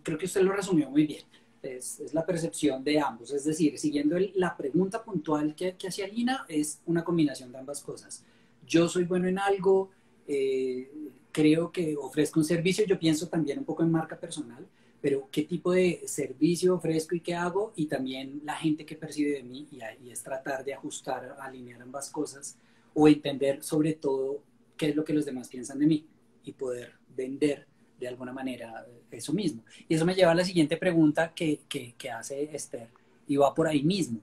creo 0.04 0.18
que 0.18 0.26
usted 0.26 0.42
lo 0.42 0.54
resumió 0.54 0.90
muy 0.90 1.06
bien. 1.06 1.24
Es, 1.62 2.02
la 2.14 2.26
percepción 2.26 2.84
de 2.84 3.00
ambos. 3.00 3.32
Es 3.32 3.44
decir, 3.44 3.78
siguiendo 3.78 4.18
la 4.36 4.56
pregunta 4.56 5.04
puntual 5.04 5.56
que, 5.56 5.76
que 5.76 5.88
hacía 5.88 6.08
Lina, 6.08 6.46
es 6.48 6.82
una 6.86 7.04
combinación 7.04 7.52
de 7.52 7.58
ambas 7.58 7.82
cosas. 7.82 8.24
Yo 8.66 8.88
soy 8.88 9.04
bueno 9.04 9.28
en 9.28 9.40
algo, 9.40 9.90
eh, 10.28 10.90
creo 11.32 11.72
que 11.72 11.96
ofrezco 11.98 12.40
un 12.40 12.46
servicio, 12.46 12.86
yo 12.86 13.00
pienso 13.00 13.28
también 13.28 13.60
un 13.60 13.66
poco 13.66 13.84
en 13.84 13.92
marca 13.92 14.20
personal, 14.20 14.66
pero 15.02 15.28
qué 15.32 15.44
tipo 15.44 15.72
de 15.72 16.04
servicio 16.06 16.76
ofrezco 16.76 17.16
y 17.16 17.22
qué 17.22 17.36
hago, 17.36 17.74
y 17.76 17.86
también 17.86 18.42
la 18.44 18.56
gente 18.56 18.86
que 18.86 18.96
percibe 18.96 19.32
de 19.32 19.44
mí, 19.44 19.68
y, 19.72 19.80
y 20.06 20.12
es 20.12 20.24
tratar 20.24 20.64
de 20.64 20.74
ajustar, 20.74 21.36
alinear 21.40 21.82
ambas 21.82 22.10
cosas, 22.10 22.58
o 22.94 23.08
entender 23.08 23.64
sobre 23.64 23.94
todo 23.94 24.42
qué 24.76 24.90
es 24.90 24.96
lo 24.96 25.04
que 25.04 25.14
los 25.14 25.26
demás 25.26 25.50
piensan 25.50 25.80
de 25.80 25.88
mí 25.88 26.06
y 26.44 26.52
poder 26.54 26.94
vender 27.16 27.68
de 28.00 28.08
alguna 28.08 28.34
manera 28.34 28.86
eso 29.12 29.34
mismo. 29.34 29.64
Y 29.88 29.96
eso 29.96 30.06
me 30.06 30.16
lleva 30.16 30.32
a 30.32 30.36
la 30.36 30.46
siguiente 30.46 30.78
pregunta 30.78 31.34
que, 31.34 31.62
que, 31.68 32.12
hace 32.12 32.44
Esther 32.56 32.88
y 33.28 33.38
va 33.38 33.54
por 33.54 33.68
ahí 33.68 33.84
mismo. 33.84 34.20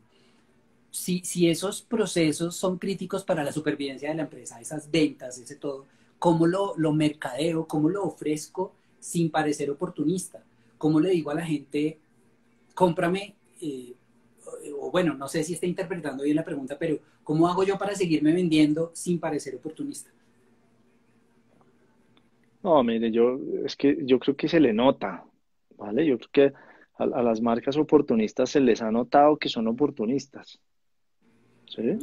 Si, 0.91 1.20
si, 1.25 1.49
esos 1.49 1.83
procesos 1.83 2.55
son 2.55 2.79
críticos 2.79 3.25
para 3.25 3.43
la 3.43 3.53
supervivencia 3.53 4.09
de 4.09 4.14
la 4.14 4.22
empresa, 4.22 4.61
esas 4.61 4.91
ventas, 4.91 5.39
ese 5.39 5.57
todo, 5.57 5.87
¿cómo 6.18 6.47
lo, 6.47 6.75
lo 6.77 6.93
mercadeo, 6.93 7.66
cómo 7.66 7.89
lo 7.89 8.05
ofrezco 8.05 8.72
sin 9.01 9.31
parecer 9.31 9.70
oportunista? 9.70 10.43
¿Cómo 10.79 11.01
le 11.01 11.11
digo 11.11 11.31
a 11.31 11.35
la 11.35 11.45
gente, 11.45 11.99
cómprame, 12.75 13.35
eh, 13.61 13.95
o 14.79 14.91
bueno, 14.91 15.14
no 15.14 15.29
sé 15.29 15.43
si 15.43 15.55
está 15.55 15.66
interpretando 15.66 16.25
bien 16.25 16.37
la 16.37 16.45
pregunta, 16.45 16.79
pero 16.79 16.99
¿cómo 17.22 17.49
hago 17.49 17.64
yo 17.64 17.77
para 17.79 17.95
seguirme 17.95 18.33
vendiendo 18.33 18.91
sin 18.95 19.18
parecer 19.18 19.57
oportunista? 19.57 20.11
No, 22.65 22.83
mire, 22.83 23.11
yo 23.11 23.39
es 23.67 23.77
que 23.77 23.99
yo 24.05 24.19
creo 24.19 24.37
que 24.37 24.49
se 24.49 24.59
le 24.59 24.73
nota, 24.73 25.23
¿vale? 25.77 26.07
Yo 26.07 26.17
creo 26.17 26.31
que 26.33 26.53
a, 26.95 27.23
las 27.23 27.43
marcas 27.43 27.77
oportunistas 27.77 28.49
se 28.49 28.61
les 28.61 28.81
ha 28.81 28.91
notado 28.91 29.37
que 29.37 29.51
son 29.51 29.69
oportunistas. 29.69 30.59
¿Sí? 31.69 31.99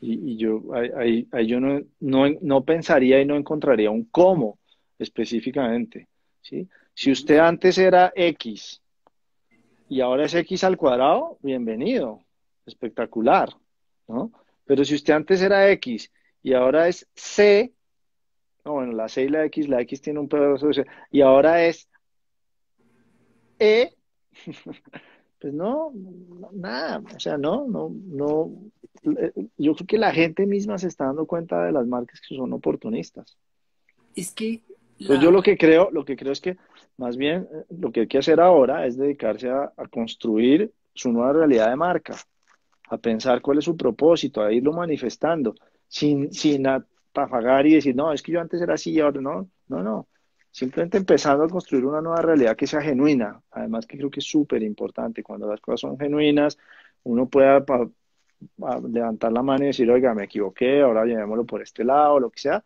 Y, 0.00 0.32
y 0.32 0.36
yo, 0.38 0.62
ahí, 0.72 1.28
ahí 1.30 1.46
yo 1.46 1.60
no, 1.60 1.82
no, 2.00 2.24
no 2.40 2.64
pensaría 2.64 3.20
y 3.20 3.26
no 3.26 3.36
encontraría 3.36 3.90
un 3.90 4.04
cómo 4.04 4.58
específicamente. 4.98 6.08
¿sí? 6.40 6.66
Si 6.94 7.12
usted 7.12 7.36
antes 7.36 7.76
era 7.76 8.10
X 8.16 8.80
y 9.90 10.00
ahora 10.00 10.24
es 10.24 10.34
X 10.34 10.64
al 10.64 10.78
cuadrado, 10.78 11.36
bienvenido, 11.42 12.20
espectacular, 12.64 13.50
¿no? 14.08 14.32
Pero 14.64 14.82
si 14.82 14.94
usted 14.94 15.12
antes 15.12 15.42
era 15.42 15.70
X 15.72 16.10
y 16.42 16.54
ahora 16.54 16.88
es 16.88 17.06
C, 17.14 17.74
no, 18.64 18.72
bueno, 18.72 18.92
la 18.92 19.08
C 19.08 19.24
y 19.24 19.28
la 19.28 19.44
X, 19.46 19.68
la 19.68 19.80
X 19.82 20.00
tiene 20.00 20.20
un 20.20 20.28
pedazo 20.28 20.68
de 20.68 20.74
C, 20.74 20.86
y 21.10 21.20
ahora 21.20 21.64
es 21.64 21.88
E, 23.58 23.94
pues 25.40 25.52
no, 25.52 25.92
no, 25.94 26.50
nada, 26.52 27.02
o 27.14 27.20
sea, 27.20 27.36
no, 27.36 27.66
no, 27.68 27.90
no, 27.94 28.50
yo 29.56 29.74
creo 29.74 29.86
que 29.86 29.98
la 29.98 30.12
gente 30.12 30.46
misma 30.46 30.78
se 30.78 30.88
está 30.88 31.06
dando 31.06 31.26
cuenta 31.26 31.64
de 31.64 31.72
las 31.72 31.86
marcas 31.86 32.20
que 32.20 32.34
son 32.34 32.52
oportunistas. 32.52 33.36
Es 34.16 34.32
que 34.32 34.62
Entonces 34.98 35.22
yo 35.22 35.30
lo 35.30 35.42
que 35.42 35.58
creo, 35.58 35.90
lo 35.90 36.04
que 36.04 36.16
creo 36.16 36.32
es 36.32 36.40
que 36.40 36.56
más 36.96 37.16
bien 37.16 37.48
eh, 37.52 37.64
lo 37.70 37.92
que 37.92 38.00
hay 38.00 38.06
que 38.06 38.18
hacer 38.18 38.40
ahora 38.40 38.86
es 38.86 38.96
dedicarse 38.96 39.50
a, 39.50 39.72
a 39.76 39.88
construir 39.88 40.72
su 40.94 41.12
nueva 41.12 41.32
realidad 41.32 41.68
de 41.68 41.76
marca, 41.76 42.16
a 42.88 42.98
pensar 42.98 43.42
cuál 43.42 43.58
es 43.58 43.64
su 43.64 43.76
propósito, 43.76 44.42
a 44.42 44.52
irlo 44.52 44.72
manifestando, 44.72 45.54
sin, 45.88 46.32
sin 46.32 46.66
apagar 47.22 47.66
y 47.66 47.74
decir, 47.74 47.94
no, 47.96 48.12
es 48.12 48.22
que 48.22 48.32
yo 48.32 48.40
antes 48.40 48.60
era 48.60 48.74
así 48.74 48.92
y 48.92 49.00
ahora 49.00 49.20
no, 49.20 49.48
no, 49.68 49.82
no. 49.82 50.08
Simplemente 50.50 50.98
empezando 50.98 51.44
a 51.44 51.48
construir 51.48 51.84
una 51.84 52.00
nueva 52.00 52.22
realidad 52.22 52.56
que 52.56 52.66
sea 52.66 52.80
genuina. 52.80 53.40
Además 53.50 53.86
que 53.86 53.96
creo 53.98 54.10
que 54.10 54.20
es 54.20 54.26
súper 54.26 54.62
importante. 54.62 55.22
Cuando 55.22 55.48
las 55.48 55.60
cosas 55.60 55.80
son 55.80 55.98
genuinas, 55.98 56.58
uno 57.04 57.28
pueda 57.28 57.64
levantar 58.88 59.32
la 59.32 59.42
mano 59.42 59.64
y 59.64 59.68
decir, 59.68 59.90
oiga, 59.90 60.14
me 60.14 60.24
equivoqué, 60.24 60.82
ahora 60.82 61.04
llevémoslo 61.04 61.44
por 61.44 61.62
este 61.62 61.84
lado, 61.84 62.20
lo 62.20 62.30
que 62.30 62.40
sea, 62.40 62.64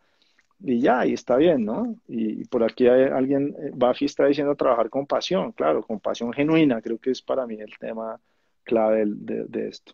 y 0.61 0.79
ya, 0.81 1.05
y 1.05 1.13
está 1.13 1.37
bien, 1.37 1.65
¿no? 1.65 1.95
Y, 2.07 2.45
por 2.45 2.63
aquí 2.63 2.87
hay 2.87 3.03
alguien, 3.05 3.55
eh, 3.59 3.71
Buffy 3.73 4.05
está 4.05 4.25
diciendo 4.25 4.55
trabajar 4.55 4.89
con 4.89 5.07
pasión, 5.07 5.51
claro, 5.53 5.83
con 5.83 5.99
pasión 5.99 6.33
genuina, 6.33 6.81
creo 6.81 6.99
que 6.99 7.11
es 7.11 7.21
para 7.21 7.47
mí 7.47 7.55
el 7.59 7.77
tema 7.79 8.19
clave 8.63 9.03
de 9.05 9.67
esto. 9.69 9.93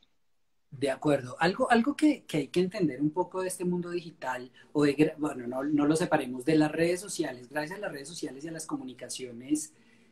De 0.72 0.92
acuerdo. 0.92 1.38
Algo, 1.40 1.72
algo 1.72 1.96
que, 1.96 2.24
que 2.24 2.38
hay 2.38 2.48
que 2.48 2.60
entender 2.60 3.02
un 3.02 3.12
poco 3.12 3.42
de 3.42 3.48
este 3.48 3.64
mundo 3.64 3.92
digital, 3.92 4.52
o 4.74 4.84
de, 4.84 5.14
bueno, 5.18 5.48
no, 5.48 5.64
no 5.64 5.86
lo 5.86 5.96
separemos 5.96 6.44
de 6.44 6.56
las 6.56 6.72
redes 6.72 7.00
sociales, 7.00 7.50
gracias 7.50 7.78
a 7.78 7.82
las 7.82 7.92
redes 7.92 8.10
sociales 8.10 8.44
y 8.44 8.50
a 8.50 8.52
las 8.52 8.66
comunicaciones 8.66 9.72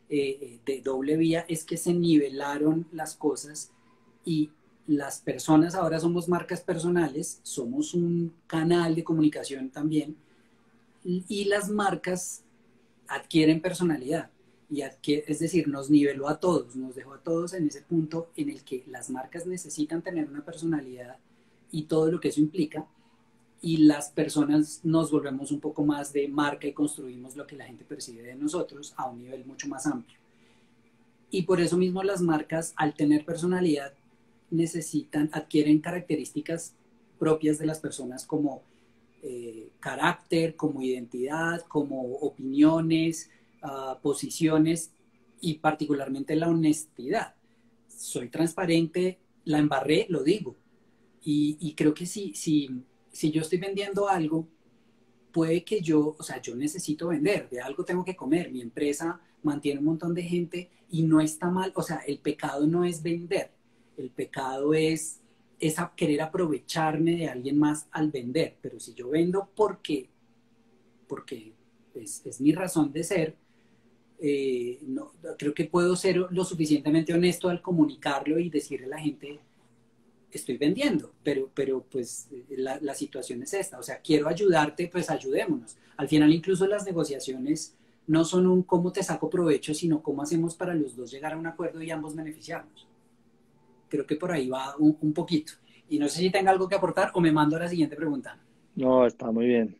eh, 0.10 0.38
eh, 0.41 0.60
de 0.66 0.82
doble 0.82 1.18
vía, 1.18 1.45
es 1.47 1.64
que 1.64 1.78
se 1.78 1.93
nivelaron 1.93 2.88
las 2.91 3.16
cosas 3.16 3.72
y 4.24 4.51
las 4.88 5.20
personas 5.20 5.76
ahora 5.76 5.99
somos 5.99 6.30
marcas 6.30 6.62
personales, 6.62 7.39
somos 7.43 7.93
un 7.93 8.34
canal 8.47 8.95
de 8.95 9.04
comunicación 9.04 9.70
también, 9.70 10.16
y 11.06 11.45
las 11.45 11.70
marcas 11.70 12.43
adquieren 13.08 13.62
personalidad. 13.62 14.30
Y 14.74 14.82
adquiere, 14.82 15.26
es 15.28 15.38
decir, 15.38 15.67
nos 15.67 15.91
niveló 15.91 16.28
a 16.28 16.39
todos, 16.39 16.76
nos 16.76 16.95
dejó 16.95 17.13
a 17.13 17.19
todos 17.19 17.53
en 17.53 17.67
ese 17.67 17.84
punto 17.84 18.32
en 18.36 18.49
el 18.49 18.63
que 18.63 18.84
las 18.88 19.11
marcas 19.11 19.45
necesitan 19.45 20.01
tener 20.01 20.28
una 20.28 20.43
personalidad 20.43 21.17
y 21.71 21.84
todo 21.84 22.09
lo 22.11 22.19
que 22.19 22.30
eso 22.30 22.41
implica, 22.41 22.88
y 23.61 23.78
las 23.78 24.09
personas 24.09 24.82
nos 24.84 25.11
volvemos 25.11 25.51
un 25.51 25.59
poco 25.59 25.86
más 25.86 26.11
de 26.11 26.28
marca 26.28 26.67
y 26.67 26.74
construimos 26.74 27.36
lo 27.36 27.45
que 27.45 27.55
la 27.55 27.65
gente 27.65 27.86
percibe 27.86 28.24
de 28.24 28.36
nosotros 28.36 28.93
a 28.97 29.09
un 29.09 29.19
nivel 29.21 29.45
mucho 29.45 29.67
más 29.67 29.86
amplio. 29.86 30.17
Y 31.30 31.43
por 31.43 31.61
eso 31.61 31.78
mismo 31.78 32.03
las 32.03 32.21
marcas, 32.21 32.74
al 32.76 32.93
tener 32.93 33.26
personalidad, 33.26 33.93
necesitan, 34.51 35.30
adquieren 35.34 35.80
características 35.80 36.74
propias 37.17 37.57
de 37.57 37.65
las 37.67 37.80
personas 37.80 38.26
como 38.26 38.63
eh, 39.21 39.69
carácter, 39.80 40.55
como 40.57 40.82
identidad, 40.82 41.61
como 41.67 42.01
opiniones, 42.17 43.30
uh, 43.64 43.99
posiciones 44.01 44.91
y 45.41 45.55
particularmente 45.55 46.36
la 46.36 46.49
honestidad. 46.49 47.36
Soy 47.88 48.30
transparente, 48.30 49.20
la 49.45 49.59
embarré, 49.59 50.05
lo 50.09 50.24
digo. 50.24 50.55
Y, 51.26 51.74
creo 51.76 51.93
que 51.93 52.05
si, 52.05 52.34
si, 52.34 52.70
si 53.11 53.32
yo 53.32 53.41
estoy 53.41 53.57
vendiendo 53.57 54.09
algo, 54.09 54.47
puede 55.32 55.64
que 55.64 55.82
yo, 55.82 56.16
o 56.18 56.24
sea, 56.24 56.41
yo 56.41 56.55
necesito 56.55 57.07
vender, 57.07 57.49
de 57.49 57.61
algo 57.61 57.86
tengo 57.86 58.03
que 58.03 58.16
comer, 58.16 58.51
mi 58.51 58.61
empresa 58.61 59.20
mantiene 59.41 59.80
un 59.80 59.86
montón 59.86 60.14
de 60.14 60.24
gente 60.24 60.70
y 60.89 61.03
no 61.03 61.22
está 61.22 61.49
mal, 61.49 61.72
o 61.76 61.82
sea, 61.82 61.97
el 62.05 62.20
pecado 62.20 62.68
no 62.68 62.84
es 62.84 63.01
vender, 63.01 63.51
el 63.97 64.09
pecado 64.09 64.74
es, 64.74 65.22
es 65.59 65.76
querer 65.95 66.22
aprovecharme 66.22 67.16
de 67.16 67.30
alguien 67.30 67.57
más 67.57 67.88
al 67.91 68.11
vender, 68.11 68.57
pero 68.61 68.80
si 68.80 68.93
yo 68.93 69.09
vendo 69.09 69.49
porque, 69.55 70.09
porque 71.07 71.53
es 71.95 72.41
mi 72.41 72.51
razón 72.51 72.91
de 72.91 73.03
ser, 73.03 73.36
eh, 74.26 74.80
no, 74.88 75.11
creo 75.38 75.53
que 75.53 75.65
puedo 75.65 75.97
ser 75.97 76.15
lo 76.15 76.45
suficientemente 76.45 77.13
honesto 77.13 77.49
al 77.49 77.61
comunicarlo 77.61 78.39
y 78.39 78.49
decirle 78.49 78.86
a 78.86 78.89
la 78.91 78.97
gente, 78.97 79.38
estoy 80.32 80.55
vendiendo, 80.55 81.11
pero, 81.21 81.51
pero 81.53 81.84
pues 81.91 82.30
la, 82.51 82.80
la, 82.80 82.95
situación 82.95 83.43
es 83.43 83.53
esta, 83.53 83.78
o 83.78 83.84
sea, 83.84 83.99
quiero 83.99 84.30
ayudarte, 84.30 84.88
pues 84.88 85.09
ayudémonos. 85.09 85.76
Al 85.97 86.07
final 86.07 86.32
incluso 86.32 86.65
las 86.65 86.86
negociaciones 86.86 87.76
no 88.07 88.24
son 88.24 88.47
un 88.47 88.63
cómo 88.63 88.93
te 88.93 89.03
saco 89.03 89.30
provecho, 89.30 89.74
sino 89.74 90.01
cómo 90.01 90.21
hacemos 90.21 90.55
para 90.55 90.74
los 90.74 90.95
dos 90.95 91.11
llegar 91.11 91.34
a 91.34 91.38
un 91.38 91.47
acuerdo 91.47 91.82
y 91.82 91.91
ambos 91.91 92.15
beneficiarnos. 92.15 92.88
Creo 93.89 94.07
que 94.07 94.15
por 94.15 94.32
ahí 94.32 94.47
va 94.47 94.78
un, 94.78 94.97
un 95.01 95.11
poquito. 95.11 95.51
Y 95.89 95.99
no 95.99 96.07
sé 96.07 96.19
si 96.19 96.30
tenga 96.30 96.49
algo 96.49 96.69
que 96.69 96.76
aportar 96.76 97.11
o 97.13 97.19
me 97.19 97.34
mando 97.34 97.57
a 97.57 97.59
la 97.59 97.67
siguiente 97.67 97.97
pregunta. 97.97 98.39
No, 98.76 99.05
está 99.05 99.32
muy 99.32 99.47
bien. 99.47 99.78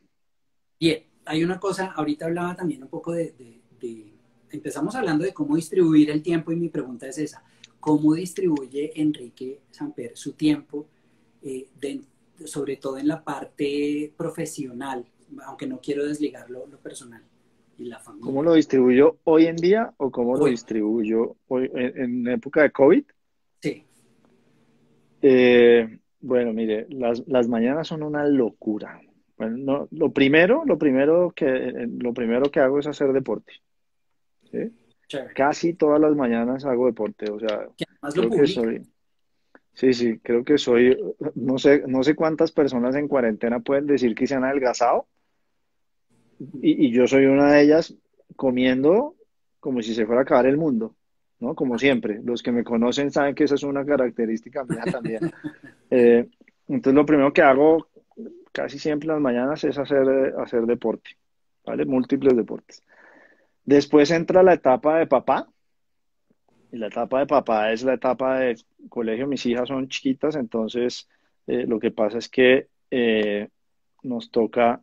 Bien, 0.78 1.02
hay 1.24 1.46
una 1.46 1.62
cosa, 1.62 1.94
ahorita 1.96 2.26
hablaba 2.26 2.58
también 2.58 2.84
un 2.84 2.90
poco 2.90 3.14
de, 3.14 3.32
de, 3.32 3.62
de 3.80 4.13
empezamos 4.54 4.96
hablando 4.96 5.26
de 5.26 5.34
cómo 5.34 5.56
distribuir 5.56 6.10
el 6.10 6.22
tiempo 6.22 6.52
y 6.52 6.56
mi 6.56 6.70
pregunta 6.70 7.08
es 7.08 7.18
esa 7.18 7.44
cómo 7.84 8.14
distribuye 8.14 8.94
Enrique 8.96 9.60
Samper 9.70 10.16
su 10.16 10.32
tiempo, 10.32 10.88
eh, 11.42 11.68
de, 11.82 12.00
sobre 12.46 12.78
todo 12.78 12.98
en 12.98 13.10
la 13.10 13.22
parte 13.22 14.10
profesional, 14.16 15.06
aunque 15.46 15.68
no 15.68 15.82
quiero 15.82 16.06
desligarlo 16.06 16.66
lo 16.66 16.78
personal 16.78 17.22
y 17.78 17.84
la 17.84 18.00
familia. 18.00 18.26
¿Cómo 18.26 18.42
lo 18.42 18.54
distribuyo 18.54 19.18
hoy 19.26 19.48
en 19.48 19.58
día 19.58 19.94
o 19.98 20.12
cómo 20.12 20.32
hoy. 20.32 20.40
lo 20.40 20.46
distribuyo 20.46 21.36
hoy 21.50 21.70
en, 21.74 22.26
en, 22.26 22.28
época 22.30 22.62
de 22.62 22.72
COVID? 22.72 23.04
Sí. 23.62 23.84
Eh, 25.22 26.00
bueno, 26.22 26.54
mire, 26.54 26.88
las, 26.90 27.28
las, 27.28 27.50
mañanas 27.50 27.86
son 27.86 28.02
una 28.02 28.26
locura. 28.26 29.02
Bueno, 29.38 29.58
no, 29.58 29.88
lo 29.92 30.14
primero, 30.14 30.64
lo 30.66 30.78
primero 30.78 31.34
que 31.36 31.86
lo 32.00 32.14
primero 32.14 32.50
que 32.50 32.62
hago 32.62 32.80
es 32.80 32.88
hacer 32.88 33.12
deporte. 33.12 33.52
Casi 35.36 35.74
todas 35.74 36.02
las 36.02 36.16
mañanas 36.16 36.66
hago 36.66 36.88
deporte, 36.88 37.30
o 37.30 37.40
sea, 37.40 37.68
que 37.78 37.86
creo 38.14 38.30
que 38.30 38.48
soy, 38.48 38.82
sí, 39.74 39.94
sí, 39.94 40.20
creo 40.20 40.44
que 40.44 40.58
soy, 40.58 40.98
no 41.36 41.58
sé, 41.60 41.84
no 41.88 42.04
sé 42.04 42.16
cuántas 42.16 42.52
personas 42.52 42.96
en 42.96 43.08
cuarentena 43.08 43.60
pueden 43.60 43.86
decir 43.86 44.16
que 44.16 44.26
se 44.26 44.36
han 44.36 44.44
adelgazado, 44.44 45.06
y, 46.62 46.88
y 46.88 46.92
yo 46.92 47.06
soy 47.06 47.26
una 47.26 47.52
de 47.54 47.62
ellas 47.62 47.96
comiendo 48.36 49.16
como 49.60 49.82
si 49.82 49.94
se 49.94 50.06
fuera 50.06 50.22
a 50.22 50.24
acabar 50.24 50.46
el 50.46 50.58
mundo, 50.58 50.96
¿no? 51.40 51.56
Como 51.56 51.78
siempre, 51.78 52.20
los 52.24 52.44
que 52.44 52.52
me 52.52 52.64
conocen 52.64 53.12
saben 53.12 53.34
que 53.34 53.46
esa 53.46 53.56
es 53.56 53.64
una 53.64 53.86
característica 53.86 54.66
mía 54.66 54.84
también. 54.92 55.20
eh, 55.90 56.28
entonces 56.68 56.96
lo 56.96 57.06
primero 57.06 57.32
que 57.32 57.42
hago 57.42 57.88
casi 58.52 58.78
siempre 58.78 59.08
en 59.08 59.14
las 59.14 59.22
mañanas 59.22 59.64
es 59.64 59.78
hacer, 59.78 60.34
hacer 60.38 60.66
deporte, 60.66 61.12
¿vale? 61.66 61.86
Múltiples 61.86 62.36
deportes. 62.36 62.84
Después 63.66 64.12
entra 64.12 64.44
la 64.44 64.54
etapa 64.54 64.98
de 65.00 65.08
papá. 65.08 65.48
Y 66.72 66.78
la 66.78 66.88
etapa 66.88 67.20
de 67.20 67.28
papá 67.28 67.72
es 67.72 67.84
la 67.84 67.94
etapa 67.94 68.40
de 68.40 68.58
colegio. 68.90 69.28
Mis 69.28 69.46
hijas 69.46 69.68
son 69.68 69.88
chiquitas, 69.88 70.36
entonces 70.36 71.08
eh, 71.48 71.66
lo 71.68 71.80
que 71.80 71.92
pasa 71.92 72.18
es 72.18 72.30
que 72.30 72.68
eh, 72.90 73.50
nos 74.02 74.32
toca 74.32 74.82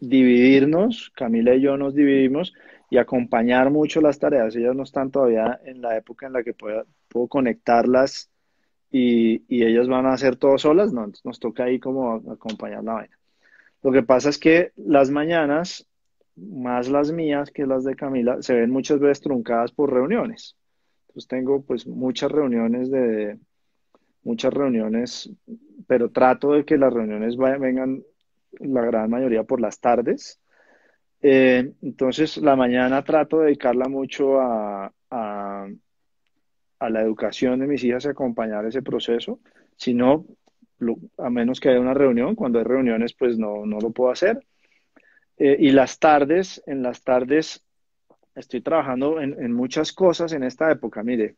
dividirnos, 0.00 1.10
Camila 1.14 1.54
y 1.54 1.62
yo 1.62 1.76
nos 1.76 1.94
dividimos 1.94 2.54
y 2.90 2.98
acompañar 2.98 3.70
mucho 3.70 4.00
las 4.00 4.18
tareas. 4.18 4.54
Ellas 4.56 4.74
no 4.74 4.82
están 4.82 5.10
todavía 5.10 5.60
en 5.64 5.80
la 5.80 5.96
época 5.96 6.26
en 6.26 6.32
la 6.32 6.42
que 6.42 6.54
pueda, 6.54 6.84
puedo 7.08 7.28
conectarlas 7.28 8.30
y, 8.90 9.42
y, 9.48 9.64
ellas 9.64 9.88
van 9.88 10.06
a 10.06 10.12
hacer 10.12 10.36
todo 10.36 10.58
solas, 10.58 10.92
no, 10.92 11.10
nos 11.24 11.40
toca 11.40 11.64
ahí 11.64 11.80
como 11.80 12.14
acompañar 12.30 12.84
la 12.84 12.94
vaina. 12.94 13.18
Lo 13.82 13.92
que 13.92 14.02
pasa 14.02 14.28
es 14.28 14.38
que 14.38 14.72
las 14.76 15.10
mañanas 15.10 15.86
más 16.36 16.88
las 16.88 17.12
mías 17.12 17.50
que 17.50 17.66
las 17.66 17.84
de 17.84 17.96
Camila, 17.96 18.42
se 18.42 18.54
ven 18.54 18.70
muchas 18.70 19.00
veces 19.00 19.20
truncadas 19.20 19.72
por 19.72 19.92
reuniones. 19.92 20.56
Entonces 21.08 21.28
tengo 21.28 21.62
pues 21.62 21.86
muchas 21.86 22.30
reuniones 22.30 22.90
de, 22.90 23.38
muchas 24.26 24.52
reuniones, 24.52 25.30
pero 25.86 26.10
trato 26.10 26.52
de 26.52 26.64
que 26.64 26.76
las 26.76 26.92
reuniones 26.92 27.36
vayan, 27.36 27.60
vengan 27.60 28.02
la 28.58 28.82
gran 28.82 29.08
mayoría 29.08 29.44
por 29.44 29.60
las 29.60 29.80
tardes. 29.80 30.40
Eh, 31.22 31.72
entonces, 31.80 32.36
la 32.38 32.56
mañana 32.56 33.02
trato 33.02 33.38
de 33.38 33.46
dedicarla 33.46 33.88
mucho 33.88 34.40
a, 34.40 34.92
a, 35.10 35.68
a, 36.78 36.90
la 36.90 37.02
educación 37.02 37.60
de 37.60 37.66
mis 37.68 37.84
hijas 37.84 38.04
y 38.04 38.08
acompañar 38.08 38.66
ese 38.66 38.82
proceso. 38.82 39.38
Si 39.76 39.94
no, 39.94 40.26
a 41.18 41.30
menos 41.30 41.60
que 41.60 41.70
haya 41.70 41.80
una 41.80 41.94
reunión, 41.94 42.34
cuando 42.34 42.58
hay 42.58 42.64
reuniones, 42.64 43.14
pues 43.14 43.38
no, 43.38 43.64
no 43.64 43.78
lo 43.78 43.90
puedo 43.90 44.10
hacer. 44.10 44.40
Eh, 45.38 45.56
y 45.60 45.70
las 45.70 45.98
tardes, 45.98 46.62
en 46.66 46.82
las 46.82 47.02
tardes 47.02 47.62
estoy 48.34 48.60
trabajando 48.60 49.20
en, 49.20 49.52
muchas 49.52 49.92
cosas 49.92 50.32
en 50.32 50.42
esta 50.42 50.70
época. 50.70 51.02
Mire, 51.02 51.36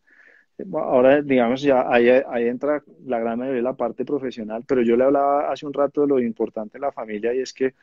ahora 0.74 1.22
digamos 1.22 1.62
ya 1.62 1.84
ahí, 1.88 2.08
entra 2.48 2.82
la 3.06 3.20
gran 3.20 3.38
mayoría 3.38 3.58
de 3.58 3.62
la 3.62 3.74
parte 3.74 4.04
profesional, 4.04 4.64
pero 4.66 4.82
yo 4.82 4.96
le 4.96 5.04
hablaba 5.04 5.52
hace 5.52 5.66
un 5.66 5.72
rato 5.72 6.02
de 6.02 6.08
lo 6.08 6.20
importante 6.20 6.78
de 6.78 6.82
la 6.82 6.92
familia 6.92 7.32
y 7.34 7.40
es 7.40 7.52
que 7.52 7.74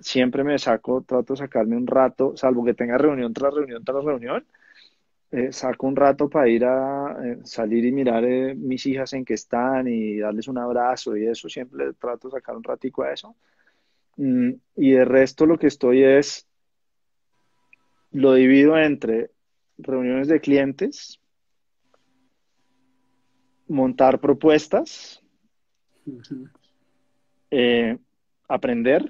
siempre 0.00 0.42
me 0.44 0.58
saco, 0.58 1.02
trato 1.02 1.34
de 1.34 1.38
sacarme 1.38 1.76
un 1.76 1.86
rato, 1.86 2.36
salvo 2.36 2.64
que 2.64 2.74
tenga 2.74 2.98
reunión 2.98 3.32
tras 3.32 3.54
reunión 3.54 3.84
tras 3.84 4.04
reunión, 4.04 4.44
eh, 5.30 5.52
saco 5.52 5.86
un 5.86 5.96
rato 5.96 6.28
para 6.28 6.48
ir 6.48 6.64
a 6.64 7.16
eh, 7.24 7.38
salir 7.44 7.84
y 7.84 7.92
mirar 7.92 8.24
mis 8.56 8.86
hijas 8.86 9.12
en 9.12 9.24
qué 9.24 9.34
están 9.34 9.86
y 9.88 10.18
darles 10.18 10.48
un 10.48 10.58
abrazo 10.58 11.16
y 11.16 11.26
eso, 11.26 11.48
siempre 11.48 11.92
trato 11.94 12.28
de 12.28 12.32
sacar 12.32 12.56
un 12.56 12.64
ratico 12.64 13.02
a 13.04 13.12
eso. 13.12 13.36
Mm, 14.16 14.52
y 14.76 14.90
de 14.92 15.04
resto 15.04 15.46
lo 15.46 15.58
que 15.58 15.66
estoy 15.66 16.02
es, 16.02 16.46
lo 18.12 18.34
divido 18.34 18.78
entre 18.78 19.30
reuniones 19.78 20.28
de 20.28 20.40
clientes, 20.40 21.20
montar 23.68 24.20
propuestas, 24.20 25.22
aprender, 28.48 29.08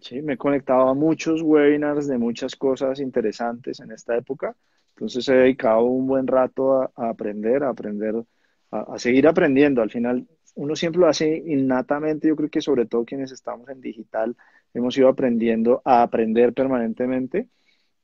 ¿sí? 0.00 0.22
Me 0.22 0.34
he 0.34 0.36
conectado 0.36 0.88
a 0.88 0.94
muchos 0.94 1.42
webinars 1.42 2.06
de 2.06 2.18
muchas 2.18 2.56
cosas 2.56 3.00
interesantes 3.00 3.80
en 3.80 3.92
esta 3.92 4.16
época. 4.16 4.56
Entonces 4.90 5.28
he 5.28 5.34
dedicado 5.34 5.84
un 5.84 6.06
buen 6.06 6.26
rato 6.26 6.82
a, 6.82 6.90
aprender, 6.96 7.62
a 7.62 7.70
aprender, 7.70 8.22
a, 8.70 8.98
seguir 8.98 9.26
aprendiendo. 9.26 9.82
Al 9.82 9.90
final, 9.90 10.26
uno 10.60 10.76
siempre 10.76 11.00
lo 11.00 11.08
hace 11.08 11.42
innatamente. 11.46 12.28
Yo 12.28 12.36
creo 12.36 12.50
que 12.50 12.60
sobre 12.60 12.84
todo 12.84 13.06
quienes 13.06 13.32
estamos 13.32 13.66
en 13.70 13.80
digital 13.80 14.36
hemos 14.74 14.96
ido 14.98 15.08
aprendiendo 15.08 15.80
a 15.86 16.02
aprender 16.02 16.52
permanentemente. 16.52 17.48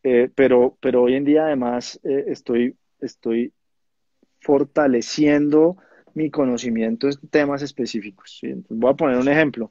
Eh, 0.02 0.30
pero, 0.34 0.78
pero 0.80 1.02
hoy 1.02 1.16
en 1.16 1.24
día 1.24 1.44
además 1.44 2.00
eh, 2.02 2.24
estoy, 2.28 2.74
estoy 2.98 3.52
fortaleciendo 4.40 5.76
mi 6.14 6.30
conocimiento 6.30 7.09
en 7.09 7.28
temas 7.28 7.61
específicos. 7.61 8.40
voy 8.70 8.90
a 8.90 8.94
poner 8.94 9.18
un 9.18 9.28
ejemplo. 9.28 9.70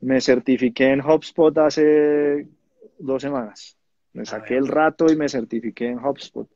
Me 0.00 0.20
certifiqué 0.20 0.90
en 0.90 1.00
HubSpot 1.00 1.56
hace 1.56 2.46
dos 2.98 3.22
semanas. 3.22 3.78
Me 4.12 4.26
saqué 4.26 4.56
el 4.58 4.68
rato 4.68 5.06
y 5.10 5.16
me 5.16 5.30
certifiqué 5.30 5.86
en 5.86 6.04
HubSpot. 6.04 6.50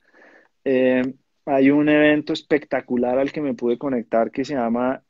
Eh, 0.62 1.14
hay 1.46 1.70
un 1.70 1.88
evento 1.88 2.34
espectacular 2.34 3.18
al 3.18 3.32
que 3.32 3.40
me 3.40 3.54
pude 3.54 3.78
conectar 3.78 4.30
que 4.30 4.44
se 4.44 4.52
llama 4.54 5.02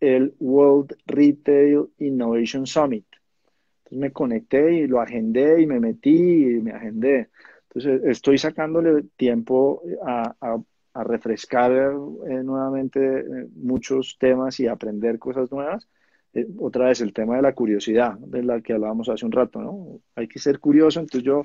el 0.00 0.34
World 0.40 0.96
Retail 1.06 1.88
Innovation 1.98 2.66
Summit. 2.66 3.06
Entonces 3.78 3.98
me 3.98 4.12
conecté 4.12 4.74
y 4.74 4.86
lo 4.86 5.00
agendé 5.00 5.62
y 5.62 5.66
me 5.66 5.80
metí 5.80 6.56
y 6.56 6.60
me 6.60 6.72
agendé. 6.72 7.28
Entonces 7.68 8.02
estoy 8.04 8.38
sacándole 8.38 9.04
tiempo 9.16 9.82
a, 10.06 10.34
refrescar 10.92 11.70
eh, 11.70 12.42
nuevamente 12.42 13.20
eh, 13.20 13.46
muchos 13.54 14.16
temas 14.18 14.58
y 14.58 14.66
aprender 14.66 15.20
cosas 15.20 15.50
nuevas 15.52 15.88
eh, 16.32 16.46
otra 16.58 16.86
vez 16.86 17.00
el 17.00 17.12
tema 17.12 17.36
de 17.36 17.42
la 17.42 17.54
curiosidad, 17.54 18.18
de 18.18 18.42
la 18.42 18.60
que 18.60 18.72
hablábamos 18.72 19.08
hace 19.08 19.26
un 19.26 19.32
rato, 19.32 19.60
¿no? 19.60 20.00
Hay 20.14 20.28
que 20.28 20.38
ser 20.38 20.60
curioso, 20.60 21.00
entonces 21.00 21.24
yo 21.24 21.42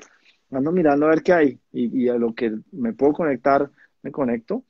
ando 0.52 0.72
mirando 0.72 1.08
a 1.08 1.10
ver 1.10 1.24
qué 1.24 1.34
hay 1.34 1.60
y, 1.72 2.08
a 2.08 2.16
lo 2.16 2.34
que 2.36 2.56
me 2.72 2.94
puedo 2.94 3.14
conectar, 3.14 3.70
me 4.04 4.12
conecto. 4.12 4.64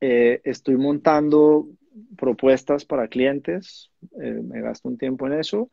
Eh, 0.00 0.40
estoy 0.44 0.76
montando 0.76 1.68
propuestas 2.16 2.84
para 2.84 3.08
clientes, 3.08 3.90
eh, 4.20 4.40
me 4.42 4.60
gasto 4.60 4.88
un 4.88 4.98
tiempo 4.98 5.26
en 5.26 5.34
eso 5.34 5.70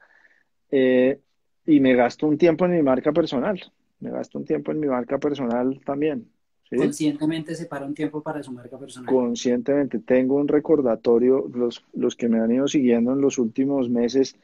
y 0.72 1.80
me 1.80 1.95
gasto 1.95 2.28
un 2.28 2.38
tiempo 2.38 2.65
en 2.65 2.72
mi 2.72 2.82
marca 2.82 3.11
personal, 3.11 3.61
me 3.99 4.09
gasto 4.09 4.39
un 4.39 4.45
tiempo 4.45 4.72
en 4.72 4.80
mi 4.80 4.88
marca 4.88 5.17
personal 5.17 5.80
también. 5.86 6.30
Conscientemente 6.78 7.53
separa 7.53 7.86
un 7.86 7.93
tiempo 7.93 8.24
para 8.24 8.41
su 8.41 8.51
marca 8.53 8.80
personal. 8.80 9.13
Conscientemente. 9.13 9.99
Tengo 9.99 10.36
un 10.36 10.47
recordatorio, 10.47 11.45
los, 11.53 11.84
los 11.93 12.15
que 12.15 12.30
me 12.30 12.39
han 12.39 12.51
ido 12.51 12.67
siguiendo 12.67 13.11
en 13.11 13.19
los 13.19 13.38
últimos 13.38 13.89
meses 13.89 14.38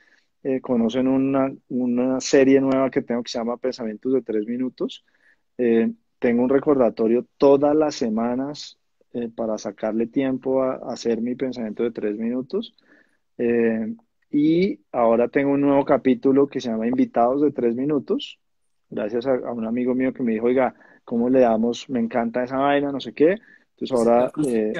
eh, 0.44 0.62
conocen 0.62 1.08
una, 1.08 1.52
una, 1.70 2.22
serie 2.22 2.62
nueva 2.62 2.92
que 2.92 3.02
tengo 3.02 3.24
que 3.24 3.32
se 3.32 3.38
llama 3.38 3.58
Pensamientos 3.58 4.14
de 4.14 4.22
tres 4.22 4.46
minutos. 4.46 5.04
Eh, 5.58 5.92
tengo 6.20 6.44
un 6.44 6.50
recordatorio 6.50 7.26
todas 7.38 7.76
las 7.76 7.96
semanas 7.96 8.78
eh, 9.18 9.30
para 9.36 9.58
sacarle 9.58 10.08
tiempo 10.08 10.64
a, 10.64 10.76
hacer 10.94 11.22
mi 11.22 11.36
pensamiento 11.36 11.84
de 11.84 11.92
tres 11.92 12.18
minutos. 12.18 12.76
y 14.32 14.80
ahora 14.92 15.28
tengo 15.30 15.52
un 15.52 15.62
nuevo 15.62 15.86
capítulo 15.86 16.48
que 16.48 16.60
se 16.60 16.70
llama 16.70 16.88
Invitados 16.88 17.42
de 17.42 17.52
tres 17.52 17.76
minutos, 17.76 18.40
gracias 18.90 19.26
a, 19.28 19.36
a 19.36 19.54
un 19.54 19.66
amigo 19.66 19.96
mío 19.96 20.14
que 20.14 20.24
me 20.24 20.34
dijo, 20.34 20.48
oiga, 20.48 20.76
¿cómo 21.08 21.30
le 21.30 21.40
damos? 21.40 21.90
Me 21.90 22.02
encanta 22.02 22.44
esa 22.44 22.58
vaina, 22.58 22.92
no 22.92 23.00
sé 23.00 23.14
qué. 23.14 23.38
Entonces 23.80 23.98
ahora 23.98 24.32
eh, 24.46 24.74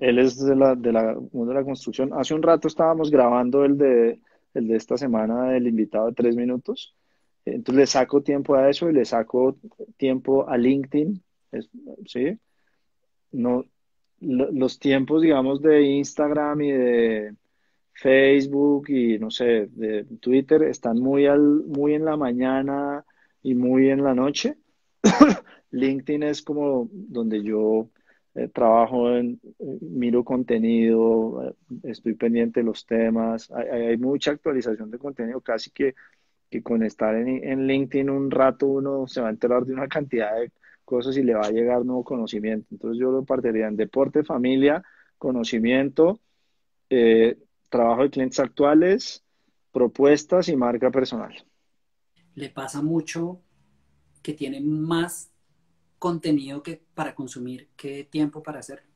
él, 0.00 0.18
es 0.18 0.38
de 0.42 0.56
la, 0.56 0.74
de, 0.74 0.90
la, 0.90 1.14
de 1.14 1.54
la 1.54 1.64
construcción. 1.64 2.12
Hace 2.14 2.32
un 2.32 2.42
rato 2.42 2.66
estábamos 2.66 3.10
grabando 3.10 3.64
el 3.64 3.76
de, 3.76 4.20
el 4.54 4.68
de 4.68 4.76
esta 4.76 4.96
semana 4.96 5.50
del 5.50 5.66
invitado 5.66 6.06
de 6.06 6.14
tres 6.14 6.34
minutos. 6.34 6.94
Entonces 7.44 7.74
le 7.74 7.86
saco 7.86 8.22
tiempo 8.22 8.54
a 8.54 8.70
eso 8.70 8.88
y 8.88 8.94
le 8.94 9.04
saco 9.04 9.58
tiempo 9.98 10.48
a 10.48 10.56
LinkedIn. 10.56 11.22
¿Sí? 12.06 12.38
No, 13.36 13.64
los 14.20 14.78
tiempos, 14.78 15.22
digamos, 15.22 15.60
de 15.62 15.82
Instagram 15.82 16.62
y 16.62 16.72
de 16.72 17.34
Facebook 17.92 18.88
y 18.88 19.18
no 19.18 19.30
sé, 19.30 19.68
de 19.72 20.04
Twitter 20.20 20.62
están 20.62 20.98
muy, 20.98 21.26
al, 21.26 21.64
muy 21.66 21.94
en 21.94 22.04
la 22.04 22.16
mañana 22.16 23.04
y 23.42 23.54
muy 23.54 23.90
en 23.90 24.02
la 24.02 24.14
noche. 24.14 24.56
LinkedIn 25.70 26.22
es 26.22 26.42
como 26.42 26.88
donde 26.92 27.42
yo 27.42 27.90
eh, 28.34 28.48
trabajo, 28.48 29.10
en, 29.14 29.40
eh, 29.58 29.78
miro 29.80 30.24
contenido, 30.24 31.48
eh, 31.48 31.54
estoy 31.84 32.14
pendiente 32.14 32.60
de 32.60 32.66
los 32.66 32.86
temas, 32.86 33.50
hay, 33.50 33.96
mucha 33.96 34.32
actualización 34.32 34.90
de 34.90 34.98
contenido, 34.98 35.40
casi 35.40 35.70
que, 35.70 35.94
que 36.50 36.62
con 36.62 36.82
estar 36.82 37.14
en, 37.14 37.28
en, 37.28 37.66
LinkedIn 37.66 38.10
un 38.10 38.30
rato 38.30 38.66
uno 38.66 39.06
se 39.06 39.20
va 39.20 39.28
a 39.28 39.30
enterar 39.30 39.64
de 39.64 39.72
una 39.72 39.88
cantidad 39.88 40.34
de 40.36 40.50
cosas 40.86 41.18
y 41.18 41.22
le 41.22 41.34
va 41.34 41.46
a 41.46 41.50
llegar 41.50 41.84
nuevo 41.84 42.02
conocimiento. 42.02 42.68
Entonces 42.70 42.98
yo 42.98 43.10
lo 43.10 43.24
partiría 43.24 43.68
en 43.68 43.76
deporte, 43.76 44.24
familia, 44.24 44.82
conocimiento, 45.18 46.20
trabajo 47.68 48.02
de 48.04 48.10
clientes 48.10 48.40
actuales, 48.40 49.22
propuestas 49.72 50.48
y 50.48 50.56
marca 50.56 50.90
personal. 50.90 51.34
Le 52.34 52.48
pasa 52.48 52.80
mucho 52.80 53.42
que 54.22 54.32
tiene 54.32 54.60
más 54.60 55.30
contenido 55.98 56.62
que 56.62 56.82
para 56.94 57.14
consumir 57.14 57.68
que 57.76 58.04
tiempo 58.04 58.42
para 58.42 58.60
hacerlo. 58.60 58.86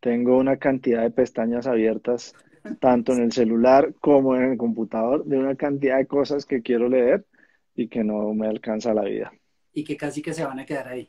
Tengo 0.00 0.38
una 0.38 0.56
cantidad 0.56 1.02
de 1.02 1.10
pestañas 1.10 1.66
abiertas, 1.66 2.34
tanto 2.80 3.12
en 3.12 3.22
el 3.22 3.32
celular 3.32 3.94
como 4.00 4.36
en 4.36 4.52
el 4.52 4.58
computador, 4.58 5.24
de 5.24 5.38
una 5.38 5.54
cantidad 5.56 5.98
de 5.98 6.06
cosas 6.06 6.44
que 6.46 6.62
quiero 6.62 6.88
leer 6.88 7.26
y 7.74 7.88
que 7.88 8.04
no 8.04 8.32
me 8.34 8.46
alcanza 8.46 8.94
la 8.94 9.02
vida. 9.02 9.32
Y 9.78 9.84
que 9.84 9.96
casi 9.96 10.20
que 10.20 10.34
se 10.34 10.44
van 10.44 10.58
a 10.58 10.66
quedar 10.66 10.88
ahí. 10.88 11.08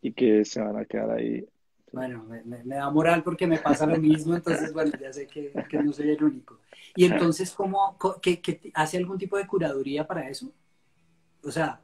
Y 0.00 0.12
que 0.12 0.46
se 0.46 0.62
van 0.62 0.78
a 0.78 0.86
quedar 0.86 1.10
ahí. 1.10 1.46
Bueno, 1.92 2.24
me, 2.24 2.62
da 2.64 2.88
moral 2.88 3.22
porque 3.22 3.46
me 3.46 3.58
pasa 3.58 3.84
lo 3.84 3.98
mismo, 3.98 4.34
entonces, 4.34 4.72
bueno, 4.72 4.92
ya 4.98 5.12
sé 5.12 5.26
que, 5.26 5.52
no 5.84 5.92
soy 5.92 6.10
el 6.10 6.24
único. 6.24 6.60
Y 6.96 7.04
entonces, 7.04 7.50
¿cómo, 7.52 7.98
que, 8.22 8.72
hace 8.72 8.96
algún 8.96 9.18
tipo 9.18 9.36
de 9.36 9.46
curaduría 9.46 10.06
para 10.06 10.26
eso? 10.26 10.50
O 11.42 11.50
sea, 11.50 11.82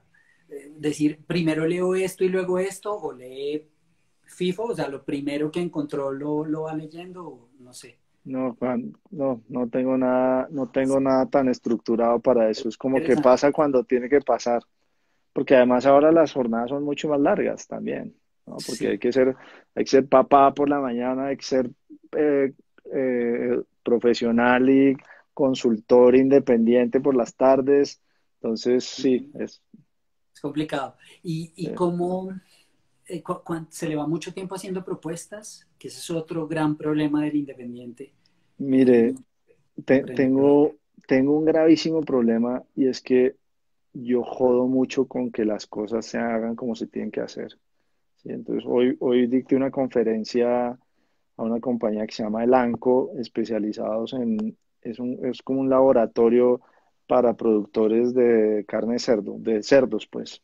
eh, 0.49 0.73
decir 0.79 1.19
primero 1.27 1.67
leo 1.67 1.95
esto 1.95 2.25
y 2.25 2.31
luego 2.31 2.59
esto, 2.59 2.97
o 2.97 3.13
lee 3.13 3.69
FIFO, 4.25 4.65
o 4.65 4.75
sea, 4.75 4.89
lo 4.89 5.05
primero 5.05 5.51
que 5.51 5.61
encontró 5.61 6.11
lo, 6.11 6.47
lo 6.47 6.63
va 6.63 6.75
leyendo, 6.75 7.51
no 7.59 7.75
sé. 7.75 7.99
No, 8.27 8.57
no, 9.11 9.41
no 9.49 9.69
tengo 9.69 9.97
nada, 9.97 10.49
no 10.51 10.67
tengo 10.67 10.99
nada 10.99 11.27
tan 11.27 11.49
estructurado 11.49 12.19
para 12.19 12.51
eso. 12.51 12.69
Es 12.69 12.77
como 12.77 12.97
que 12.97 13.17
pasa 13.17 13.53
cuando 13.53 13.85
tiene 13.85 14.09
que 14.09 14.21
pasar. 14.21 14.63
Porque 15.37 15.55
además 15.55 15.85
ahora 15.85 16.13
las 16.13 16.33
jornadas 16.33 16.71
son 16.71 16.83
mucho 16.83 17.11
más 17.11 17.21
largas 17.21 17.67
también, 17.67 18.17
¿no? 18.47 18.57
Porque 18.67 18.89
hay 18.89 18.99
que 18.99 19.13
ser, 19.13 19.37
hay 19.75 19.85
que 19.85 19.91
ser 19.91 20.09
papá 20.09 20.55
por 20.55 20.67
la 20.67 20.81
mañana, 20.81 21.27
hay 21.27 21.37
que 21.37 21.45
ser 21.45 21.71
eh, 22.17 22.55
eh, 22.91 23.61
profesional 23.83 24.71
y 24.71 24.97
consultor 25.35 26.17
independiente 26.17 27.03
por 27.03 27.15
las 27.15 27.35
tardes. 27.35 28.01
Entonces, 28.41 28.85
sí, 28.85 29.31
es, 29.35 29.63
es 30.33 30.41
complicado. 30.41 30.97
¿Y, 31.23 31.53
y 31.55 31.75
cómo 31.75 32.31
eh, 33.07 33.23
se 33.69 33.91
le 33.91 33.97
va 33.97 34.07
mucho 34.07 34.33
tiempo 34.33 34.55
haciendo 34.55 34.83
propuestas? 34.83 35.69
Que 35.79 35.89
ese 35.89 35.99
es 35.99 36.09
otro 36.09 36.49
gran 36.49 36.79
problema 36.79 37.23
del 37.25 37.37
independiente. 37.37 38.15
Mire, 38.57 39.17
tengo, 39.85 40.77
tengo 41.07 41.37
un 41.37 41.45
gravísimo 41.45 42.01
problema 42.01 42.63
y 42.75 42.87
es 42.87 43.03
que 43.03 43.37
yo 44.03 44.23
jodo 44.23 44.67
mucho 44.67 45.07
con 45.07 45.31
que 45.31 45.45
las 45.45 45.67
cosas 45.67 46.07
se 46.07 46.19
hagan 46.19 46.57
como 46.57 46.75
se 46.75 46.87
tienen 46.87 47.11
que 47.11 47.21
hacer. 47.21 47.59
¿sí? 48.17 48.31
Entonces, 48.31 48.65
hoy, 48.67 48.97
hoy 49.01 49.27
dicté 49.27 49.57
una 49.57 49.71
conferencia 49.71 50.69
a 51.37 51.43
una 51.43 51.61
compañía 51.61 52.07
que 52.07 52.15
se 52.15 52.23
llama 52.23 52.45
Elanco, 52.45 53.13
especializados 53.19 54.13
en, 54.15 54.57
es, 54.83 54.99
un, 54.99 55.25
es 55.25 55.43
como 55.43 55.61
un 55.61 55.71
laboratorio 55.71 56.61
para 57.07 57.35
productores 57.35 58.15
de 58.15 58.65
carne 58.67 58.95
de 58.95 58.99
cerdo, 58.99 59.37
de 59.39 59.63
cerdos, 59.63 60.07
pues. 60.07 60.43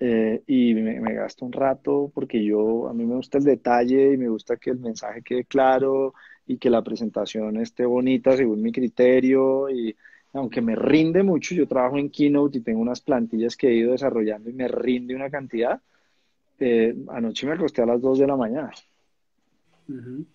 Eh, 0.00 0.42
y 0.46 0.74
me, 0.74 1.00
me, 1.00 1.14
gasto 1.14 1.44
un 1.44 1.52
rato 1.52 2.12
porque 2.14 2.44
yo, 2.44 2.88
a 2.88 2.94
mí 2.94 3.04
me 3.04 3.16
gusta 3.16 3.38
el 3.38 3.44
detalle 3.44 4.12
y 4.12 4.16
me 4.16 4.28
gusta 4.28 4.56
que 4.56 4.70
el 4.70 4.78
mensaje 4.78 5.22
quede 5.22 5.44
claro 5.44 6.14
y 6.46 6.58
que 6.58 6.70
la 6.70 6.82
presentación 6.82 7.56
esté 7.56 7.84
bonita 7.84 8.36
según 8.36 8.62
mi 8.62 8.70
criterio 8.70 9.68
y 9.68 9.96
aunque 10.32 10.60
me 10.60 10.74
rinde 10.74 11.22
mucho, 11.22 11.54
yo 11.54 11.66
trabajo 11.66 11.98
en 11.98 12.10
Keynote 12.10 12.58
y 12.58 12.60
tengo 12.60 12.80
unas 12.80 13.00
plantillas 13.00 13.56
que 13.56 13.68
he 13.68 13.74
ido 13.74 13.92
desarrollando 13.92 14.50
y 14.50 14.52
me 14.52 14.68
rinde 14.68 15.14
una 15.14 15.30
cantidad, 15.30 15.80
eh, 16.58 16.94
anoche 17.08 17.46
me 17.46 17.52
acosté 17.52 17.82
a 17.82 17.86
las 17.86 18.00
2 18.00 18.18
de 18.18 18.26
la 18.26 18.36
mañana. 18.36 18.72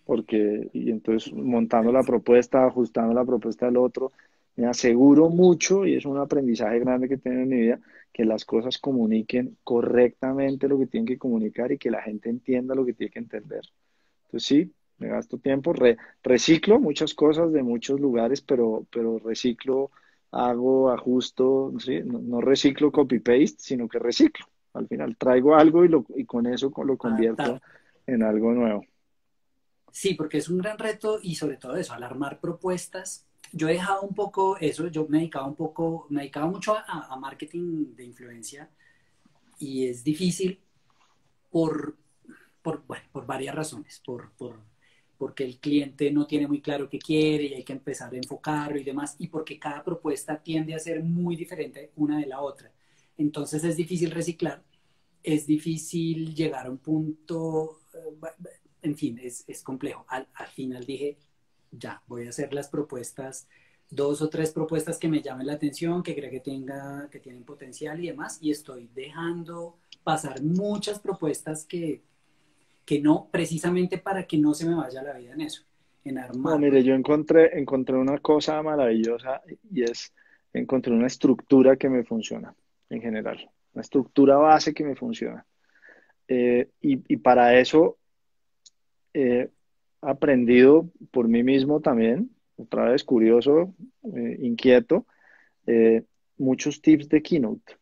Porque, 0.05 0.69
y 0.73 0.89
entonces 0.89 1.31
montando 1.31 1.91
la 1.91 2.01
propuesta, 2.01 2.65
ajustando 2.65 3.13
la 3.13 3.23
propuesta 3.23 3.67
del 3.67 3.77
otro, 3.77 4.11
me 4.55 4.65
aseguro 4.65 5.29
mucho, 5.29 5.85
y 5.85 5.95
es 5.95 6.05
un 6.05 6.17
aprendizaje 6.17 6.79
grande 6.79 7.07
que 7.07 7.17
tengo 7.17 7.41
en 7.41 7.49
mi 7.49 7.61
vida, 7.61 7.79
que 8.11 8.25
las 8.25 8.45
cosas 8.45 8.77
comuniquen 8.77 9.57
correctamente 9.63 10.67
lo 10.67 10.77
que 10.77 10.87
tienen 10.87 11.07
que 11.07 11.17
comunicar 11.17 11.71
y 11.71 11.77
que 11.77 11.91
la 11.91 12.01
gente 12.01 12.29
entienda 12.29 12.75
lo 12.75 12.85
que 12.85 12.93
tiene 12.93 13.11
que 13.11 13.19
entender. 13.19 13.61
Entonces 14.25 14.47
sí, 14.47 14.71
me 14.97 15.07
gasto 15.07 15.37
tiempo, 15.37 15.73
reciclo 16.23 16.79
muchas 16.79 17.13
cosas 17.13 17.51
de 17.51 17.63
muchos 17.63 17.99
lugares, 17.99 18.41
pero, 18.41 18.85
pero 18.91 19.19
reciclo, 19.19 19.91
hago, 20.31 20.91
ajusto, 20.91 21.73
¿sí? 21.79 22.01
no, 22.03 22.41
reciclo 22.41 22.91
copy-paste, 22.91 23.57
sino 23.59 23.87
que 23.87 23.99
reciclo. 23.99 24.45
Al 24.73 24.87
final 24.87 25.15
traigo 25.17 25.55
algo 25.55 25.85
y, 25.85 25.87
lo, 25.87 26.05
y 26.15 26.25
con 26.25 26.47
eso 26.47 26.71
lo 26.83 26.97
convierto 26.97 27.61
en 28.07 28.23
algo 28.23 28.53
nuevo. 28.53 28.85
Sí, 29.91 30.15
porque 30.15 30.39
es 30.39 30.49
un 30.49 30.57
gran 30.57 30.79
reto 30.79 31.19
y 31.21 31.35
sobre 31.35 31.57
todo 31.57 31.75
eso, 31.75 31.93
al 31.93 32.01
armar 32.01 32.39
propuestas. 32.39 33.27
Yo 33.51 33.69
he 33.69 33.73
dejado 33.73 34.01
un 34.01 34.15
poco 34.15 34.57
eso, 34.57 34.87
yo 34.87 35.05
me 35.07 35.19
dedicaba 35.19 35.45
un 35.45 35.55
poco, 35.55 36.07
me 36.09 36.21
dedicaba 36.21 36.47
mucho 36.47 36.75
a, 36.75 37.15
marketing 37.17 37.93
de 37.95 38.03
influencia 38.03 38.71
y 39.59 39.85
es 39.85 40.03
difícil 40.03 40.59
por, 41.51 41.95
por, 42.63 42.83
bueno, 42.87 43.03
por 43.11 43.27
varias 43.27 43.53
razones, 43.53 44.01
por, 44.03 44.31
por, 44.31 44.57
porque 45.17 45.43
el 45.43 45.59
cliente 45.59 46.11
no 46.11 46.25
tiene 46.25 46.47
muy 46.47 46.61
claro 46.61 46.89
qué 46.89 46.99
quiere 46.99 47.45
y 47.45 47.53
hay 47.53 47.63
que 47.63 47.73
empezar 47.73 48.13
a 48.13 48.17
enfocarlo 48.17 48.77
y 48.77 48.83
demás, 48.83 49.15
y 49.19 49.27
porque 49.27 49.59
cada 49.59 49.83
propuesta 49.83 50.41
tiende 50.41 50.73
a 50.73 50.79
ser 50.79 51.03
muy 51.03 51.35
diferente 51.35 51.91
una 51.95 52.19
de 52.19 52.25
la 52.25 52.41
otra. 52.41 52.71
Entonces 53.17 53.63
es 53.63 53.77
difícil 53.77 54.11
reciclar, 54.11 54.63
es 55.21 55.45
difícil 55.45 56.33
llegar 56.33 56.67
a 56.67 56.71
un 56.71 56.79
punto, 56.79 57.81
eh, 57.93 58.29
en 58.81 58.95
fin, 58.95 59.19
es, 59.21 59.43
es 59.47 59.63
complejo. 59.63 60.05
Al, 60.09 60.27
al, 60.33 60.47
final 60.47 60.85
dije, 60.85 61.17
ya, 61.71 62.01
voy 62.07 62.25
a 62.25 62.29
hacer 62.29 62.53
las 62.53 62.67
propuestas, 62.67 63.47
dos 63.89 64.21
o 64.21 64.29
tres 64.29 64.51
propuestas 64.51 64.97
que 64.97 65.07
me 65.07 65.21
llamen 65.21 65.47
la 65.47 65.53
atención, 65.53 66.03
que 66.03 66.15
creo 66.15 66.31
que, 66.31 66.39
tenga, 66.39 67.07
que 67.11 67.19
tienen 67.19 67.43
potencial 67.43 68.03
y 68.03 68.07
demás, 68.07 68.39
y 68.41 68.51
estoy 68.51 68.89
dejando 68.93 69.77
pasar 70.03 70.41
muchas 70.41 70.99
propuestas 70.99 71.65
que, 71.65 72.01
que 72.85 73.01
no, 73.01 73.29
precisamente 73.31 73.97
para 73.97 74.25
que 74.25 74.37
no 74.37 74.53
se 74.53 74.67
me 74.67 74.75
vaya 74.75 75.03
la 75.03 75.13
vida 75.13 75.33
en 75.33 75.41
eso, 75.41 75.63
en 76.03 76.17
armar. 76.17 76.53
No, 76.53 76.59
mire, 76.59 76.83
yo 76.83 76.93
encontré, 76.93 77.57
encontré 77.57 77.95
una 77.95 78.17
cosa 78.19 78.61
maravillosa 78.61 79.41
y 79.71 79.83
es, 79.83 80.13
encontré 80.51 80.93
una 80.93 81.07
estructura 81.07 81.75
que 81.77 81.89
me 81.89 82.03
funciona 82.03 82.53
en 82.89 83.01
general, 83.01 83.49
una 83.73 83.81
estructura 83.81 84.37
base 84.37 84.73
que 84.73 84.83
me 84.83 84.95
funciona. 84.95 85.45
Eh, 86.27 86.69
y, 86.81 87.13
y, 87.13 87.17
para 87.17 87.59
eso 87.59 87.97
he 89.13 89.49
aprendido 90.01 90.89
por 91.11 91.27
mí 91.27 91.43
mismo 91.43 91.81
también, 91.81 92.29
otra 92.55 92.85
vez 92.85 93.03
curioso, 93.03 93.73
eh, 94.15 94.37
inquieto, 94.41 95.05
eh, 95.65 96.03
muchos 96.37 96.81
tips 96.81 97.09
de 97.09 97.21
Keynote. 97.21 97.77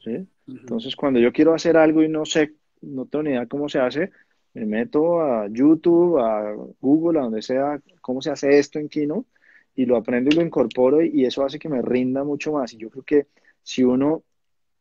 ¿sí? 0.00 0.26
Entonces, 0.46 0.96
cuando 0.96 1.20
yo 1.20 1.32
quiero 1.32 1.54
hacer 1.54 1.76
algo 1.76 2.02
y 2.02 2.08
no 2.08 2.24
sé, 2.24 2.54
no 2.82 3.06
tengo 3.06 3.22
ni 3.22 3.30
idea 3.30 3.46
cómo 3.46 3.68
se 3.68 3.78
hace, 3.78 4.10
me 4.54 4.66
meto 4.66 5.22
a 5.22 5.48
YouTube, 5.48 6.18
a 6.18 6.54
Google, 6.80 7.18
a 7.18 7.22
donde 7.22 7.42
sea, 7.42 7.80
cómo 8.00 8.20
se 8.20 8.30
hace 8.30 8.58
esto 8.58 8.78
en 8.78 8.88
Keynote 8.88 9.28
y 9.74 9.86
lo 9.86 9.96
aprendo 9.96 10.30
y 10.30 10.34
lo 10.34 10.42
incorporo 10.42 11.02
y 11.02 11.24
eso 11.24 11.44
hace 11.44 11.58
que 11.58 11.68
me 11.68 11.80
rinda 11.80 12.24
mucho 12.24 12.52
más. 12.52 12.72
Y 12.74 12.76
yo 12.76 12.90
creo 12.90 13.02
que 13.02 13.26
si 13.62 13.82
uno 13.82 14.22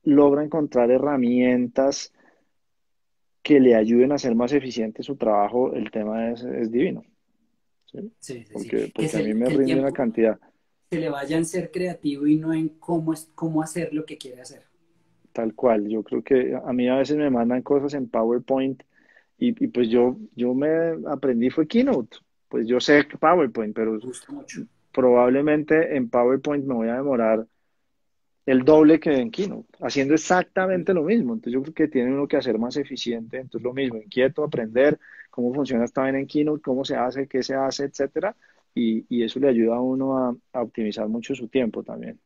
logra 0.03 0.43
encontrar 0.43 0.91
herramientas 0.91 2.13
que 3.41 3.59
le 3.59 3.75
ayuden 3.75 4.11
a 4.11 4.15
hacer 4.15 4.35
más 4.35 4.51
eficiente 4.51 5.03
su 5.03 5.15
trabajo, 5.15 5.73
el 5.73 5.89
tema 5.89 6.31
es, 6.31 6.43
es 6.43 6.71
divino. 6.71 7.03
Sí, 7.85 8.11
sí, 8.19 8.43
sí. 8.43 8.53
Porque, 8.53 8.91
porque 8.93 9.17
a 9.17 9.23
mí 9.23 9.33
me 9.33 9.49
rinde 9.49 9.79
una 9.79 9.91
cantidad. 9.91 10.39
Se 10.89 10.99
le 10.99 11.09
vaya 11.09 11.37
en 11.37 11.45
ser 11.45 11.71
creativo 11.71 12.27
y 12.27 12.35
no 12.35 12.53
en 12.53 12.69
cómo, 12.69 13.13
cómo 13.33 13.61
hacer 13.61 13.93
lo 13.93 14.05
que 14.05 14.17
quiere 14.17 14.41
hacer. 14.41 14.70
Tal 15.33 15.53
cual. 15.55 15.87
Yo 15.87 16.03
creo 16.03 16.23
que 16.23 16.55
a 16.55 16.73
mí 16.73 16.87
a 16.89 16.97
veces 16.97 17.17
me 17.17 17.29
mandan 17.29 17.61
cosas 17.61 17.93
en 17.93 18.09
PowerPoint 18.09 18.83
y, 19.37 19.63
y 19.63 19.67
pues 19.67 19.89
yo, 19.89 20.17
yo 20.35 20.53
me 20.53 20.69
aprendí 21.07 21.49
fue 21.49 21.67
Keynote. 21.67 22.17
Pues 22.49 22.67
yo 22.67 22.79
sé 22.79 23.05
PowerPoint, 23.19 23.73
pero 23.73 23.97
probablemente 24.91 25.95
en 25.95 26.09
PowerPoint 26.09 26.65
me 26.65 26.73
voy 26.73 26.89
a 26.89 26.95
demorar 26.95 27.47
el 28.45 28.63
doble 28.65 28.99
que 28.99 29.13
en 29.13 29.31
Keynote, 29.31 29.69
haciendo 29.81 30.13
exactamente 30.13 30.93
lo 30.93 31.03
mismo. 31.03 31.33
Entonces 31.33 31.53
yo 31.53 31.61
creo 31.61 31.73
que 31.73 31.87
tiene 31.87 32.11
uno 32.11 32.27
que 32.27 32.37
hacer 32.37 32.57
más 32.57 32.75
eficiente. 32.77 33.37
Entonces 33.37 33.63
lo 33.63 33.73
mismo, 33.73 33.97
inquieto, 33.97 34.43
aprender 34.43 34.99
cómo 35.29 35.53
funciona 35.53 35.85
esta 35.85 36.01
vaina 36.01 36.19
en 36.19 36.27
Keynote, 36.27 36.61
cómo 36.61 36.83
se 36.83 36.95
hace, 36.95 37.27
qué 37.27 37.43
se 37.43 37.55
hace, 37.55 37.85
etcétera. 37.85 38.35
Y, 38.73 39.05
y 39.09 39.23
eso 39.23 39.39
le 39.39 39.49
ayuda 39.49 39.75
a 39.75 39.81
uno 39.81 40.17
a, 40.17 40.35
a, 40.53 40.61
optimizar 40.61 41.07
mucho 41.07 41.35
su 41.35 41.47
tiempo 41.47 41.83
también. 41.83 42.19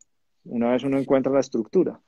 Una 0.45 0.71
vez 0.71 0.83
uno 0.83 0.97
encuentra 0.97 1.31
la 1.31 1.39
estructura, 1.39 1.99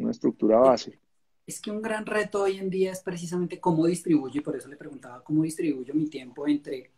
una 0.00 0.10
estructura 0.10 0.58
base. 0.58 0.98
Es 1.46 1.60
que 1.60 1.70
un 1.70 1.82
gran 1.82 2.06
reto 2.06 2.42
hoy 2.42 2.58
en 2.58 2.70
día 2.70 2.92
es 2.92 3.00
precisamente 3.00 3.58
cómo 3.58 3.86
distribuyo, 3.86 4.40
y 4.40 4.44
por 4.44 4.56
eso 4.56 4.68
le 4.68 4.76
preguntaba 4.76 5.22
cómo 5.24 5.42
distribuyo 5.42 5.94
mi 5.94 6.08
tiempo 6.08 6.46
entre 6.46 6.92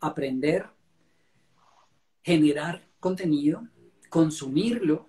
aprender, 0.00 0.66
generar 2.22 2.82
contenido, 3.00 3.66
consumirlo 4.08 5.06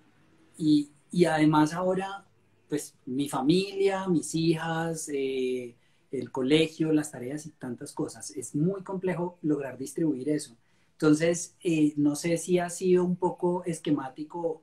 y, 0.56 0.90
y 1.10 1.24
además 1.26 1.72
ahora, 1.72 2.26
pues 2.68 2.96
mi 3.04 3.28
familia, 3.28 4.08
mis 4.08 4.34
hijas, 4.34 5.08
eh, 5.12 5.76
el 6.10 6.30
colegio, 6.30 6.92
las 6.92 7.10
tareas 7.10 7.46
y 7.46 7.50
tantas 7.50 7.92
cosas. 7.92 8.30
Es 8.30 8.54
muy 8.54 8.82
complejo 8.82 9.38
lograr 9.42 9.76
distribuir 9.78 10.28
eso. 10.28 10.56
Entonces, 10.92 11.56
eh, 11.62 11.92
no 11.96 12.16
sé 12.16 12.38
si 12.38 12.58
ha 12.58 12.70
sido 12.70 13.04
un 13.04 13.16
poco 13.16 13.64
esquemático 13.64 14.62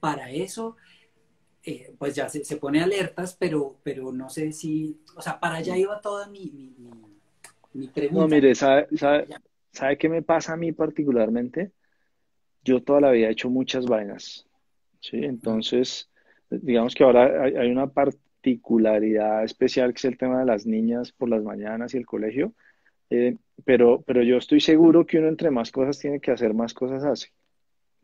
para 0.00 0.30
eso. 0.30 0.76
Eh, 1.64 1.94
pues 1.96 2.14
ya 2.14 2.28
se, 2.28 2.44
se, 2.44 2.56
pone 2.56 2.82
alertas, 2.82 3.36
pero, 3.38 3.76
pero 3.84 4.10
no 4.10 4.28
sé 4.28 4.52
si, 4.52 5.00
o 5.14 5.22
sea, 5.22 5.38
para 5.38 5.56
allá 5.56 5.76
iba 5.76 6.00
toda 6.00 6.26
mi, 6.26 6.74
mi, 7.72 7.86
pregunta. 7.86 8.20
No, 8.20 8.28
mire, 8.28 8.52
¿sabe, 8.56 8.88
sabe, 8.96 9.28
¿sabe 9.70 9.96
qué 9.96 10.08
me 10.08 10.22
pasa 10.22 10.54
a 10.54 10.56
mí 10.56 10.72
particularmente? 10.72 11.70
Yo 12.64 12.82
toda 12.82 13.00
la 13.00 13.10
vida 13.12 13.28
he 13.28 13.32
hecho 13.32 13.48
muchas 13.48 13.86
vainas. 13.86 14.46
¿sí? 14.98 15.24
Entonces, 15.24 16.10
digamos 16.50 16.94
que 16.94 17.04
ahora 17.04 17.44
hay, 17.44 17.70
una 17.70 17.86
particularidad 17.86 19.44
especial 19.44 19.92
que 19.92 19.98
es 19.98 20.04
el 20.04 20.18
tema 20.18 20.40
de 20.40 20.46
las 20.46 20.66
niñas 20.66 21.12
por 21.12 21.28
las 21.28 21.42
mañanas 21.42 21.94
y 21.94 21.98
el 21.98 22.06
colegio, 22.06 22.54
eh, 23.10 23.36
pero, 23.64 24.02
pero 24.02 24.22
yo 24.22 24.36
estoy 24.36 24.60
seguro 24.60 25.06
que 25.06 25.18
uno 25.18 25.28
entre 25.28 25.50
más 25.50 25.70
cosas 25.70 25.98
tiene 25.98 26.20
que 26.20 26.30
hacer, 26.30 26.54
más 26.54 26.74
cosas 26.74 27.04
hace 27.04 27.28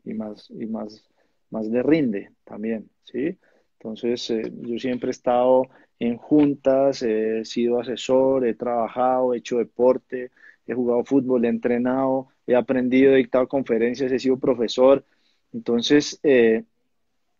y 0.05 0.13
más, 0.13 0.49
y 0.49 0.65
más, 0.65 1.03
más 1.49 1.67
le 1.67 1.83
rinde 1.83 2.31
también, 2.43 2.89
¿sí? 3.03 3.37
Entonces, 3.79 4.29
eh, 4.29 4.51
yo 4.61 4.77
siempre 4.77 5.09
he 5.09 5.11
estado 5.11 5.63
en 5.99 6.17
juntas, 6.17 7.01
he 7.01 7.45
sido 7.45 7.79
asesor, 7.79 8.45
he 8.45 8.53
trabajado, 8.53 9.33
he 9.33 9.37
hecho 9.37 9.57
deporte, 9.57 10.31
he 10.67 10.73
jugado 10.73 11.05
fútbol, 11.05 11.45
he 11.45 11.47
entrenado, 11.47 12.27
he 12.45 12.55
aprendido, 12.55 13.13
he 13.13 13.17
dictado 13.17 13.47
conferencias, 13.47 14.11
he 14.11 14.19
sido 14.19 14.37
profesor. 14.37 15.05
Entonces, 15.53 16.19
eh, 16.23 16.63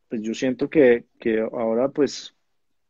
pues 0.07 0.21
yo 0.21 0.33
siento 0.33 0.69
que, 0.69 1.05
que 1.19 1.39
ahora 1.41 1.89
pues 1.89 2.33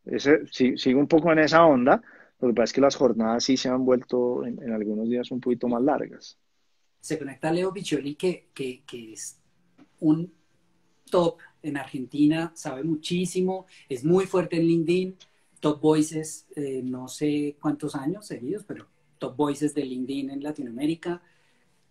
ese, 0.06 0.46
sí, 0.48 0.78
sigo 0.78 1.00
un 1.00 1.08
poco 1.08 1.32
en 1.32 1.40
esa 1.40 1.66
onda, 1.66 2.02
lo 2.40 2.50
que 2.50 2.54
pasa 2.54 2.64
es 2.66 2.74
que 2.74 2.82
las 2.82 2.96
jornadas 2.96 3.44
sí 3.44 3.58
se 3.58 3.70
han 3.70 3.84
vuelto 3.84 4.46
en, 4.46 4.62
en 4.64 4.72
algunos 4.72 5.10
días 5.10 5.30
un 5.32 5.42
poquito 5.42 5.68
más 5.68 5.82
largas. 5.82 6.38
Se 7.02 7.18
conecta 7.18 7.52
Leo 7.52 7.74
Piccioli, 7.74 8.16
que, 8.16 8.50
que, 8.54 8.84
que 8.86 9.14
es 9.14 9.42
un 10.00 10.32
top 11.10 11.40
en 11.64 11.78
Argentina, 11.78 12.52
sabe 12.56 12.84
muchísimo, 12.84 13.66
es 13.88 14.04
muy 14.04 14.26
fuerte 14.26 14.58
en 14.58 14.64
LinkedIn, 14.64 15.16
Top 15.60 15.82
Voices, 15.82 16.48
eh, 16.56 16.82
no 16.84 17.08
sé 17.08 17.56
cuántos 17.62 17.96
años 17.96 18.26
seguidos, 18.26 18.64
pero 18.66 18.88
Top 19.18 19.36
Voices 19.36 19.74
de 19.74 19.84
LinkedIn 19.84 20.30
en 20.30 20.44
Latinoamérica. 20.44 21.22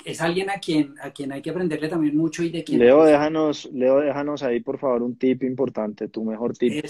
es 0.05 0.21
alguien 0.21 0.49
a 0.49 0.55
quien, 0.55 0.95
a 1.03 1.11
quien 1.11 1.33
hay 1.33 1.43
que 1.43 1.51
aprenderle 1.51 1.89
también 1.89 2.17
mucho 2.17 2.43
y 2.43 2.51
de 2.51 2.65
quien... 2.65 2.79
Leo, 2.79 3.05
déjanos, 3.05 3.69
Leo, 3.73 4.01
déjanos 4.01 4.43
ahí, 4.43 4.61
por 4.61 4.79
favor, 4.79 5.03
un 5.03 5.17
tip 5.17 5.43
importante, 5.43 6.09
tu 6.09 6.25
mejor 6.25 6.57
tip. 6.57 6.85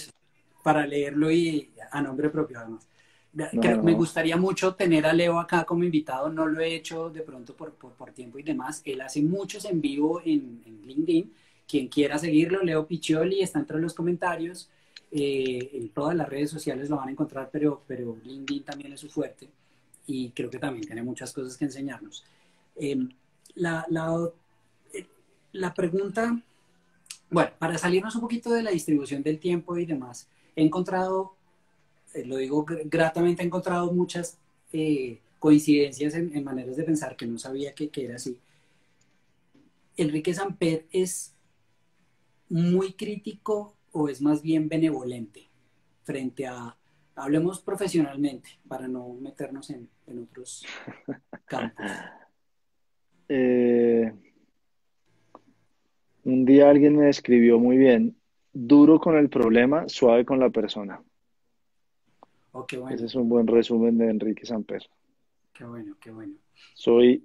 para 0.62 0.86
leerlo 0.86 1.30
y 1.30 1.70
a 1.90 2.02
nombre 2.02 2.28
propio, 2.30 2.58
además. 2.60 2.88
Me 3.32 3.94
gustaría 3.94 4.36
mucho 4.36 4.74
tener 4.74 5.06
a 5.06 5.12
Leo 5.12 5.38
acá 5.38 5.64
como 5.64 5.84
invitado, 5.84 6.28
no 6.30 6.46
lo 6.46 6.60
he 6.60 6.74
hecho 6.74 7.10
de 7.10 7.20
pronto 7.20 7.54
por, 7.54 7.72
por, 7.74 8.10
tiempo 8.12 8.38
y 8.38 8.42
demás. 8.42 8.82
Él 8.84 9.00
hace 9.00 9.22
muchos 9.22 9.64
en 9.66 9.80
vivo 9.80 10.20
en, 10.24 10.62
en, 10.64 10.82
LinkedIn. 10.86 11.32
Quien 11.68 11.88
quiera 11.88 12.18
seguirlo, 12.18 12.62
Leo 12.62 12.86
Piccioli, 12.86 13.42
está 13.42 13.58
entre 13.58 13.78
los 13.78 13.94
comentarios. 13.94 14.70
Eh, 15.10 15.70
en 15.72 15.88
todas 15.90 16.16
las 16.16 16.28
redes 16.28 16.50
sociales 16.50 16.88
lo 16.90 16.96
van 16.96 17.08
a 17.08 17.12
encontrar, 17.12 17.50
pero, 17.52 17.82
pero 17.86 18.16
LinkedIn 18.24 18.64
también 18.64 18.92
es 18.92 19.00
su 19.00 19.08
fuerte 19.08 19.48
y 20.06 20.30
creo 20.30 20.50
que 20.50 20.58
también 20.58 20.86
tiene 20.86 21.02
muchas 21.02 21.32
cosas 21.32 21.56
que 21.56 21.66
enseñarnos. 21.66 22.24
Em, 22.76 23.08
la, 23.54 23.84
la, 23.90 24.30
eh, 24.92 25.06
la 25.52 25.74
pregunta, 25.74 26.40
bueno, 27.30 27.50
para 27.58 27.76
salirnos 27.78 28.14
un 28.14 28.22
poquito 28.22 28.50
de 28.50 28.62
la 28.62 28.70
distribución 28.70 29.22
del 29.22 29.38
tiempo 29.38 29.76
y 29.76 29.84
demás, 29.84 30.28
he 30.56 30.62
encontrado 30.62 31.38
eh, 32.14 32.24
lo 32.24 32.36
digo 32.36 32.64
gratamente, 32.86 33.42
he 33.42 33.46
encontrado 33.46 33.92
muchas 33.92 34.38
eh, 34.72 35.18
coincidencias 35.38 36.14
en, 36.14 36.42
maneras 36.44 36.76
de 36.76 36.84
pensar 36.84 37.16
que 37.16 37.26
no 37.26 37.38
sabía 37.38 37.74
que, 37.74 37.88
que 37.88 38.04
era 38.04 38.16
así. 38.16 38.38
Enrique 39.96 40.32
Samper 40.32 40.86
es 40.92 41.32
muy 42.48 42.92
crítico 42.94 43.76
o 43.92 44.08
es 44.08 44.20
más 44.20 44.42
bien 44.42 44.68
benevolente 44.68 45.48
frente 46.04 46.46
a, 46.46 46.76
hablemos 47.16 47.60
profesionalmente, 47.60 48.48
para 48.66 48.88
no 48.88 49.12
meternos 49.20 49.70
en, 49.70 49.88
en 50.06 50.22
otros 50.22 50.64
campos. 51.44 51.86
Eh, 53.28 54.12
un 56.24 56.44
día 56.44 56.70
alguien 56.70 56.96
me 56.96 57.06
describió 57.06 57.58
muy 57.58 57.76
bien, 57.76 58.16
duro 58.52 58.98
con 58.98 59.16
el 59.16 59.28
problema, 59.28 59.88
suave 59.88 60.24
con 60.24 60.40
la 60.40 60.50
persona. 60.50 61.02
Oh, 62.52 62.66
Ese 62.90 63.06
es 63.06 63.14
un 63.14 63.28
buen 63.28 63.46
resumen 63.46 63.98
de 63.98 64.10
Enrique 64.10 64.46
Samper. 64.46 64.82
Qué 65.52 65.64
bueno, 65.64 65.96
qué 66.00 66.10
bueno. 66.10 66.34
Soy 66.74 67.24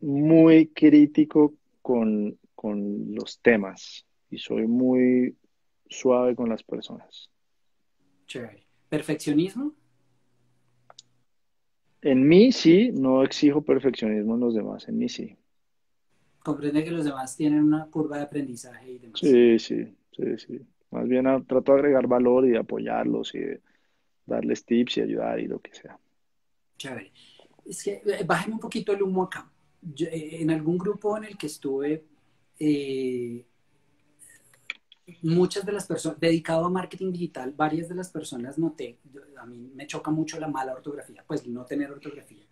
muy 0.00 0.68
crítico 0.68 1.54
con, 1.80 2.38
con 2.54 3.14
los 3.14 3.40
temas 3.40 4.06
y 4.32 4.38
soy 4.38 4.66
muy 4.66 5.36
suave 5.88 6.34
con 6.34 6.48
las 6.48 6.62
personas. 6.62 7.30
Chévere. 8.26 8.66
¿Perfeccionismo? 8.88 9.74
En 12.00 12.26
mí 12.26 12.50
sí, 12.50 12.90
no 12.92 13.22
exijo 13.22 13.62
perfeccionismo 13.62 14.34
en 14.34 14.40
los 14.40 14.54
demás, 14.54 14.88
en 14.88 14.98
mí 14.98 15.08
sí. 15.08 15.36
Comprende 16.42 16.82
que 16.82 16.90
los 16.90 17.04
demás 17.04 17.36
tienen 17.36 17.62
una 17.62 17.86
curva 17.86 18.16
de 18.16 18.24
aprendizaje 18.24 18.92
y 18.92 18.98
demás. 18.98 19.20
Sí, 19.20 19.58
sí, 19.58 19.94
sí, 20.16 20.38
sí. 20.38 20.60
Más 20.90 21.06
bien 21.06 21.24
trato 21.46 21.72
de 21.72 21.78
agregar 21.78 22.06
valor 22.06 22.46
y 22.46 22.50
de 22.50 22.58
apoyarlos 22.58 23.34
y 23.34 23.38
de 23.38 23.60
darles 24.26 24.64
tips 24.64 24.96
y 24.96 25.00
ayudar 25.02 25.38
y 25.40 25.46
lo 25.46 25.60
que 25.60 25.74
sea. 25.74 25.98
Chévere. 26.78 27.12
Es 27.64 27.82
que 27.82 28.02
eh, 28.04 28.24
bájeme 28.26 28.54
un 28.54 28.60
poquito 28.60 28.92
el 28.92 29.02
humo 29.02 29.22
acá. 29.24 29.48
Eh, 30.00 30.38
en 30.40 30.50
algún 30.50 30.78
grupo 30.78 31.16
en 31.16 31.24
el 31.24 31.36
que 31.36 31.46
estuve, 31.46 32.04
eh, 32.58 33.46
muchas 35.22 35.66
de 35.66 35.72
las 35.72 35.86
personas, 35.86 36.20
dedicado 36.20 36.64
a 36.64 36.70
marketing 36.70 37.12
digital, 37.12 37.52
varias 37.56 37.88
de 37.88 37.94
las 37.94 38.10
personas 38.10 38.58
noté, 38.58 38.98
a 39.38 39.46
mí 39.46 39.70
me 39.74 39.86
choca 39.86 40.10
mucho 40.10 40.38
la 40.38 40.48
mala 40.48 40.74
ortografía, 40.74 41.24
pues 41.26 41.46
no 41.46 41.64
tener 41.64 41.90
ortografía. 41.90 42.44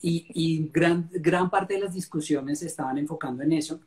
Y, 0.00 0.26
y 0.34 0.68
gran, 0.72 1.08
gran 1.12 1.50
parte 1.50 1.74
de 1.74 1.80
las 1.80 1.94
discusiones 1.94 2.62
estaban 2.62 2.98
enfocando 2.98 3.42
en 3.42 3.52
eso. 3.52 3.80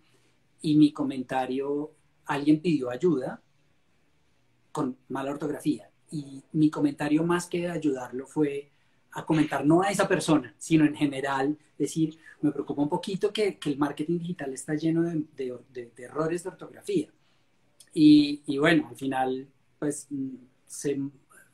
Y 0.61 0.75
mi 0.75 0.91
comentario, 0.91 1.91
alguien 2.25 2.61
pidió 2.61 2.89
ayuda 2.89 3.41
con 4.71 4.97
mala 5.09 5.31
ortografía 5.31 5.91
y 6.11 6.43
mi 6.51 6.69
comentario 6.69 7.23
más 7.23 7.47
que 7.47 7.69
ayudarlo 7.69 8.27
fue 8.27 8.69
a 9.13 9.25
comentar 9.25 9.65
no 9.65 9.81
a 9.81 9.89
esa 9.89 10.07
persona, 10.07 10.53
sino 10.57 10.85
en 10.85 10.95
general, 10.95 11.57
decir, 11.77 12.17
me 12.41 12.51
preocupa 12.51 12.81
un 12.81 12.89
poquito 12.89 13.33
que, 13.33 13.57
que 13.57 13.69
el 13.69 13.77
marketing 13.77 14.19
digital 14.19 14.53
está 14.53 14.75
lleno 14.75 15.03
de, 15.03 15.25
de, 15.35 15.91
errores 15.97 16.43
de 16.43 16.49
ortografía. 16.49 17.09
Y, 17.93 18.57
bueno, 18.57 18.87
al 18.89 18.95
final, 18.95 19.47
pues, 19.79 20.07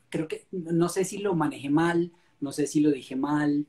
creo 0.08 0.28
que, 0.28 0.46
no 0.52 0.88
sé 0.88 1.04
si 1.04 1.18
lo 1.18 1.34
manejé 1.34 1.70
mal, 1.70 2.12
no 2.40 2.52
sé 2.52 2.66
si 2.66 2.80
lo 2.80 2.90
dije 2.90 3.16
mal, 3.16 3.66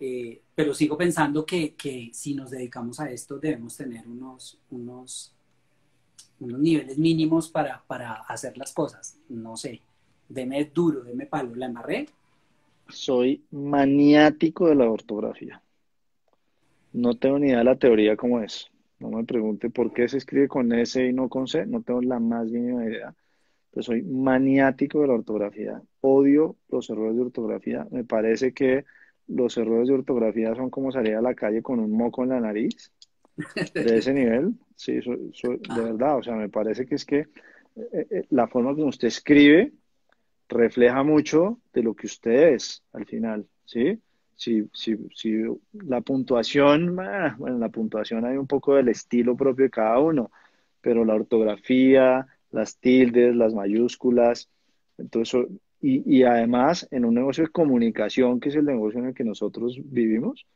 eh, 0.00 0.42
pero 0.54 0.74
sigo 0.74 0.96
pensando 0.96 1.44
que, 1.46 1.74
que, 1.74 2.10
si 2.12 2.34
nos 2.34 2.50
dedicamos 2.50 3.00
a 3.00 3.10
esto 3.10 3.38
debemos 3.38 3.76
tener 3.76 4.06
unos, 4.06 4.58
unos, 4.70 5.32
unos 6.40 6.60
niveles 6.60 6.98
mínimos 6.98 7.48
para, 7.48 7.82
para 7.86 8.14
hacer 8.22 8.56
las 8.58 8.72
cosas. 8.72 9.18
No 9.28 9.56
sé, 9.56 9.82
deme 10.28 10.64
duro, 10.66 11.02
deme 11.02 11.26
palo, 11.26 11.54
la 11.54 11.66
embarré. 11.66 12.08
Soy 12.88 13.44
maniático 13.50 14.66
de 14.68 14.74
la 14.74 14.90
ortografía. 14.90 15.62
No 16.92 17.14
tengo 17.16 17.38
ni 17.38 17.48
idea 17.48 17.58
de 17.58 17.64
la 17.64 17.76
teoría 17.76 18.16
cómo 18.16 18.40
es. 18.40 18.68
No 19.00 19.10
me 19.10 19.24
pregunte 19.24 19.70
por 19.70 19.92
qué 19.92 20.08
se 20.08 20.18
escribe 20.18 20.48
con 20.48 20.72
S 20.72 21.04
y 21.04 21.12
no 21.12 21.28
con 21.28 21.46
C. 21.46 21.66
No 21.66 21.82
tengo 21.82 22.02
la 22.02 22.18
más 22.18 22.50
mínima 22.50 22.84
idea. 22.84 23.14
Pero 23.70 23.82
soy 23.82 24.02
maniático 24.02 25.02
de 25.02 25.08
la 25.08 25.14
ortografía. 25.14 25.80
Odio 26.00 26.56
los 26.68 26.90
errores 26.90 27.16
de 27.16 27.22
ortografía. 27.22 27.86
Me 27.90 28.04
parece 28.04 28.52
que 28.52 28.84
los 29.28 29.56
errores 29.56 29.88
de 29.88 29.94
ortografía 29.94 30.54
son 30.54 30.70
como 30.70 30.90
salir 30.90 31.14
a 31.14 31.22
la 31.22 31.34
calle 31.34 31.62
con 31.62 31.78
un 31.78 31.92
moco 31.92 32.24
en 32.24 32.30
la 32.30 32.40
nariz. 32.40 32.92
De 33.74 33.98
ese 33.98 34.12
nivel. 34.12 34.54
Sí, 34.74 34.94
de 34.94 35.82
verdad. 35.82 36.18
O 36.18 36.22
sea, 36.22 36.34
me 36.34 36.48
parece 36.48 36.86
que 36.86 36.96
es 36.96 37.04
que 37.04 37.18
eh, 37.18 38.06
eh, 38.10 38.24
la 38.30 38.48
forma 38.48 38.74
como 38.74 38.88
usted 38.88 39.08
escribe 39.08 39.72
refleja 40.48 41.02
mucho 41.02 41.60
de 41.72 41.82
lo 41.82 41.94
que 41.94 42.06
usted 42.06 42.54
es 42.54 42.82
al 42.92 43.04
final, 43.06 43.46
¿sí? 43.64 44.00
Si, 44.38 44.70
si, 44.72 44.96
si 45.16 45.42
la 45.72 46.00
puntuación, 46.00 46.94
bueno, 46.94 47.48
en 47.48 47.58
la 47.58 47.68
puntuación 47.70 48.24
hay 48.24 48.36
un 48.36 48.46
poco 48.46 48.76
del 48.76 48.88
estilo 48.88 49.36
propio 49.36 49.64
de 49.64 49.70
cada 49.70 49.98
uno, 49.98 50.30
pero 50.80 51.04
la 51.04 51.16
ortografía, 51.16 52.24
las 52.52 52.78
tildes, 52.78 53.34
las 53.34 53.52
mayúsculas, 53.52 54.48
entonces, 54.96 55.46
y, 55.80 56.18
y 56.18 56.22
además 56.22 56.86
en 56.92 57.04
un 57.04 57.14
negocio 57.14 57.44
de 57.44 57.50
comunicación, 57.50 58.38
que 58.38 58.50
es 58.50 58.54
el 58.54 58.64
negocio 58.64 59.00
en 59.00 59.06
el 59.06 59.14
que 59.14 59.24
nosotros 59.24 59.76
vivimos, 59.84 60.46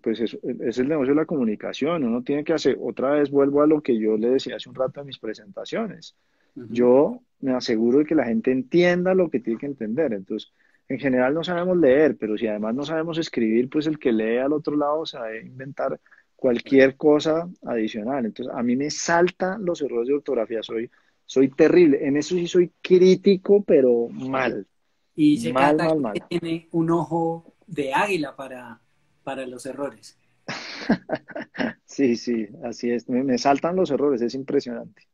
pues 0.00 0.20
es, 0.20 0.38
es, 0.60 0.78
el 0.78 0.88
negocio 0.88 1.14
de 1.14 1.20
la 1.20 1.26
comunicación. 1.26 2.04
Uno 2.04 2.22
tiene 2.22 2.44
que 2.44 2.52
hacer, 2.52 2.78
otra 2.80 3.10
vez 3.10 3.30
vuelvo 3.30 3.62
a 3.62 3.66
lo 3.66 3.80
que 3.80 3.98
yo 3.98 4.16
le 4.16 4.30
decía 4.30 4.54
hace 4.54 4.68
un 4.68 4.76
rato 4.76 5.00
en 5.00 5.06
mis 5.06 5.18
presentaciones. 5.18 6.14
Yo 6.54 7.20
me 7.40 7.52
aseguro 7.52 7.98
de 7.98 8.04
que 8.04 8.14
la 8.14 8.26
gente 8.26 8.52
entienda 8.52 9.12
lo 9.12 9.28
que 9.28 9.40
tiene 9.40 9.58
que 9.58 9.66
entender. 9.66 10.12
Entonces, 10.12 10.52
en 10.88 10.98
general 10.98 11.34
no 11.34 11.42
sabemos 11.42 11.76
leer, 11.78 12.16
pero 12.18 12.36
si 12.36 12.46
además 12.46 12.74
no 12.74 12.84
sabemos 12.84 13.18
escribir, 13.18 13.68
pues 13.70 13.86
el 13.86 13.98
que 13.98 14.12
lee 14.12 14.38
al 14.38 14.52
otro 14.52 14.76
lado 14.76 15.06
sabe 15.06 15.42
inventar 15.42 16.00
cualquier 16.36 16.96
cosa 16.96 17.48
adicional. 17.62 18.26
Entonces, 18.26 18.54
a 18.54 18.62
mí 18.62 18.76
me 18.76 18.90
saltan 18.90 19.64
los 19.64 19.80
errores 19.80 20.08
de 20.08 20.14
ortografía, 20.14 20.62
soy, 20.62 20.90
soy 21.24 21.48
terrible. 21.48 22.06
En 22.06 22.16
eso 22.16 22.34
sí 22.34 22.46
soy 22.46 22.72
crítico, 22.82 23.62
pero 23.64 24.08
mal. 24.08 24.66
Y 25.14 25.38
se 25.38 25.52
mal, 25.52 25.78
que 26.12 26.20
tiene 26.20 26.68
un 26.72 26.90
ojo 26.90 27.54
de 27.66 27.94
águila 27.94 28.36
para, 28.36 28.80
para 29.22 29.46
los 29.46 29.64
errores. 29.64 30.18
sí, 31.86 32.16
sí, 32.16 32.48
así 32.62 32.90
es. 32.90 33.08
me 33.08 33.38
saltan 33.38 33.76
los 33.76 33.90
errores, 33.90 34.20
es 34.20 34.34
impresionante. 34.34 35.08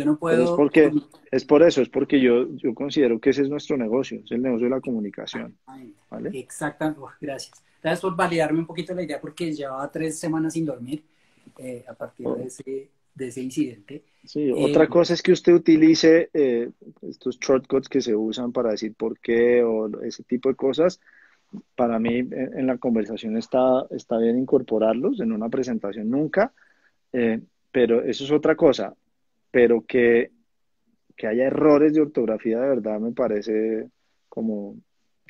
Yo 0.00 0.06
no 0.06 0.18
puedo... 0.18 0.42
es, 0.42 0.50
porque, 0.50 0.90
es 1.30 1.44
por 1.44 1.62
eso, 1.62 1.82
es 1.82 1.90
porque 1.90 2.20
yo, 2.20 2.48
yo 2.56 2.74
considero 2.74 3.20
que 3.20 3.30
ese 3.30 3.42
es 3.42 3.50
nuestro 3.50 3.76
negocio, 3.76 4.22
es 4.24 4.30
el 4.32 4.40
negocio 4.40 4.64
de 4.64 4.70
la 4.70 4.80
comunicación. 4.80 5.58
¿vale? 6.08 6.30
Exacto, 6.32 6.94
gracias. 7.20 7.62
Gracias 7.82 8.00
por 8.00 8.16
validarme 8.16 8.60
un 8.60 8.66
poquito 8.66 8.94
la 8.94 9.02
idea 9.02 9.20
porque 9.20 9.52
llevaba 9.52 9.90
tres 9.90 10.18
semanas 10.18 10.54
sin 10.54 10.64
dormir 10.64 11.04
eh, 11.58 11.84
a 11.86 11.92
partir 11.92 12.26
de, 12.26 12.32
oh. 12.32 12.36
ese, 12.36 12.90
de 13.14 13.28
ese 13.28 13.42
incidente. 13.42 14.04
Sí, 14.24 14.50
otra 14.50 14.84
eh, 14.84 14.88
cosa 14.88 15.12
es 15.12 15.22
que 15.22 15.32
usted 15.32 15.52
utilice 15.52 16.30
eh, 16.32 16.70
estos 17.02 17.38
shortcuts 17.38 17.88
que 17.88 18.00
se 18.00 18.14
usan 18.14 18.52
para 18.52 18.70
decir 18.70 18.94
por 18.94 19.18
qué 19.18 19.62
o 19.62 20.00
ese 20.02 20.22
tipo 20.24 20.48
de 20.48 20.54
cosas. 20.54 20.98
Para 21.76 21.98
mí 21.98 22.18
en, 22.18 22.66
la 22.66 22.78
conversación 22.78 23.36
está, 23.36 23.86
está 23.90 24.16
bien 24.18 24.38
incorporarlos, 24.38 25.20
en 25.20 25.32
una 25.32 25.48
presentación 25.48 26.08
nunca, 26.08 26.52
pero 27.72 28.02
eso 28.04 28.22
es 28.22 28.30
otra 28.30 28.54
cosa 28.54 28.94
pero 29.50 29.84
que, 29.86 30.30
que 31.16 31.26
haya 31.26 31.46
errores 31.46 31.94
de 31.94 32.02
ortografía 32.02 32.60
de 32.60 32.68
verdad 32.68 33.00
me 33.00 33.12
parece 33.12 33.88
como 34.28 34.76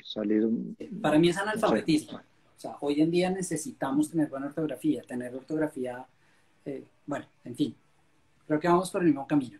salir... 0.03 0.47
Para 1.01 1.19
mí 1.19 1.29
es 1.29 1.37
analfabetismo. 1.37 2.17
O 2.17 2.59
sea, 2.61 2.75
hoy 2.81 3.01
en 3.01 3.09
día 3.09 3.29
necesitamos 3.29 4.11
tener 4.11 4.29
buena 4.29 4.47
ortografía, 4.47 5.01
tener 5.01 5.33
ortografía, 5.33 6.05
eh, 6.65 6.83
bueno, 7.07 7.25
en 7.43 7.55
fin, 7.55 7.75
creo 8.45 8.59
que 8.59 8.67
vamos 8.67 8.91
por 8.91 9.01
el 9.01 9.07
mismo 9.07 9.25
camino. 9.25 9.59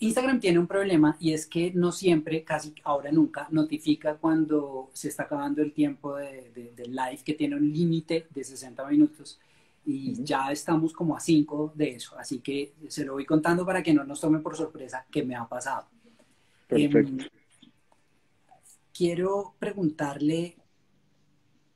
Instagram 0.00 0.40
tiene 0.40 0.58
un 0.58 0.66
problema 0.66 1.16
y 1.20 1.32
es 1.32 1.46
que 1.46 1.70
no 1.72 1.92
siempre, 1.92 2.42
casi 2.42 2.74
ahora 2.82 3.12
nunca, 3.12 3.46
notifica 3.52 4.16
cuando 4.16 4.90
se 4.92 5.06
está 5.06 5.22
acabando 5.22 5.62
el 5.62 5.72
tiempo 5.72 6.16
de, 6.16 6.50
de, 6.74 6.86
live, 6.86 7.20
que 7.24 7.34
tiene 7.34 7.54
un 7.54 7.72
límite 7.72 8.26
de 8.30 8.42
60 8.42 8.84
minutos. 8.88 9.38
Y 9.84 10.22
ya 10.22 10.52
estamos 10.52 10.92
como 10.92 11.16
a 11.16 11.20
cinco 11.20 11.72
de 11.74 11.90
eso, 11.90 12.16
así 12.18 12.40
que 12.40 12.74
se 12.88 13.04
lo 13.04 13.14
voy 13.14 13.24
contando 13.24 13.66
para 13.66 13.82
que 13.82 13.92
no 13.92 14.04
nos 14.04 14.20
tome 14.20 14.38
por 14.38 14.56
sorpresa 14.56 15.06
que 15.10 15.24
me 15.24 15.34
ha 15.34 15.48
pasado. 15.48 15.88
Perfecto. 16.68 17.24
Em, 17.24 17.28
quiero 18.92 19.56
preguntarle 19.58 20.56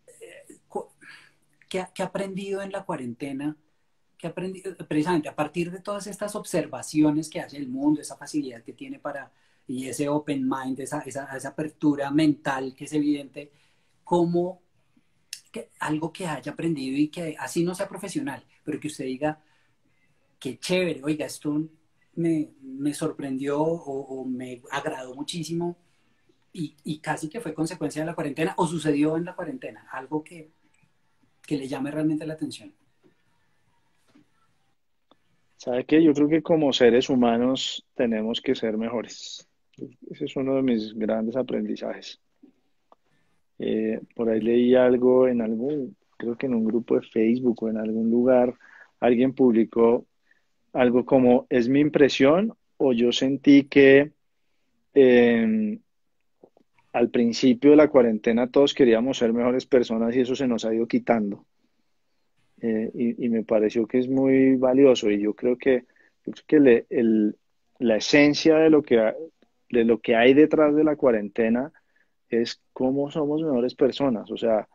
eh, 0.06 0.58
¿qué, 1.68 1.80
ha 1.80 2.04
aprendido 2.04 2.62
en 2.62 2.70
la 2.70 2.84
cuarentena? 2.84 3.56
¿Qué 4.16 4.28
ha 4.28 4.30
aprendido 4.30 4.74
precisamente 4.88 5.28
a 5.28 5.34
partir 5.34 5.70
de 5.70 5.80
todas 5.80 6.06
estas 6.06 6.36
observaciones 6.36 7.28
que 7.28 7.40
hace 7.40 7.56
el 7.56 7.68
mundo, 7.68 8.00
esa 8.00 8.16
facilidad 8.16 8.62
que 8.62 8.72
tiene 8.72 8.98
para, 8.98 9.32
y 9.66 9.88
ese 9.88 10.08
open 10.08 10.48
mind, 10.48 10.80
esa, 10.80 11.00
esa, 11.00 11.36
esa 11.36 11.48
apertura 11.48 12.10
mental 12.10 12.74
que 12.74 12.84
es 12.84 12.92
evidente, 12.92 13.52
cómo 14.04 14.62
algo 15.80 16.12
que 16.12 16.26
haya 16.26 16.52
aprendido 16.52 16.96
y 16.96 17.08
que 17.08 17.36
así 17.38 17.64
no 17.64 17.74
sea 17.74 17.88
profesional, 17.88 18.42
pero 18.64 18.80
que 18.80 18.88
usted 18.88 19.04
diga, 19.04 19.40
qué 20.38 20.58
chévere, 20.58 21.02
oiga, 21.02 21.26
esto 21.26 21.68
me, 22.14 22.94
sorprendió 22.94 23.60
o, 23.60 24.24
me 24.24 24.62
agradó 24.70 25.14
muchísimo 25.14 25.76
y, 26.52 26.98
casi 27.00 27.28
que 27.28 27.40
fue 27.40 27.52
consecuencia 27.52 28.02
de 28.02 28.06
la 28.06 28.14
cuarentena 28.14 28.54
o 28.56 28.66
sucedió 28.66 29.16
en 29.16 29.26
la 29.26 29.34
cuarentena, 29.34 29.86
algo 29.92 30.24
que, 30.24 30.50
que 31.46 31.58
le 31.58 31.68
llame 31.68 31.90
realmente 31.90 32.26
la 32.26 32.34
atención. 32.34 32.72
¿Sabe 35.56 35.84
qué? 35.84 36.02
Yo 36.02 36.14
creo 36.14 36.28
que 36.28 36.42
como 36.42 36.72
seres 36.72 37.10
humanos 37.10 37.84
tenemos 37.94 38.40
que 38.40 38.54
ser 38.54 38.78
mejores. 38.78 39.48
Ese 40.10 40.24
es 40.24 40.36
uno 40.36 40.54
de 40.54 40.62
mis 40.62 40.94
grandes 40.94 41.36
aprendizajes. 41.36 42.20
Eh, 43.58 44.00
por 44.14 44.28
ahí 44.28 44.40
leí 44.40 44.74
algo 44.74 45.28
en 45.28 45.40
algún, 45.40 45.96
creo 46.16 46.36
que 46.36 46.46
en 46.46 46.54
un 46.54 46.64
grupo 46.64 46.96
de 46.96 47.06
Facebook 47.06 47.62
o 47.62 47.68
en 47.68 47.78
algún 47.78 48.10
lugar, 48.10 48.54
alguien 49.00 49.32
publicó 49.32 50.06
algo 50.72 51.04
como, 51.04 51.46
¿es 51.48 51.68
mi 51.68 51.80
impresión 51.80 52.54
o 52.76 52.92
yo 52.92 53.12
sentí 53.12 53.64
que 53.64 54.12
em, 54.94 55.80
al 56.92 57.10
principio 57.10 57.70
de 57.70 57.76
la 57.76 57.88
cuarentena 57.88 58.50
todos 58.50 58.74
queríamos 58.74 59.18
ser 59.18 59.32
mejores 59.32 59.66
personas 59.66 60.14
y 60.14 60.20
eso 60.20 60.34
se 60.34 60.46
nos 60.46 60.64
ha 60.64 60.74
ido 60.74 60.86
quitando? 60.86 61.46
Eh, 62.60 62.90
y, 63.18 63.28
me 63.28 63.42
pareció 63.42 63.86
que 63.86 63.98
es 63.98 64.08
muy 64.08 64.56
valioso 64.56 65.10
y 65.10 65.20
yo 65.20 65.34
creo 65.34 65.58
que, 65.58 65.84
que 66.46 66.84
la 67.78 67.96
esencia 67.96 68.56
de 68.56 68.70
lo 68.70 68.82
que, 68.82 69.12
de 69.70 69.84
lo 69.84 70.00
que 70.00 70.16
hay 70.16 70.32
detrás 70.32 70.74
de 70.74 70.84
la 70.84 70.96
cuarentena 70.96 71.72
es 72.30 72.60
cómo 72.72 73.10
somos 73.10 73.42
mejores 73.42 73.74
personas, 73.74 74.30
o 74.30 74.36
sea, 74.36 74.68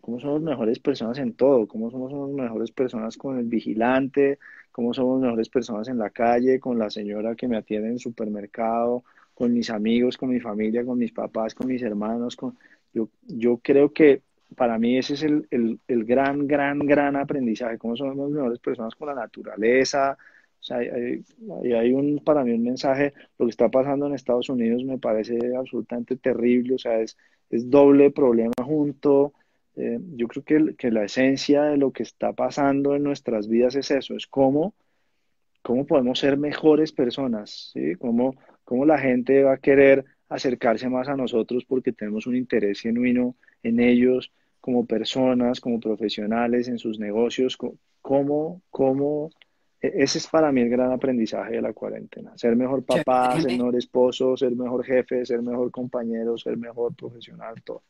cómo 0.00 0.20
somos 0.20 0.42
mejores 0.42 0.78
personas 0.78 1.18
en 1.18 1.34
todo, 1.34 1.66
cómo 1.68 1.90
somos 1.90 2.30
mejores 2.30 2.70
personas 2.72 3.16
con 3.16 3.38
el 3.38 3.46
vigilante, 3.46 4.38
cómo 4.72 4.92
somos 4.94 5.20
mejores 5.20 5.48
personas 5.48 5.88
en 5.88 5.98
la 5.98 6.10
calle, 6.10 6.60
con 6.60 6.78
la 6.78 6.90
señora 6.90 7.34
que 7.34 7.48
me 7.48 7.56
atiende 7.56 7.88
en 7.88 7.94
el 7.94 8.00
supermercado, 8.00 9.04
con 9.34 9.52
mis 9.52 9.70
amigos, 9.70 10.16
con 10.16 10.30
mi 10.30 10.40
familia, 10.40 10.84
con 10.84 10.98
mis 10.98 11.12
papás, 11.12 11.54
con 11.54 11.68
mis 11.68 11.82
hermanos. 11.82 12.36
Con... 12.36 12.56
Yo, 12.92 13.08
yo 13.26 13.58
creo 13.58 13.92
que 13.92 14.22
para 14.56 14.78
mí 14.78 14.98
ese 14.98 15.14
es 15.14 15.22
el, 15.22 15.46
el, 15.50 15.78
el 15.86 16.04
gran, 16.04 16.46
gran, 16.46 16.78
gran 16.80 17.16
aprendizaje, 17.16 17.78
cómo 17.78 17.96
somos 17.96 18.30
mejores 18.30 18.58
personas 18.58 18.94
con 18.94 19.08
la 19.08 19.14
naturaleza, 19.14 20.16
o 20.60 20.62
sea, 20.62 20.78
hay, 20.78 21.22
hay, 21.72 21.92
un, 21.92 22.18
para 22.24 22.44
mí 22.44 22.52
un 22.52 22.64
mensaje, 22.64 23.14
lo 23.38 23.46
que 23.46 23.50
está 23.50 23.68
pasando 23.68 24.06
en 24.06 24.14
Estados 24.14 24.48
Unidos 24.48 24.84
me 24.84 24.98
parece 24.98 25.38
absolutamente 25.56 26.16
terrible, 26.16 26.74
o 26.74 26.78
sea, 26.78 27.00
es, 27.00 27.16
es 27.50 27.70
doble 27.70 28.10
problema 28.10 28.52
junto. 28.64 29.32
Eh, 29.76 29.98
yo 30.16 30.26
creo 30.26 30.44
que, 30.44 30.76
que, 30.76 30.90
la 30.90 31.04
esencia 31.04 31.62
de 31.62 31.76
lo 31.76 31.92
que 31.92 32.02
está 32.02 32.32
pasando 32.32 32.96
en 32.96 33.04
nuestras 33.04 33.48
vidas 33.48 33.76
es 33.76 33.90
eso, 33.92 34.16
es 34.16 34.26
cómo, 34.26 34.74
cómo 35.62 35.86
podemos 35.86 36.18
ser 36.18 36.36
mejores 36.36 36.92
personas, 36.92 37.70
¿sí? 37.72 37.94
Cómo, 37.96 38.34
cómo 38.64 38.84
la 38.84 38.98
gente 38.98 39.44
va 39.44 39.54
a 39.54 39.58
querer 39.58 40.04
acercarse 40.28 40.88
más 40.88 41.08
a 41.08 41.16
nosotros 41.16 41.64
porque 41.64 41.92
tenemos 41.92 42.26
un 42.26 42.36
interés 42.36 42.80
genuino 42.80 43.36
en 43.62 43.80
ellos 43.80 44.32
como 44.60 44.86
personas, 44.86 45.60
como 45.60 45.80
profesionales, 45.80 46.68
en 46.68 46.78
sus 46.78 46.98
negocios, 46.98 47.56
cómo, 48.02 48.60
cómo 48.70 49.30
ese 49.80 50.18
es 50.18 50.26
para 50.26 50.50
mí 50.50 50.60
el 50.60 50.70
gran 50.70 50.92
aprendizaje 50.92 51.52
de 51.52 51.62
la 51.62 51.72
cuarentena. 51.72 52.36
Ser 52.36 52.56
mejor 52.56 52.84
papá, 52.84 53.40
ser 53.40 53.52
mejor 53.52 53.76
esposo, 53.76 54.36
ser 54.36 54.54
mejor 54.56 54.84
jefe, 54.84 55.24
ser 55.24 55.42
mejor 55.42 55.70
compañero, 55.70 56.36
ser 56.36 56.56
mejor 56.56 56.94
profesional, 56.94 57.62
todo. 57.62 57.82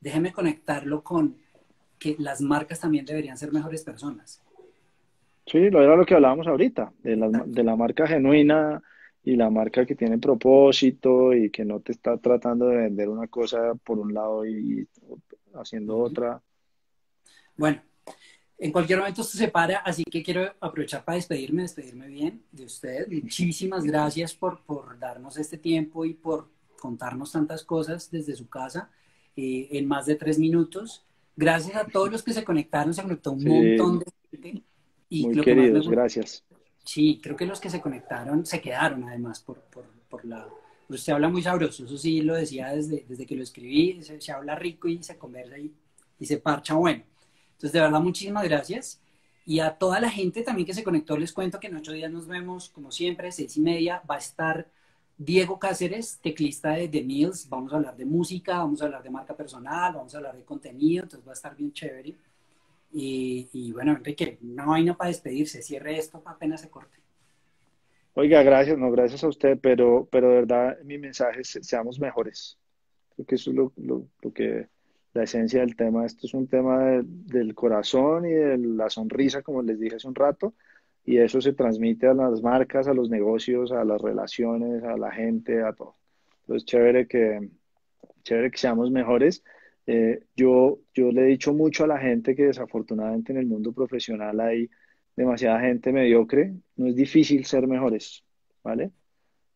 Déjeme 0.00 0.32
conectarlo 0.32 1.02
con 1.02 1.36
que 1.98 2.16
las 2.18 2.40
marcas 2.40 2.80
también 2.80 3.04
deberían 3.04 3.36
ser 3.36 3.52
mejores 3.52 3.82
personas. 3.82 4.40
Sí, 5.46 5.70
lo 5.70 5.82
era 5.82 5.96
lo 5.96 6.06
que 6.06 6.14
hablábamos 6.14 6.46
ahorita, 6.46 6.92
de 7.02 7.16
la, 7.16 7.28
de 7.28 7.64
la 7.64 7.74
marca 7.74 8.06
genuina 8.06 8.82
y 9.24 9.34
la 9.34 9.50
marca 9.50 9.84
que 9.84 9.94
tiene 9.94 10.18
propósito 10.18 11.34
y 11.34 11.50
que 11.50 11.64
no 11.64 11.80
te 11.80 11.92
está 11.92 12.16
tratando 12.18 12.66
de 12.68 12.76
vender 12.76 13.08
una 13.08 13.26
cosa 13.26 13.74
por 13.74 13.98
un 13.98 14.14
lado 14.14 14.46
y 14.46 14.86
haciendo 15.54 15.98
otra. 15.98 16.40
Bueno, 17.56 17.80
en 18.58 18.72
cualquier 18.72 18.98
momento 18.98 19.22
se 19.22 19.38
separa, 19.38 19.78
así 19.78 20.02
que 20.04 20.22
quiero 20.22 20.52
aprovechar 20.60 21.04
para 21.04 21.16
despedirme, 21.16 21.62
despedirme 21.62 22.08
bien 22.08 22.42
de 22.50 22.64
usted. 22.64 23.06
Muchísimas 23.08 23.84
gracias 23.84 24.34
por, 24.34 24.60
por 24.62 24.98
darnos 24.98 25.38
este 25.38 25.58
tiempo 25.58 26.04
y 26.04 26.14
por 26.14 26.48
contarnos 26.80 27.32
tantas 27.32 27.62
cosas 27.64 28.10
desde 28.10 28.34
su 28.34 28.48
casa 28.48 28.90
eh, 29.36 29.68
en 29.70 29.86
más 29.86 30.06
de 30.06 30.16
tres 30.16 30.40
minutos. 30.40 31.04
Gracias 31.36 31.76
a 31.76 31.86
todos 31.86 32.10
los 32.10 32.24
que 32.24 32.32
se 32.32 32.42
conectaron, 32.42 32.92
se 32.92 33.02
conectó 33.02 33.30
un 33.30 33.44
montón 33.44 34.00
de 34.00 34.06
gente. 34.30 34.62
Y 35.08 35.26
Muy 35.26 35.40
queridos, 35.40 35.88
gracias. 35.88 36.44
Sí, 36.84 37.20
creo 37.22 37.36
que 37.36 37.46
los 37.46 37.60
que 37.60 37.70
se 37.70 37.80
conectaron 37.80 38.44
se 38.44 38.60
quedaron 38.60 39.04
además 39.04 39.40
por, 39.40 39.60
por, 39.60 39.84
por 40.08 40.24
la... 40.24 40.48
Pues 40.88 41.02
se 41.02 41.12
habla 41.12 41.28
muy 41.28 41.42
sabroso, 41.42 41.84
eso 41.84 41.96
sí 41.96 42.22
lo 42.22 42.34
decía 42.34 42.68
desde, 42.68 43.04
desde 43.06 43.26
que 43.26 43.36
lo 43.36 43.42
escribí, 43.42 44.02
se, 44.02 44.20
se 44.20 44.32
habla 44.32 44.56
rico 44.56 44.88
y 44.88 45.00
se 45.02 45.16
conversa 45.16 45.58
y, 45.58 45.70
y 46.18 46.26
se 46.26 46.38
parcha 46.38 46.74
bueno. 46.74 47.04
Entonces, 47.58 47.72
de 47.72 47.80
verdad, 47.80 48.00
muchísimas 48.00 48.44
gracias. 48.44 49.00
Y 49.44 49.58
a 49.58 49.72
toda 49.72 49.98
la 49.98 50.08
gente 50.08 50.42
también 50.42 50.64
que 50.64 50.74
se 50.74 50.84
conectó, 50.84 51.16
les 51.18 51.32
cuento 51.32 51.58
que 51.58 51.66
en 51.66 51.76
ocho 51.76 51.90
días 51.90 52.12
nos 52.12 52.28
vemos, 52.28 52.68
como 52.68 52.92
siempre, 52.92 53.32
seis 53.32 53.56
y 53.56 53.60
media. 53.60 54.00
Va 54.08 54.14
a 54.14 54.18
estar 54.18 54.68
Diego 55.16 55.58
Cáceres, 55.58 56.20
teclista 56.22 56.70
de 56.70 56.86
The 56.86 57.02
Mills. 57.02 57.48
Vamos 57.48 57.72
a 57.72 57.76
hablar 57.76 57.96
de 57.96 58.04
música, 58.04 58.58
vamos 58.58 58.80
a 58.80 58.84
hablar 58.84 59.02
de 59.02 59.10
marca 59.10 59.36
personal, 59.36 59.92
vamos 59.94 60.14
a 60.14 60.18
hablar 60.18 60.36
de 60.36 60.44
contenido, 60.44 61.02
entonces 61.02 61.26
va 61.26 61.32
a 61.32 61.34
estar 61.34 61.56
bien 61.56 61.72
chévere. 61.72 62.14
Y, 62.92 63.72
bueno, 63.72 63.90
Enrique, 63.90 64.38
una 64.40 64.64
vaina 64.64 64.96
para 64.96 65.08
despedirse, 65.08 65.60
cierre 65.60 65.98
esto 65.98 66.22
apenas 66.24 66.60
se 66.60 66.70
corte. 66.70 66.96
Oiga, 68.14 68.42
gracias, 68.44 68.78
no, 68.78 68.92
gracias 68.92 69.24
a 69.24 69.28
usted, 69.28 69.58
pero, 69.60 70.06
pero 70.12 70.28
de 70.28 70.34
verdad 70.36 70.78
mi 70.84 70.96
mensaje 70.96 71.40
es 71.40 71.58
seamos 71.62 71.98
mejores. 71.98 72.56
Creo 73.16 73.26
que 73.26 73.34
eso 73.34 73.50
es 73.50 73.56
lo, 73.56 73.72
lo, 73.76 74.06
lo 74.22 74.32
que 74.32 74.68
la 75.14 75.24
esencia 75.24 75.60
del 75.60 75.76
tema. 75.76 76.06
Esto 76.06 76.26
es 76.26 76.34
un 76.34 76.46
tema 76.46 77.02
del 77.02 77.54
corazón 77.54 78.26
y 78.26 78.32
de 78.32 78.58
la 78.58 78.90
sonrisa, 78.90 79.42
como 79.42 79.62
les 79.62 79.78
dije 79.80 79.96
hace 79.96 80.08
un 80.08 80.14
rato, 80.14 80.54
y 81.04 81.18
eso 81.18 81.40
se 81.40 81.52
transmite 81.52 82.06
a 82.06 82.14
las 82.14 82.42
marcas, 82.42 82.86
a 82.88 82.94
los 82.94 83.08
negocios, 83.08 83.72
a 83.72 83.84
las 83.84 84.00
relaciones, 84.00 84.82
a 84.84 84.96
la 84.96 85.10
gente, 85.10 85.62
a 85.62 85.72
todo. 85.72 85.94
Entonces, 86.42 86.66
chévere 86.66 87.06
que, 87.06 87.48
chévere 88.22 88.50
que 88.50 88.58
seamos 88.58 88.90
mejores. 88.90 89.42
Eh, 89.86 90.24
yo, 90.36 90.80
yo 90.94 91.10
le 91.12 91.22
he 91.22 91.26
dicho 91.26 91.54
mucho 91.54 91.84
a 91.84 91.86
la 91.86 91.98
gente 91.98 92.36
que 92.36 92.44
desafortunadamente 92.46 93.32
en 93.32 93.38
el 93.38 93.46
mundo 93.46 93.72
profesional 93.72 94.38
hay 94.40 94.68
demasiada 95.16 95.60
gente 95.60 95.92
mediocre. 95.92 96.54
No 96.76 96.86
es 96.86 96.94
difícil 96.96 97.44
ser 97.46 97.66
mejores, 97.66 98.22
¿vale? 98.62 98.92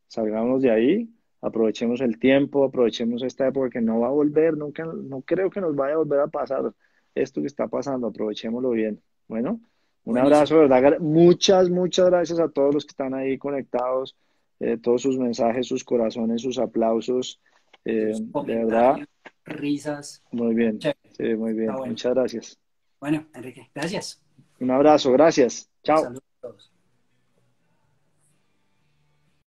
Salgamos 0.08 0.62
de 0.62 0.70
ahí, 0.70 1.08
aprovechemos 1.42 2.00
el 2.00 2.18
tiempo, 2.18 2.64
aprovechemos 2.64 3.22
esta 3.22 3.48
época 3.48 3.68
que 3.68 3.80
no 3.80 4.00
va 4.00 4.06
a 4.06 4.12
volver, 4.12 4.56
nunca, 4.56 4.84
no 4.84 5.20
creo 5.22 5.50
que 5.50 5.60
nos 5.60 5.74
vaya 5.74 5.94
a 5.94 5.98
volver 5.98 6.20
a 6.20 6.28
pasar 6.28 6.72
esto 7.14 7.40
que 7.40 7.48
está 7.48 7.66
pasando, 7.66 8.06
aprovechémoslo 8.06 8.70
bien. 8.70 9.02
Bueno, 9.28 9.60
un 10.04 10.18
abrazo, 10.18 10.58
¿verdad? 10.58 10.98
Muchas, 11.00 11.68
muchas 11.68 12.06
gracias 12.06 12.38
a 12.38 12.48
todos 12.48 12.72
los 12.72 12.84
que 12.84 12.90
están 12.90 13.12
ahí 13.12 13.36
conectados, 13.38 14.16
eh, 14.60 14.78
todos 14.78 15.02
sus 15.02 15.18
mensajes, 15.18 15.66
sus 15.66 15.84
corazones, 15.84 16.42
sus 16.42 16.58
aplausos, 16.58 17.40
eh, 17.84 18.12
de 18.46 18.54
verdad. 18.54 19.00
Risas. 19.44 20.22
Muy 20.30 20.54
bien, 20.54 20.78
sí, 20.80 21.34
muy 21.34 21.52
bien, 21.54 21.72
muchas 21.72 22.14
gracias. 22.14 22.58
Bueno, 23.00 23.26
Enrique, 23.34 23.68
gracias. 23.74 24.22
Un 24.60 24.70
abrazo, 24.70 25.10
gracias. 25.10 25.68
Chao. 25.82 26.04
Saludos 26.04 26.22
a 26.38 26.40
todos. 26.40 26.71